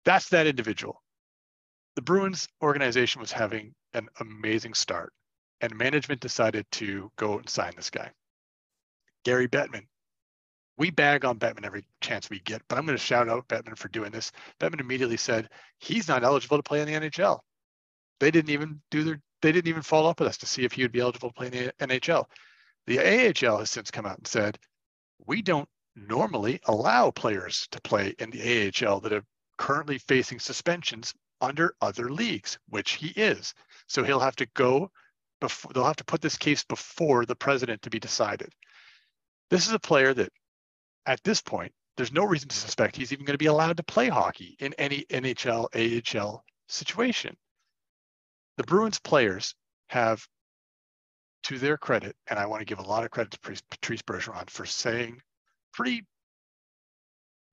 That's 0.04 0.30
that 0.30 0.46
individual. 0.46 1.02
The 1.96 2.02
Bruins 2.02 2.48
organization 2.62 3.20
was 3.20 3.30
having 3.30 3.74
an 3.92 4.08
amazing 4.20 4.74
start, 4.74 5.12
and 5.60 5.76
management 5.76 6.20
decided 6.20 6.66
to 6.72 7.10
go 7.16 7.38
and 7.38 7.48
sign 7.48 7.72
this 7.76 7.90
guy, 7.90 8.10
Gary 9.24 9.48
Bettman. 9.48 9.86
We 10.78 10.90
bag 10.90 11.24
on 11.24 11.38
Bettman 11.38 11.66
every 11.66 11.84
chance 12.00 12.30
we 12.30 12.38
get, 12.40 12.62
but 12.68 12.78
I'm 12.78 12.86
going 12.86 12.96
to 12.96 13.04
shout 13.04 13.28
out 13.28 13.48
Bettman 13.48 13.76
for 13.76 13.88
doing 13.88 14.12
this. 14.12 14.30
Bettman 14.60 14.80
immediately 14.80 15.16
said 15.16 15.50
he's 15.78 16.08
not 16.08 16.24
eligible 16.24 16.56
to 16.56 16.62
play 16.62 16.80
in 16.80 16.86
the 16.86 17.08
NHL. 17.08 17.40
They 18.20 18.30
didn't 18.30 18.50
even 18.50 18.80
do 18.90 19.04
their 19.04 19.20
they 19.40 19.52
didn't 19.52 19.68
even 19.68 19.82
follow 19.82 20.10
up 20.10 20.20
with 20.20 20.28
us 20.28 20.38
to 20.38 20.46
see 20.46 20.64
if 20.64 20.72
he 20.72 20.82
would 20.82 20.92
be 20.92 21.00
eligible 21.00 21.30
to 21.30 21.34
play 21.34 21.46
in 21.46 21.52
the 21.52 21.72
NHL. 21.86 22.24
The 22.86 22.98
AHL 22.98 23.58
has 23.58 23.70
since 23.70 23.90
come 23.90 24.06
out 24.06 24.18
and 24.18 24.26
said, 24.26 24.58
we 25.26 25.42
don't 25.42 25.68
normally 25.94 26.60
allow 26.64 27.10
players 27.10 27.68
to 27.70 27.80
play 27.80 28.14
in 28.18 28.30
the 28.30 28.72
AHL 28.86 29.00
that 29.00 29.12
are 29.12 29.24
currently 29.56 29.98
facing 29.98 30.40
suspensions 30.40 31.14
under 31.40 31.74
other 31.80 32.10
leagues, 32.10 32.58
which 32.68 32.92
he 32.92 33.08
is. 33.08 33.54
So 33.86 34.02
he'll 34.02 34.20
have 34.20 34.36
to 34.36 34.46
go 34.54 34.90
before 35.40 35.72
they'll 35.72 35.84
have 35.84 35.96
to 35.96 36.04
put 36.04 36.20
this 36.20 36.36
case 36.36 36.64
before 36.64 37.24
the 37.24 37.36
president 37.36 37.82
to 37.82 37.90
be 37.90 38.00
decided. 38.00 38.52
This 39.50 39.66
is 39.66 39.72
a 39.72 39.78
player 39.78 40.14
that 40.14 40.32
at 41.08 41.24
this 41.24 41.40
point, 41.40 41.72
there's 41.96 42.12
no 42.12 42.24
reason 42.24 42.50
to 42.50 42.56
suspect 42.56 42.94
he's 42.94 43.12
even 43.12 43.24
going 43.24 43.34
to 43.34 43.38
be 43.38 43.46
allowed 43.46 43.78
to 43.78 43.82
play 43.82 44.08
hockey 44.08 44.56
in 44.60 44.74
any 44.74 45.06
NHL, 45.10 45.66
AHL 45.74 46.44
situation. 46.68 47.34
The 48.58 48.64
Bruins 48.64 49.00
players 49.00 49.54
have, 49.88 50.24
to 51.44 51.58
their 51.58 51.78
credit, 51.78 52.14
and 52.28 52.38
I 52.38 52.44
want 52.46 52.60
to 52.60 52.66
give 52.66 52.78
a 52.78 52.88
lot 52.88 53.04
of 53.04 53.10
credit 53.10 53.32
to 53.32 53.56
Patrice 53.70 54.02
Bergeron 54.02 54.50
for 54.50 54.66
saying 54.66 55.22
pretty 55.72 56.04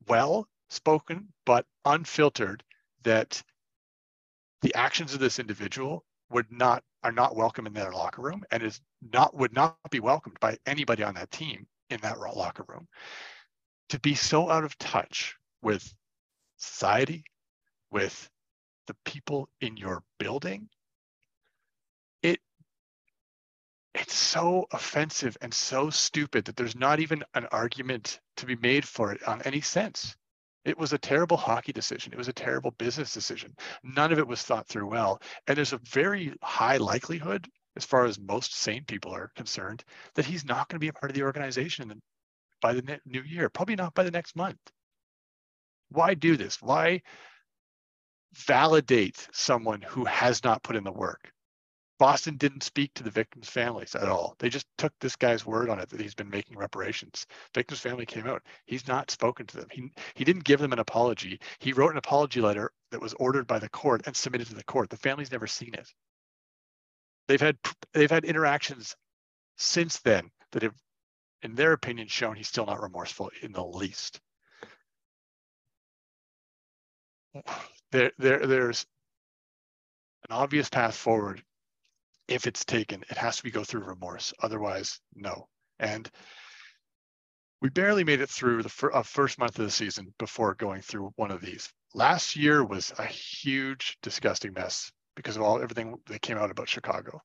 well 0.08 0.47
spoken 0.70 1.28
but 1.45 1.66
unfiltered 1.86 2.62
that 3.03 3.41
the 4.62 4.76
actions 4.76 5.14
of 5.14 5.20
this 5.20 5.39
individual 5.39 6.03
would 6.30 6.51
not 6.51 6.84
are 7.03 7.12
not 7.12 7.36
welcome 7.36 7.68
in 7.68 7.74
their 7.74 7.91
locker 7.91 8.22
room 8.22 8.43
and 8.51 8.64
is 8.64 8.82
not 9.14 9.36
would 9.36 9.53
not 9.53 9.78
be 9.91 9.99
welcomed 9.99 10.39
by 10.39 10.58
anybody 10.66 11.03
on 11.03 11.14
that 11.14 11.30
team 11.32 11.68
in 11.91 11.99
that 12.01 12.20
locker 12.20 12.66
room 12.68 12.88
to 13.90 14.00
be 14.00 14.16
so 14.16 14.50
out 14.50 14.64
of 14.64 14.78
touch 14.78 15.36
with 15.62 15.94
society 16.58 17.24
with 17.92 18.30
the 18.88 18.96
people 19.06 19.50
in 19.62 19.78
your 19.78 20.04
building 20.20 20.70
it 22.22 22.40
it's 23.94 24.14
so 24.14 24.66
offensive 24.72 25.38
and 25.42 25.54
so 25.54 25.90
stupid 25.90 26.46
that 26.46 26.56
there's 26.56 26.76
not 26.76 27.00
even 27.00 27.24
an 27.34 27.48
argument 27.52 28.20
to 28.38 28.46
be 28.46 28.56
made 28.58 28.86
for 28.86 29.12
it 29.14 29.26
on 29.28 29.42
any 29.44 29.62
sense. 29.62 30.16
It 30.66 30.78
was 30.78 30.94
a 30.94 30.98
terrible 30.98 31.38
hockey 31.38 31.72
decision. 31.72 32.12
It 32.12 32.18
was 32.18 32.28
a 32.28 32.34
terrible 32.34 32.72
business 32.72 33.14
decision. 33.14 33.56
None 33.84 34.12
of 34.12 34.20
it 34.20 34.28
was 34.28 34.42
thought 34.42 34.68
through 34.68 34.90
well. 34.90 35.22
And 35.48 35.56
there's 35.56 35.74
a 35.74 35.80
very 35.90 36.34
high 36.42 36.78
likelihood, 36.78 37.48
as 37.78 37.86
far 37.86 38.06
as 38.06 38.20
most 38.20 38.54
sane 38.54 38.84
people 38.84 39.14
are 39.14 39.32
concerned, 39.36 39.84
that 40.16 40.26
he's 40.26 40.44
not 40.44 40.68
going 40.68 40.76
to 40.76 40.84
be 40.84 40.90
a 40.90 40.94
part 40.94 41.12
of 41.12 41.16
the 41.16 41.24
organization 41.24 42.02
by 42.66 42.74
the 42.74 42.99
new 43.05 43.22
year, 43.22 43.47
probably 43.47 43.76
not 43.76 43.93
by 43.93 44.03
the 44.03 44.09
next 44.09 44.36
month. 44.36 44.57
Why 45.89 46.16
do 46.16 46.36
this? 46.36 46.59
Why 46.59 47.03
validate 48.34 49.28
someone 49.32 49.84
who 49.84 50.03
has 50.05 50.43
not 50.43 50.63
put 50.63 50.76
in 50.76 50.84
the 50.84 50.91
work? 50.91 51.32
Boston 51.99 52.38
didn't 52.38 52.63
speak 52.63 52.91
to 52.95 53.03
the 53.03 53.11
victims' 53.11 53.49
families 53.49 53.93
at 53.93 54.09
all. 54.09 54.36
They 54.39 54.49
just 54.49 54.66
took 54.80 54.93
this 54.99 55.16
guy's 55.16 55.45
word 55.45 55.70
on 55.70 55.80
it 55.80 55.89
that 55.89 56.01
he's 56.01 56.16
been 56.16 56.32
making 56.32 56.57
reparations. 56.57 57.28
Victims' 57.53 57.82
family 57.82 58.07
came 58.07 58.26
out. 58.26 58.41
He's 58.66 58.88
not 58.88 59.11
spoken 59.11 59.45
to 59.45 59.57
them. 59.57 59.68
He, 59.70 59.91
he 60.16 60.24
didn't 60.24 60.43
give 60.43 60.59
them 60.59 60.74
an 60.74 60.80
apology. 60.80 61.39
He 61.59 61.72
wrote 61.72 61.91
an 61.91 61.99
apology 61.99 62.41
letter 62.41 62.72
that 62.89 62.99
was 62.99 63.13
ordered 63.20 63.45
by 63.45 63.59
the 63.59 63.70
court 63.70 64.01
and 64.07 64.18
submitted 64.18 64.47
to 64.47 64.55
the 64.55 64.63
court. 64.63 64.89
The 64.89 64.97
family's 64.97 65.32
never 65.32 65.45
seen 65.45 65.76
it. 65.76 65.88
They've 67.28 67.39
had 67.39 67.57
they've 67.93 68.09
had 68.09 68.26
interactions 68.26 68.95
since 69.55 69.99
then 69.99 70.32
that 70.51 70.63
have, 70.63 70.74
in 71.46 71.56
their 71.56 71.74
opinion, 71.74 72.08
shown 72.08 72.36
he's 72.36 72.48
still 72.48 72.66
not 72.66 72.82
remorseful 72.82 73.32
in 73.41 73.52
the 73.52 73.64
least. 73.64 74.20
There, 77.91 78.12
there, 78.18 78.46
there's 78.48 78.86
an 80.28 80.36
obvious 80.36 80.70
path 80.70 80.96
forward 80.96 81.43
if 82.28 82.48
it's 82.48 82.66
taken, 82.66 83.04
it 83.10 83.18
has 83.18 83.38
to 83.38 83.43
be 83.43 83.52
go 83.52 83.64
through 83.64 83.84
remorse. 83.84 84.34
Otherwise, 84.41 85.00
no. 85.14 85.48
And 85.80 86.10
we 87.62 87.70
barely 87.70 88.04
made 88.04 88.22
it 88.22 88.30
through 88.30 88.64
the 88.64 88.70
fir- 88.70 88.93
uh, 88.93 89.04
first 89.04 89.38
month 89.38 89.60
of 89.60 89.66
the 89.66 89.72
season 89.72 90.14
before 90.18 90.56
going 90.56 90.82
through 90.82 91.14
one 91.16 91.32
of 91.32 91.41
these. 91.41 91.72
Last 91.93 92.36
year 92.36 92.66
was 92.66 92.91
a 92.98 93.06
huge, 93.06 93.98
disgusting 94.02 94.54
mess 94.54 94.91
because 95.16 95.38
of 95.38 95.43
all 95.43 95.62
everything 95.62 95.96
that 96.08 96.22
came 96.22 96.38
out 96.38 96.52
about 96.52 96.70
Chicago. 96.70 97.22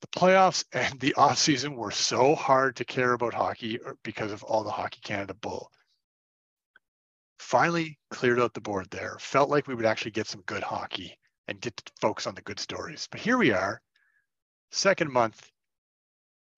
The 0.00 0.06
playoffs 0.08 0.64
and 0.72 0.98
the 1.00 1.14
off 1.14 1.38
season 1.38 1.76
were 1.76 1.90
so 1.90 2.34
hard 2.34 2.76
to 2.76 2.84
care 2.84 3.12
about 3.12 3.34
hockey 3.34 3.78
uh, 3.84 3.92
because 4.02 4.32
of 4.32 4.42
all 4.42 4.64
the 4.64 4.70
Hockey 4.70 5.00
Canada 5.02 5.34
bull. 5.34 5.70
Finally 7.38 7.98
cleared 8.10 8.40
out 8.40 8.54
the 8.54 8.60
board 8.60 8.88
there. 8.90 9.16
Felt 9.18 9.50
like 9.50 9.66
we 9.66 9.74
would 9.74 9.86
actually 9.86 10.10
get 10.10 10.26
some 10.26 10.42
good 10.42 10.62
hockey 10.62 11.16
and 11.48 11.60
get 11.60 11.76
to 11.76 11.92
focus 12.00 12.26
on 12.26 12.34
the 12.34 12.42
good 12.42 12.60
stories. 12.60 13.08
But 13.10 13.20
here 13.20 13.36
we 13.36 13.50
are, 13.50 13.80
second 14.70 15.10
month, 15.10 15.50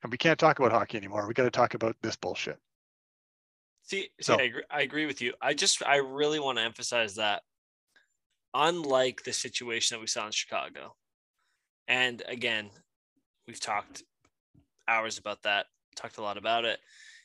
and 0.03 0.13
we 0.13 0.19
can't 0.19 0.39
talk 0.39 0.59
about 0.59 0.73
hockey 0.73 0.99
anymore. 0.99 1.27
We 1.27 1.35
got 1.35 1.45
to 1.45 1.51
talk 1.51 1.75
about 1.75 1.97
this 2.03 2.17
bullshit. 2.17 2.59
See, 3.85 4.11
see 4.21 4.33
I, 4.33 4.43
agree, 4.43 4.63
I 4.71 4.83
agree 4.83 5.07
with 5.07 5.21
you. 5.21 5.35
I 5.41 5.55
just, 5.55 5.83
I 5.85 5.97
really 5.97 6.41
want 6.41 6.59
to 6.59 6.65
emphasize 6.65 7.15
that 7.17 7.43
unlike 8.55 9.23
the 9.23 9.33
situation 9.33 9.97
that 9.97 10.01
we 10.01 10.07
saw 10.07 10.27
in 10.27 10.33
Chicago, 10.33 10.95
and 11.89 12.23
again, 12.29 12.71
we've 13.47 13.61
talked 13.61 14.03
hours 14.89 15.19
about 15.19 15.43
that, 15.43 15.67
talked 15.97 16.19
a 16.19 16.23
lot 16.23 16.37
about 16.37 16.65
it. 16.65 16.79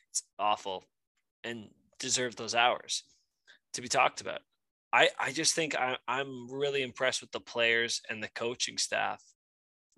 It's 0.10 0.24
awful 0.40 0.84
and 1.44 1.70
deserve 2.00 2.36
those 2.36 2.56
hours 2.56 3.04
to 3.74 3.82
be 3.82 3.88
talked 3.88 4.22
about. 4.22 4.42
I, 4.94 5.10
I 5.20 5.32
just 5.32 5.54
think 5.54 5.76
I, 5.76 5.98
I'm 6.08 6.52
really 6.52 6.82
impressed 6.82 7.22
with 7.22 7.32
the 7.32 7.40
players 7.40 8.02
and 8.10 8.24
the 8.24 8.30
coaching 8.30 8.78
staff 8.78 9.22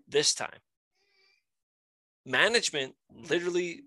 this 0.07 0.33
time 0.33 0.59
management 2.25 2.93
literally 3.11 3.81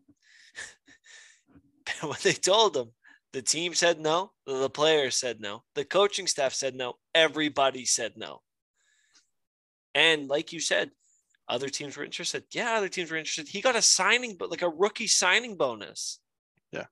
when 2.01 2.17
they 2.23 2.33
told 2.33 2.75
them 2.75 2.91
the 3.33 3.43
team 3.43 3.75
said 3.75 4.01
no 4.01 4.31
the 4.47 4.71
players 4.71 5.17
said 5.17 5.41
no 5.41 5.63
the 5.75 5.85
coaching 5.85 6.27
staff 6.27 6.55
said 6.55 6.75
no 6.75 6.95
everybody 7.15 7.85
said 7.85 8.13
no 8.17 8.41
and 9.95 10.29
like 10.29 10.53
you 10.53 10.61
said 10.61 10.91
Other 11.49 11.69
teams 11.69 11.97
were 11.97 12.05
interested. 12.05 12.45
Yeah, 12.53 12.75
other 12.75 12.89
teams 12.89 13.11
were 13.11 13.17
interested. 13.17 13.49
He 13.49 13.61
got 13.61 13.77
a 13.77 13.83
signing, 13.83 14.37
but 14.39 14.51
like 14.51 14.63
a 14.63 14.69
rookie 14.69 15.07
signing 15.07 15.57
bonus. 15.57 16.21
Yeah. 16.71 16.87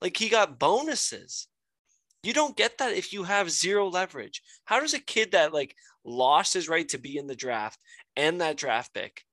Like 0.00 0.16
he 0.16 0.28
got 0.28 0.58
bonuses. 0.58 1.48
You 2.22 2.32
don't 2.32 2.56
get 2.56 2.78
that 2.78 2.92
if 2.92 3.12
you 3.12 3.24
have 3.24 3.50
zero 3.50 3.88
leverage. 3.88 4.42
How 4.64 4.80
does 4.80 4.94
a 4.94 4.98
kid 4.98 5.32
that 5.32 5.54
like 5.54 5.74
lost 6.04 6.54
his 6.54 6.68
right 6.68 6.88
to 6.90 6.98
be 6.98 7.16
in 7.16 7.26
the 7.26 7.34
draft 7.34 7.78
and 8.16 8.40
that 8.40 8.56
draft 8.56 8.92
pick 8.92 9.24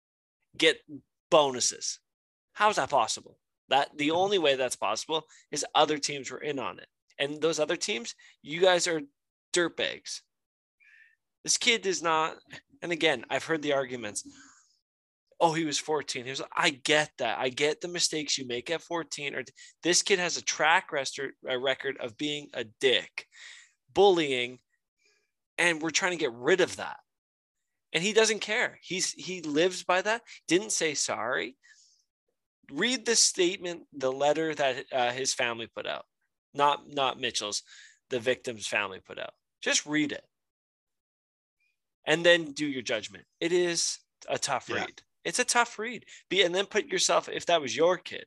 get 0.58 0.78
bonuses? 1.30 2.00
How 2.54 2.70
is 2.70 2.78
that 2.78 2.90
possible? 2.90 3.38
That 3.70 3.90
the 3.98 4.12
only 4.12 4.40
way 4.40 4.56
that's 4.56 4.78
possible 4.78 5.26
is 5.52 5.66
other 5.76 5.98
teams 5.98 6.32
were 6.32 6.42
in 6.42 6.58
on 6.58 6.80
it. 6.80 6.88
And 7.20 7.42
those 7.42 7.60
other 7.60 7.76
teams, 7.76 8.16
you 8.42 8.62
guys 8.62 8.88
are 8.88 9.02
dirtbags. 9.54 10.22
This 11.44 11.58
kid 11.58 11.86
is 11.86 12.02
not, 12.02 12.38
and 12.82 12.92
again, 12.92 13.26
I've 13.30 13.44
heard 13.44 13.62
the 13.62 13.74
arguments. 13.74 14.28
Oh, 15.40 15.54
he 15.54 15.66
was 15.66 15.78
14. 15.78 16.24
He 16.24 16.30
was, 16.32 16.42
I 16.56 16.72
get 16.72 17.12
that. 17.20 17.38
I 17.38 17.50
get 17.50 17.82
the 17.82 17.88
mistakes 17.88 18.38
you 18.38 18.48
make 18.48 18.72
at 18.72 18.82
14. 18.82 19.36
Or 19.36 19.44
this 19.84 20.02
kid 20.02 20.20
has 20.20 20.38
a 20.38 20.44
track 20.44 20.92
record, 20.92 21.98
of 22.00 22.18
being 22.18 22.50
a 22.54 22.66
dick, 22.82 23.28
bullying, 23.94 24.60
and 25.58 25.82
we're 25.82 25.90
trying 25.90 26.12
to 26.12 26.18
get 26.18 26.34
rid 26.34 26.62
of 26.62 26.76
that. 26.78 26.98
And 27.94 28.04
he 28.04 28.14
doesn't 28.14 28.40
care. 28.40 28.80
He's 28.82 29.12
he 29.12 29.42
lives 29.42 29.84
by 29.84 30.02
that. 30.02 30.22
Didn't 30.48 30.72
say 30.72 30.94
sorry. 30.94 31.56
Read 32.72 33.06
the 33.06 33.16
statement, 33.16 33.84
the 33.94 34.12
letter 34.12 34.54
that 34.54 34.86
uh, 34.92 35.12
his 35.12 35.34
family 35.34 35.68
put 35.74 35.88
out, 35.88 36.04
not 36.54 36.82
not 36.88 37.20
Mitchell's, 37.20 37.64
the 38.10 38.20
victim's 38.20 38.68
family 38.68 39.00
put 39.06 39.18
out. 39.18 39.32
Just 39.62 39.86
read 39.86 40.12
it, 40.12 40.24
and 42.08 42.26
then 42.26 42.54
do 42.54 42.66
your 42.66 42.82
judgment. 42.82 43.26
It 43.40 43.52
is 43.52 44.00
a 44.28 44.40
tough 44.40 44.70
Yeah. 44.70 44.86
read. 44.86 45.04
It's 45.24 45.40
a 45.40 45.46
tough 45.46 45.78
read. 45.78 46.06
Be 46.30 46.42
and 46.42 46.56
then 46.56 46.66
put 46.66 46.88
yourself 46.88 47.30
if 47.30 47.46
that 47.46 47.62
was 47.62 47.76
your 47.76 47.98
kid. 47.98 48.26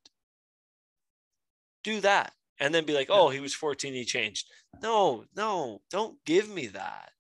Do 1.83 2.01
that 2.03 2.35
and 2.61 2.75
then 2.75 2.85
be 2.85 2.93
like, 2.93 3.09
"Oh, 3.11 3.31
he 3.31 3.41
was 3.41 3.55
14, 3.55 3.95
he 3.95 4.05
changed." 4.05 4.49
No, 4.83 5.25
no, 5.35 5.83
don't 5.91 6.23
give 6.25 6.49
me 6.49 6.67
that. 6.69 7.13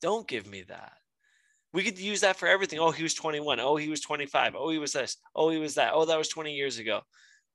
Don't 0.00 0.26
give 0.26 0.46
me 0.46 0.62
that. 0.64 0.98
We 1.72 1.84
could 1.84 1.98
use 1.98 2.20
that 2.20 2.36
for 2.36 2.48
everything. 2.48 2.80
Oh, 2.80 2.90
he 2.90 3.04
was 3.04 3.14
21. 3.14 3.60
Oh, 3.60 3.76
he 3.76 3.88
was 3.88 4.00
25. 4.00 4.54
Oh, 4.56 4.68
he 4.68 4.78
was 4.78 4.92
this. 4.92 5.16
Oh, 5.34 5.48
he 5.48 5.58
was 5.58 5.76
that. 5.76 5.94
Oh, 5.94 6.04
that 6.04 6.18
was 6.18 6.28
20 6.28 6.52
years 6.54 6.78
ago. 6.78 7.02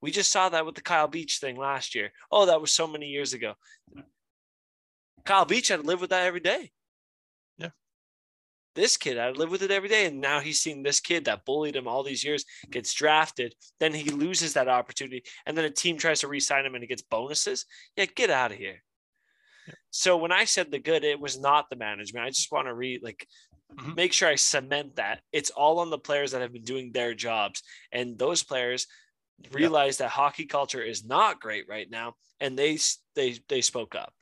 We 0.02 0.10
just 0.12 0.32
saw 0.32 0.50
that 0.50 0.66
with 0.66 0.76
the 0.76 0.82
Kyle 0.82 1.08
Beach 1.08 1.40
thing 1.40 1.58
last 1.58 1.94
year. 1.94 2.14
Oh, 2.32 2.46
that 2.46 2.62
was 2.62 2.72
so 2.74 2.88
many 2.88 3.08
years 3.10 3.34
ago. 3.34 3.56
Kyle 5.26 5.46
Beach 5.46 5.68
had 5.68 5.82
to 5.82 5.86
live 5.86 6.02
with 6.02 6.12
that 6.12 6.26
every 6.26 6.40
day. 6.40 6.72
Yeah. 8.78 8.84
This 8.84 8.98
kid 8.98 9.18
I 9.18 9.32
live 9.32 9.52
with 9.52 9.64
it 9.64 9.72
every 9.72 9.90
day. 9.90 10.06
And 10.06 10.22
now 10.22 10.40
he's 10.40 10.62
seeing 10.62 10.84
this 10.84 11.00
kid 11.00 11.26
that 11.26 11.46
bullied 11.46 11.76
him 11.76 11.88
all 11.88 12.04
these 12.04 12.24
years 12.24 12.46
gets 12.70 12.94
drafted. 12.94 13.56
Then 13.80 13.94
he 13.94 14.10
loses 14.10 14.54
that 14.54 14.68
opportunity. 14.68 15.24
And 15.46 15.58
then 15.58 15.66
a 15.66 15.70
team 15.70 15.98
tries 15.98 16.22
to 16.22 16.28
re 16.28 16.40
sign 16.40 16.66
him 16.66 16.76
and 16.76 16.84
he 16.84 16.88
gets 16.88 17.02
bonuses. 17.02 17.66
Yeah, 17.96 18.06
get 18.06 18.30
out 18.30 18.52
of 18.52 18.58
here. 18.58 18.84
So 19.90 20.18
when 20.18 20.32
I 20.32 20.46
said 20.46 20.72
the 20.72 20.80
good, 20.80 21.04
it 21.04 21.20
was 21.20 21.40
not 21.40 21.70
the 21.70 21.76
management. 21.76 22.26
I 22.26 22.30
just 22.30 22.52
want 22.52 22.68
to 22.68 22.74
read 22.74 23.04
like 23.04 23.28
Mhm. 23.76 23.98
make 23.98 24.14
sure 24.14 24.30
I 24.30 24.36
cement 24.36 24.96
that 24.96 25.22
it's 25.34 25.50
all 25.50 25.80
on 25.80 25.90
the 25.90 26.00
players 26.00 26.32
that 26.32 26.42
have 26.42 26.54
been 26.54 26.64
doing 26.64 26.94
their 26.94 27.14
jobs, 27.14 27.64
and 27.92 28.18
those 28.18 28.42
players 28.42 28.88
realize 29.52 29.98
that 29.98 30.10
hockey 30.10 30.46
culture 30.46 30.82
is 30.82 31.04
not 31.04 31.42
great 31.42 31.68
right 31.68 31.90
now, 31.90 32.16
and 32.40 32.58
they 32.58 32.80
they 33.14 33.38
they 33.50 33.62
spoke 33.62 33.94
up. 33.94 34.14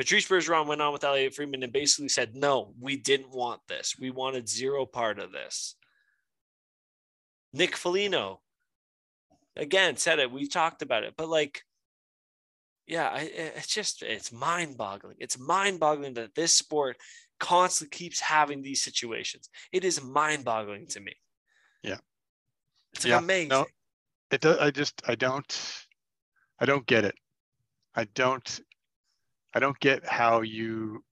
Patrice 0.00 0.26
Bergeron 0.26 0.66
went 0.66 0.80
on 0.80 0.94
with 0.94 1.04
Elliotte 1.04 1.34
Friedman 1.34 1.62
and 1.62 1.74
basically 1.74 2.08
said, 2.08 2.34
"No, 2.34 2.72
we 2.80 2.96
didn't 2.96 3.32
want 3.32 3.60
this. 3.68 3.98
We 3.98 4.10
wanted 4.10 4.48
zero 4.48 4.86
part 4.86 5.18
of 5.18 5.30
this." 5.30 5.76
Nick 7.52 7.76
Foligno 7.76 8.40
again 9.56 9.98
said 9.98 10.18
it. 10.18 10.32
We 10.32 10.48
talked 10.48 10.80
about 10.80 11.04
it, 11.04 11.12
but 11.18 11.28
like 11.28 11.64
yeah, 12.86 13.10
I, 13.10 13.30
it's 13.34 13.66
just 13.66 14.02
it's 14.02 14.32
mind-boggling. 14.32 15.16
It's 15.20 15.38
mind-boggling 15.38 16.14
that 16.14 16.34
this 16.34 16.54
sport 16.54 16.96
constantly 17.38 17.94
keeps 17.94 18.20
having 18.20 18.62
these 18.62 18.82
situations. 18.82 19.50
It 19.70 19.84
is 19.84 20.02
mind-boggling 20.02 20.86
to 20.86 21.00
me. 21.00 21.12
Yeah. 21.82 21.98
it's 22.94 23.04
Yeah, 23.04 23.18
amazing. 23.18 23.48
no. 23.48 23.66
It 24.30 24.40
does. 24.40 24.56
I 24.56 24.70
just 24.70 25.02
I 25.06 25.14
don't 25.14 25.84
I 26.58 26.64
don't 26.64 26.86
get 26.86 27.04
it. 27.04 27.16
I 27.94 28.04
don't 28.14 28.60
I 29.54 29.60
don't 29.60 29.78
get 29.80 30.06
how 30.06 30.42
you 30.42 31.04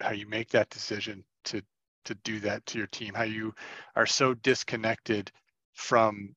how 0.00 0.10
you 0.10 0.28
make 0.28 0.50
that 0.50 0.70
decision 0.70 1.24
to 1.44 1.62
to 2.04 2.14
do 2.16 2.40
that 2.40 2.64
to 2.66 2.78
your 2.78 2.86
team. 2.88 3.14
How 3.14 3.22
you 3.24 3.54
are 3.96 4.06
so 4.06 4.34
disconnected 4.34 5.30
from 5.74 6.34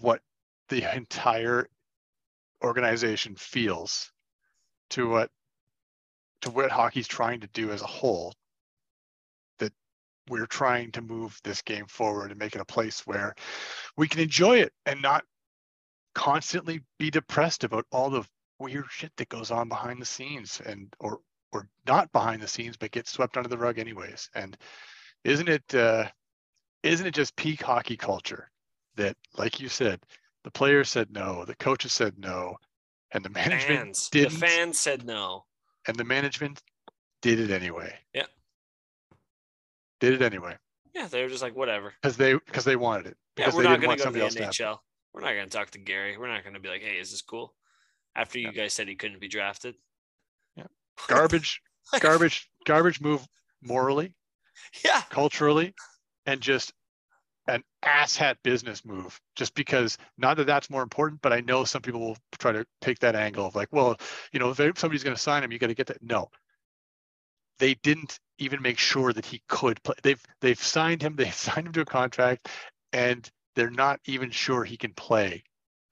what 0.00 0.20
the 0.68 0.84
entire 0.96 1.68
organization 2.64 3.36
feels 3.36 4.12
to 4.90 5.08
what 5.08 5.30
to 6.42 6.50
what 6.50 6.70
hockey's 6.70 7.08
trying 7.08 7.40
to 7.40 7.48
do 7.48 7.70
as 7.70 7.82
a 7.82 7.86
whole 7.86 8.32
that 9.58 9.72
we're 10.28 10.46
trying 10.46 10.92
to 10.92 11.02
move 11.02 11.38
this 11.44 11.62
game 11.62 11.86
forward 11.86 12.30
and 12.30 12.38
make 12.38 12.54
it 12.54 12.60
a 12.60 12.66
place 12.66 13.06
where 13.06 13.34
we 13.96 14.08
can 14.08 14.20
enjoy 14.20 14.58
it 14.58 14.72
and 14.84 15.02
not 15.02 15.24
constantly 16.14 16.80
be 16.98 17.10
depressed 17.10 17.64
about 17.64 17.86
all 17.90 18.10
the 18.10 18.24
weird 18.58 18.86
shit 18.90 19.12
that 19.16 19.28
goes 19.28 19.50
on 19.50 19.68
behind 19.68 20.00
the 20.00 20.06
scenes 20.06 20.60
and 20.64 20.94
or 21.00 21.20
or 21.52 21.68
not 21.86 22.10
behind 22.12 22.42
the 22.42 22.48
scenes 22.48 22.76
but 22.76 22.90
gets 22.90 23.10
swept 23.10 23.36
under 23.36 23.48
the 23.48 23.58
rug 23.58 23.78
anyways 23.78 24.30
and 24.34 24.56
isn't 25.24 25.48
it 25.48 25.74
uh 25.74 26.04
isn't 26.82 27.06
it 27.06 27.14
just 27.14 27.36
peak 27.36 27.62
hockey 27.62 27.96
culture 27.96 28.50
that 28.96 29.16
like 29.36 29.60
you 29.60 29.68
said 29.68 30.00
the 30.44 30.50
players 30.50 30.88
said 30.90 31.10
no 31.10 31.44
the 31.44 31.54
coaches 31.56 31.92
said 31.92 32.14
no 32.18 32.56
and 33.12 33.24
the 33.24 33.30
management 33.30 33.78
fans, 33.78 34.08
the 34.10 34.28
fans 34.28 34.78
said 34.80 35.04
no. 35.04 35.44
and 35.86 35.96
the 35.96 36.04
management 36.04 36.62
did 37.22 37.38
it 37.38 37.50
anyway 37.50 37.92
Yeah. 38.14 38.26
did 40.00 40.14
it 40.14 40.22
anyway 40.22 40.56
Yeah, 40.94 41.06
they 41.08 41.22
were 41.22 41.28
just 41.28 41.42
like, 41.42 41.54
whatever. 41.54 41.92
because 42.02 42.16
they 42.16 42.34
because 42.34 42.64
they 42.64 42.76
wanted 42.76 43.06
it 43.06 43.16
Yeah, 43.38 43.46
we're 43.54 43.62
they 43.62 43.68
not 43.68 43.80
didn't 43.80 43.82
going 43.82 43.98
to 43.98 44.04
want 44.04 44.14
go 44.14 44.28
to 44.28 44.32
the 44.32 44.40
else 44.42 44.54
to. 44.56 44.64
NHL. 44.64 44.78
We're 45.12 45.20
not 45.22 45.32
going 45.34 45.48
to 45.48 45.56
talk 45.56 45.70
to 45.70 45.78
Gary. 45.78 46.16
We're 46.18 46.28
not 46.28 46.42
going 46.42 46.54
to 46.54 46.60
be 46.60 46.68
like, 46.68 46.82
hey, 46.82 46.96
is 46.98 47.10
this 47.10 47.22
cool? 47.22 47.54
After 48.16 48.38
you 48.38 48.46
Yeah. 48.46 48.52
guys 48.52 48.72
said 48.72 48.88
he 48.88 48.96
couldn't 48.96 49.20
be 49.20 49.28
drafted. 49.28 49.76
Yeah. 50.56 50.66
garbage 51.08 51.60
garbage 52.00 52.50
garbage 52.64 53.00
move 53.00 53.24
morally 53.62 54.14
yeah. 54.84 55.02
culturally 55.10 55.74
and 56.24 56.40
just 56.40 56.72
an 57.48 57.62
asshat 57.84 58.36
business 58.42 58.84
move 58.84 59.20
just 59.36 59.54
because 59.54 59.98
not 60.18 60.36
that 60.36 60.46
that's 60.46 60.68
more 60.68 60.82
important 60.82 61.20
but 61.22 61.32
i 61.32 61.40
know 61.40 61.62
some 61.64 61.82
people 61.82 62.00
will 62.00 62.16
try 62.38 62.50
to 62.50 62.66
take 62.80 62.98
that 62.98 63.14
angle 63.14 63.46
of 63.46 63.54
like 63.54 63.68
well 63.70 63.96
you 64.32 64.40
know 64.40 64.50
if 64.50 64.78
somebody's 64.78 65.04
going 65.04 65.14
to 65.14 65.22
sign 65.22 65.44
him 65.44 65.52
you 65.52 65.58
got 65.58 65.68
to 65.68 65.74
get 65.74 65.86
that 65.86 66.02
no 66.02 66.28
they 67.58 67.74
didn't 67.74 68.18
even 68.38 68.60
make 68.60 68.78
sure 68.78 69.12
that 69.12 69.24
he 69.24 69.40
could 69.48 69.80
play 69.84 69.94
they've 70.02 70.22
they've 70.40 70.60
signed 70.60 71.02
him 71.02 71.14
they've 71.16 71.34
signed 71.34 71.66
him 71.68 71.72
to 71.72 71.82
a 71.82 71.84
contract 71.86 72.48
and 72.92 73.30
they're 73.54 73.70
not 73.70 74.00
even 74.06 74.30
sure 74.30 74.64
he 74.64 74.76
can 74.76 74.92
play 74.94 75.42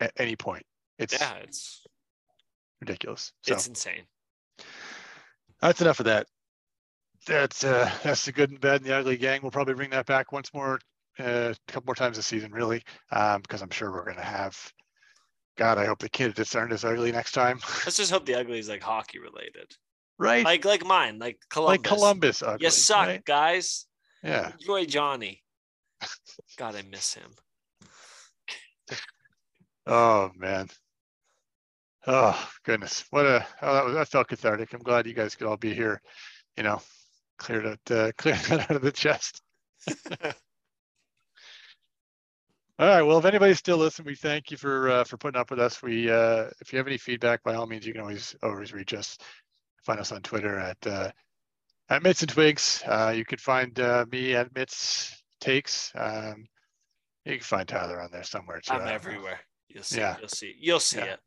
at 0.00 0.12
any 0.16 0.34
point 0.34 0.64
it's 0.98 1.20
Yeah, 1.20 1.34
it's 1.36 1.84
ridiculous 2.89 3.32
so 3.43 3.55
it's 3.55 3.66
insane. 3.66 4.03
that's 5.61 5.80
enough 5.80 5.99
of 6.01 6.07
that 6.07 6.26
that's 7.26 7.64
uh 7.64 7.91
that's 8.03 8.24
the 8.26 8.32
good 8.32 8.51
and 8.51 8.61
bad 8.61 8.76
and 8.82 8.85
the 8.85 8.95
ugly 8.97 9.16
gang 9.16 9.41
we'll 9.43 9.51
probably 9.51 9.74
bring 9.74 9.91
that 9.91 10.07
back 10.07 10.30
once 10.32 10.53
more 10.53 10.78
uh, 11.20 11.53
a 11.53 11.72
couple 11.72 11.87
more 11.87 11.95
times 11.95 12.16
this 12.16 12.26
season 12.26 12.53
really 12.53 12.82
um 13.12 13.41
because 13.41 13.62
i'm 13.62 13.70
sure 13.70 13.91
we're 13.91 14.05
going 14.05 14.16
to 14.16 14.22
have 14.22 14.57
god 15.57 15.78
i 15.78 15.85
hope 15.87 15.99
the 16.01 16.09
candidates 16.09 16.55
aren't 16.55 16.72
as 16.72 16.85
ugly 16.85 17.11
next 17.12 17.32
time 17.32 17.59
Let's 17.87 17.97
just 17.97 18.11
hope 18.11 18.26
the 18.26 18.35
ugly 18.35 18.59
is 18.59 18.68
like 18.68 18.82
hockey 18.82 19.18
related. 19.20 19.70
right 20.18 20.45
Like 20.45 20.64
like 20.64 20.85
mine, 20.85 21.18
like 21.18 21.39
Columbus. 21.51 21.70
like 21.72 21.82
columbus 21.82 22.43
ugly, 22.43 22.64
You 22.66 22.70
suck, 22.70 23.07
right? 23.07 23.24
guys. 23.24 23.87
yeah 24.22 24.53
Enjoy 24.61 24.85
Johnny. 24.85 25.43
God, 26.59 26.74
I 26.76 26.82
miss 26.82 27.14
him. 27.14 27.30
oh 29.87 30.30
man 30.37 30.68
oh 32.07 32.48
goodness 32.64 33.05
what 33.11 33.26
a 33.26 33.46
oh, 33.62 33.74
that 33.74 33.84
was 33.84 33.94
that 33.94 34.09
felt 34.09 34.28
cathartic 34.28 34.72
i'm 34.72 34.80
glad 34.80 35.07
you 35.07 35.14
guys 35.14 35.34
could 35.34 35.46
all 35.46 35.57
be 35.57 35.74
here 35.74 36.00
you 36.57 36.62
know 36.62 36.80
cleared 37.38 37.64
it 37.66 37.90
uh, 37.90 38.12
cleared 38.18 38.38
that 38.40 38.70
out 38.70 38.76
of 38.76 38.82
the 38.82 38.92
chest 38.92 39.40
All 42.76 42.88
right. 42.88 43.02
Well, 43.02 43.18
if 43.18 43.24
anybody's 43.24 43.59
still 43.59 43.76
listening, 43.76 44.07
we 44.07 44.16
thank 44.16 44.50
you 44.50 44.57
for 44.57 44.90
uh, 44.90 45.05
for 45.05 45.16
putting 45.16 45.40
up 45.40 45.48
with 45.50 45.61
us. 45.61 45.80
We, 45.80 46.11
uh, 46.11 46.46
if 46.61 46.72
you 46.72 46.78
have 46.78 46.88
any 46.88 46.98
feedback, 46.98 47.40
by 47.44 47.55
all 47.55 47.66
means, 47.66 47.86
you 47.86 47.92
can 47.92 48.02
always 48.02 48.34
always 48.42 48.72
reach 48.72 48.94
us. 48.94 49.16
Find 49.84 50.00
us 50.00 50.11
on 50.11 50.22
Twitter 50.22 50.59
at 50.59 50.84
uh, 50.84 51.12
at 51.88 52.02
Mitts 52.02 52.22
and 52.22 52.30
Twigs. 52.30 52.82
Uh, 52.84 53.12
you 53.14 53.24
can 53.24 53.38
find 53.38 53.78
uh, 53.78 54.07
me 54.11 54.34
at 54.34 54.52
Mitts 54.57 55.22
Takes. 55.40 55.92
Um, 55.94 56.46
you 57.24 57.34
can 57.34 57.42
find 57.42 57.68
Tyler 57.68 58.00
on 58.00 58.11
there 58.11 58.24
somewhere 58.24 58.61
too. 58.61 58.74
I 58.74 58.78
I'm 58.78 58.88
everywhere. 58.88 59.38
You'll 59.68 59.84
see. 59.84 60.00
Yeah. 60.00 60.16
You'll 60.18 60.28
see. 60.28 60.55
You'll 60.59 60.80
see 60.80 60.98
Yeah. 60.98 61.05
it. 61.05 61.20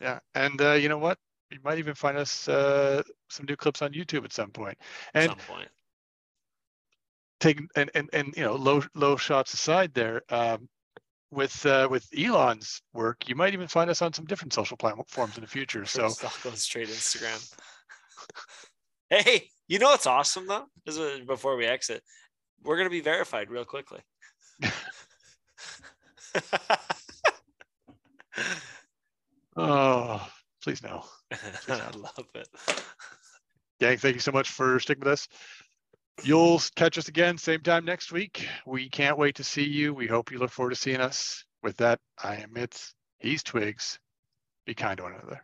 Yeah, 0.00 0.18
and 0.34 0.60
uh, 0.60 0.72
you 0.72 0.88
know 0.88 0.98
what? 0.98 1.18
You 1.50 1.58
might 1.64 1.78
even 1.78 1.94
find 1.94 2.16
us 2.16 2.48
uh, 2.48 3.02
some 3.28 3.46
new 3.46 3.56
clips 3.56 3.82
on 3.82 3.92
YouTube 3.92 4.24
at 4.24 4.32
some 4.32 4.50
point. 4.50 4.76
At 5.14 5.22
And 5.22 5.30
some 5.30 5.56
point. 5.56 5.68
taking 7.40 7.68
and, 7.76 7.90
and 7.94 8.08
and 8.12 8.34
you 8.36 8.42
know 8.42 8.54
low 8.54 8.82
low 8.94 9.16
shots 9.16 9.54
aside 9.54 9.94
there 9.94 10.22
um, 10.30 10.68
with 11.30 11.64
uh, 11.66 11.88
with 11.90 12.08
Elon's 12.16 12.82
work, 12.92 13.28
you 13.28 13.34
might 13.34 13.54
even 13.54 13.68
find 13.68 13.90
us 13.90 14.02
on 14.02 14.12
some 14.12 14.24
different 14.24 14.52
social 14.52 14.76
platforms 14.76 15.36
in 15.36 15.42
the 15.42 15.48
future. 15.48 15.84
So 15.84 16.08
Stop 16.08 16.32
going 16.42 16.56
straight 16.56 16.88
Instagram. 16.88 17.54
hey, 19.10 19.48
you 19.68 19.78
know 19.78 19.90
what's 19.90 20.06
awesome 20.06 20.46
though? 20.46 20.66
This 20.84 20.96
is 20.96 21.20
before 21.20 21.56
we 21.56 21.66
exit. 21.66 22.02
We're 22.62 22.76
gonna 22.76 22.90
be 22.90 23.00
verified 23.00 23.50
real 23.50 23.64
quickly. 23.64 24.00
oh, 29.56 30.28
please 30.62 30.82
no. 30.82 31.04
I 31.68 31.90
love 31.96 32.26
it. 32.34 32.48
Gang, 33.80 33.98
thank 33.98 34.14
you 34.14 34.20
so 34.20 34.32
much 34.32 34.50
for 34.50 34.78
sticking 34.78 35.00
with 35.00 35.12
us. 35.12 35.28
You'll 36.22 36.60
catch 36.76 36.96
us 36.96 37.08
again 37.08 37.38
same 37.38 37.60
time 37.60 37.84
next 37.84 38.12
week. 38.12 38.46
We 38.66 38.88
can't 38.88 39.18
wait 39.18 39.36
to 39.36 39.44
see 39.44 39.64
you. 39.64 39.92
We 39.92 40.06
hope 40.06 40.30
you 40.30 40.38
look 40.38 40.50
forward 40.50 40.70
to 40.70 40.76
seeing 40.76 41.00
us. 41.00 41.44
With 41.62 41.76
that, 41.78 41.98
I 42.22 42.36
am 42.36 42.50
Mitz. 42.50 42.92
He's 43.18 43.42
Twigs. 43.42 43.98
Be 44.66 44.74
kind 44.74 44.96
to 44.98 45.02
one 45.04 45.14
another. 45.14 45.40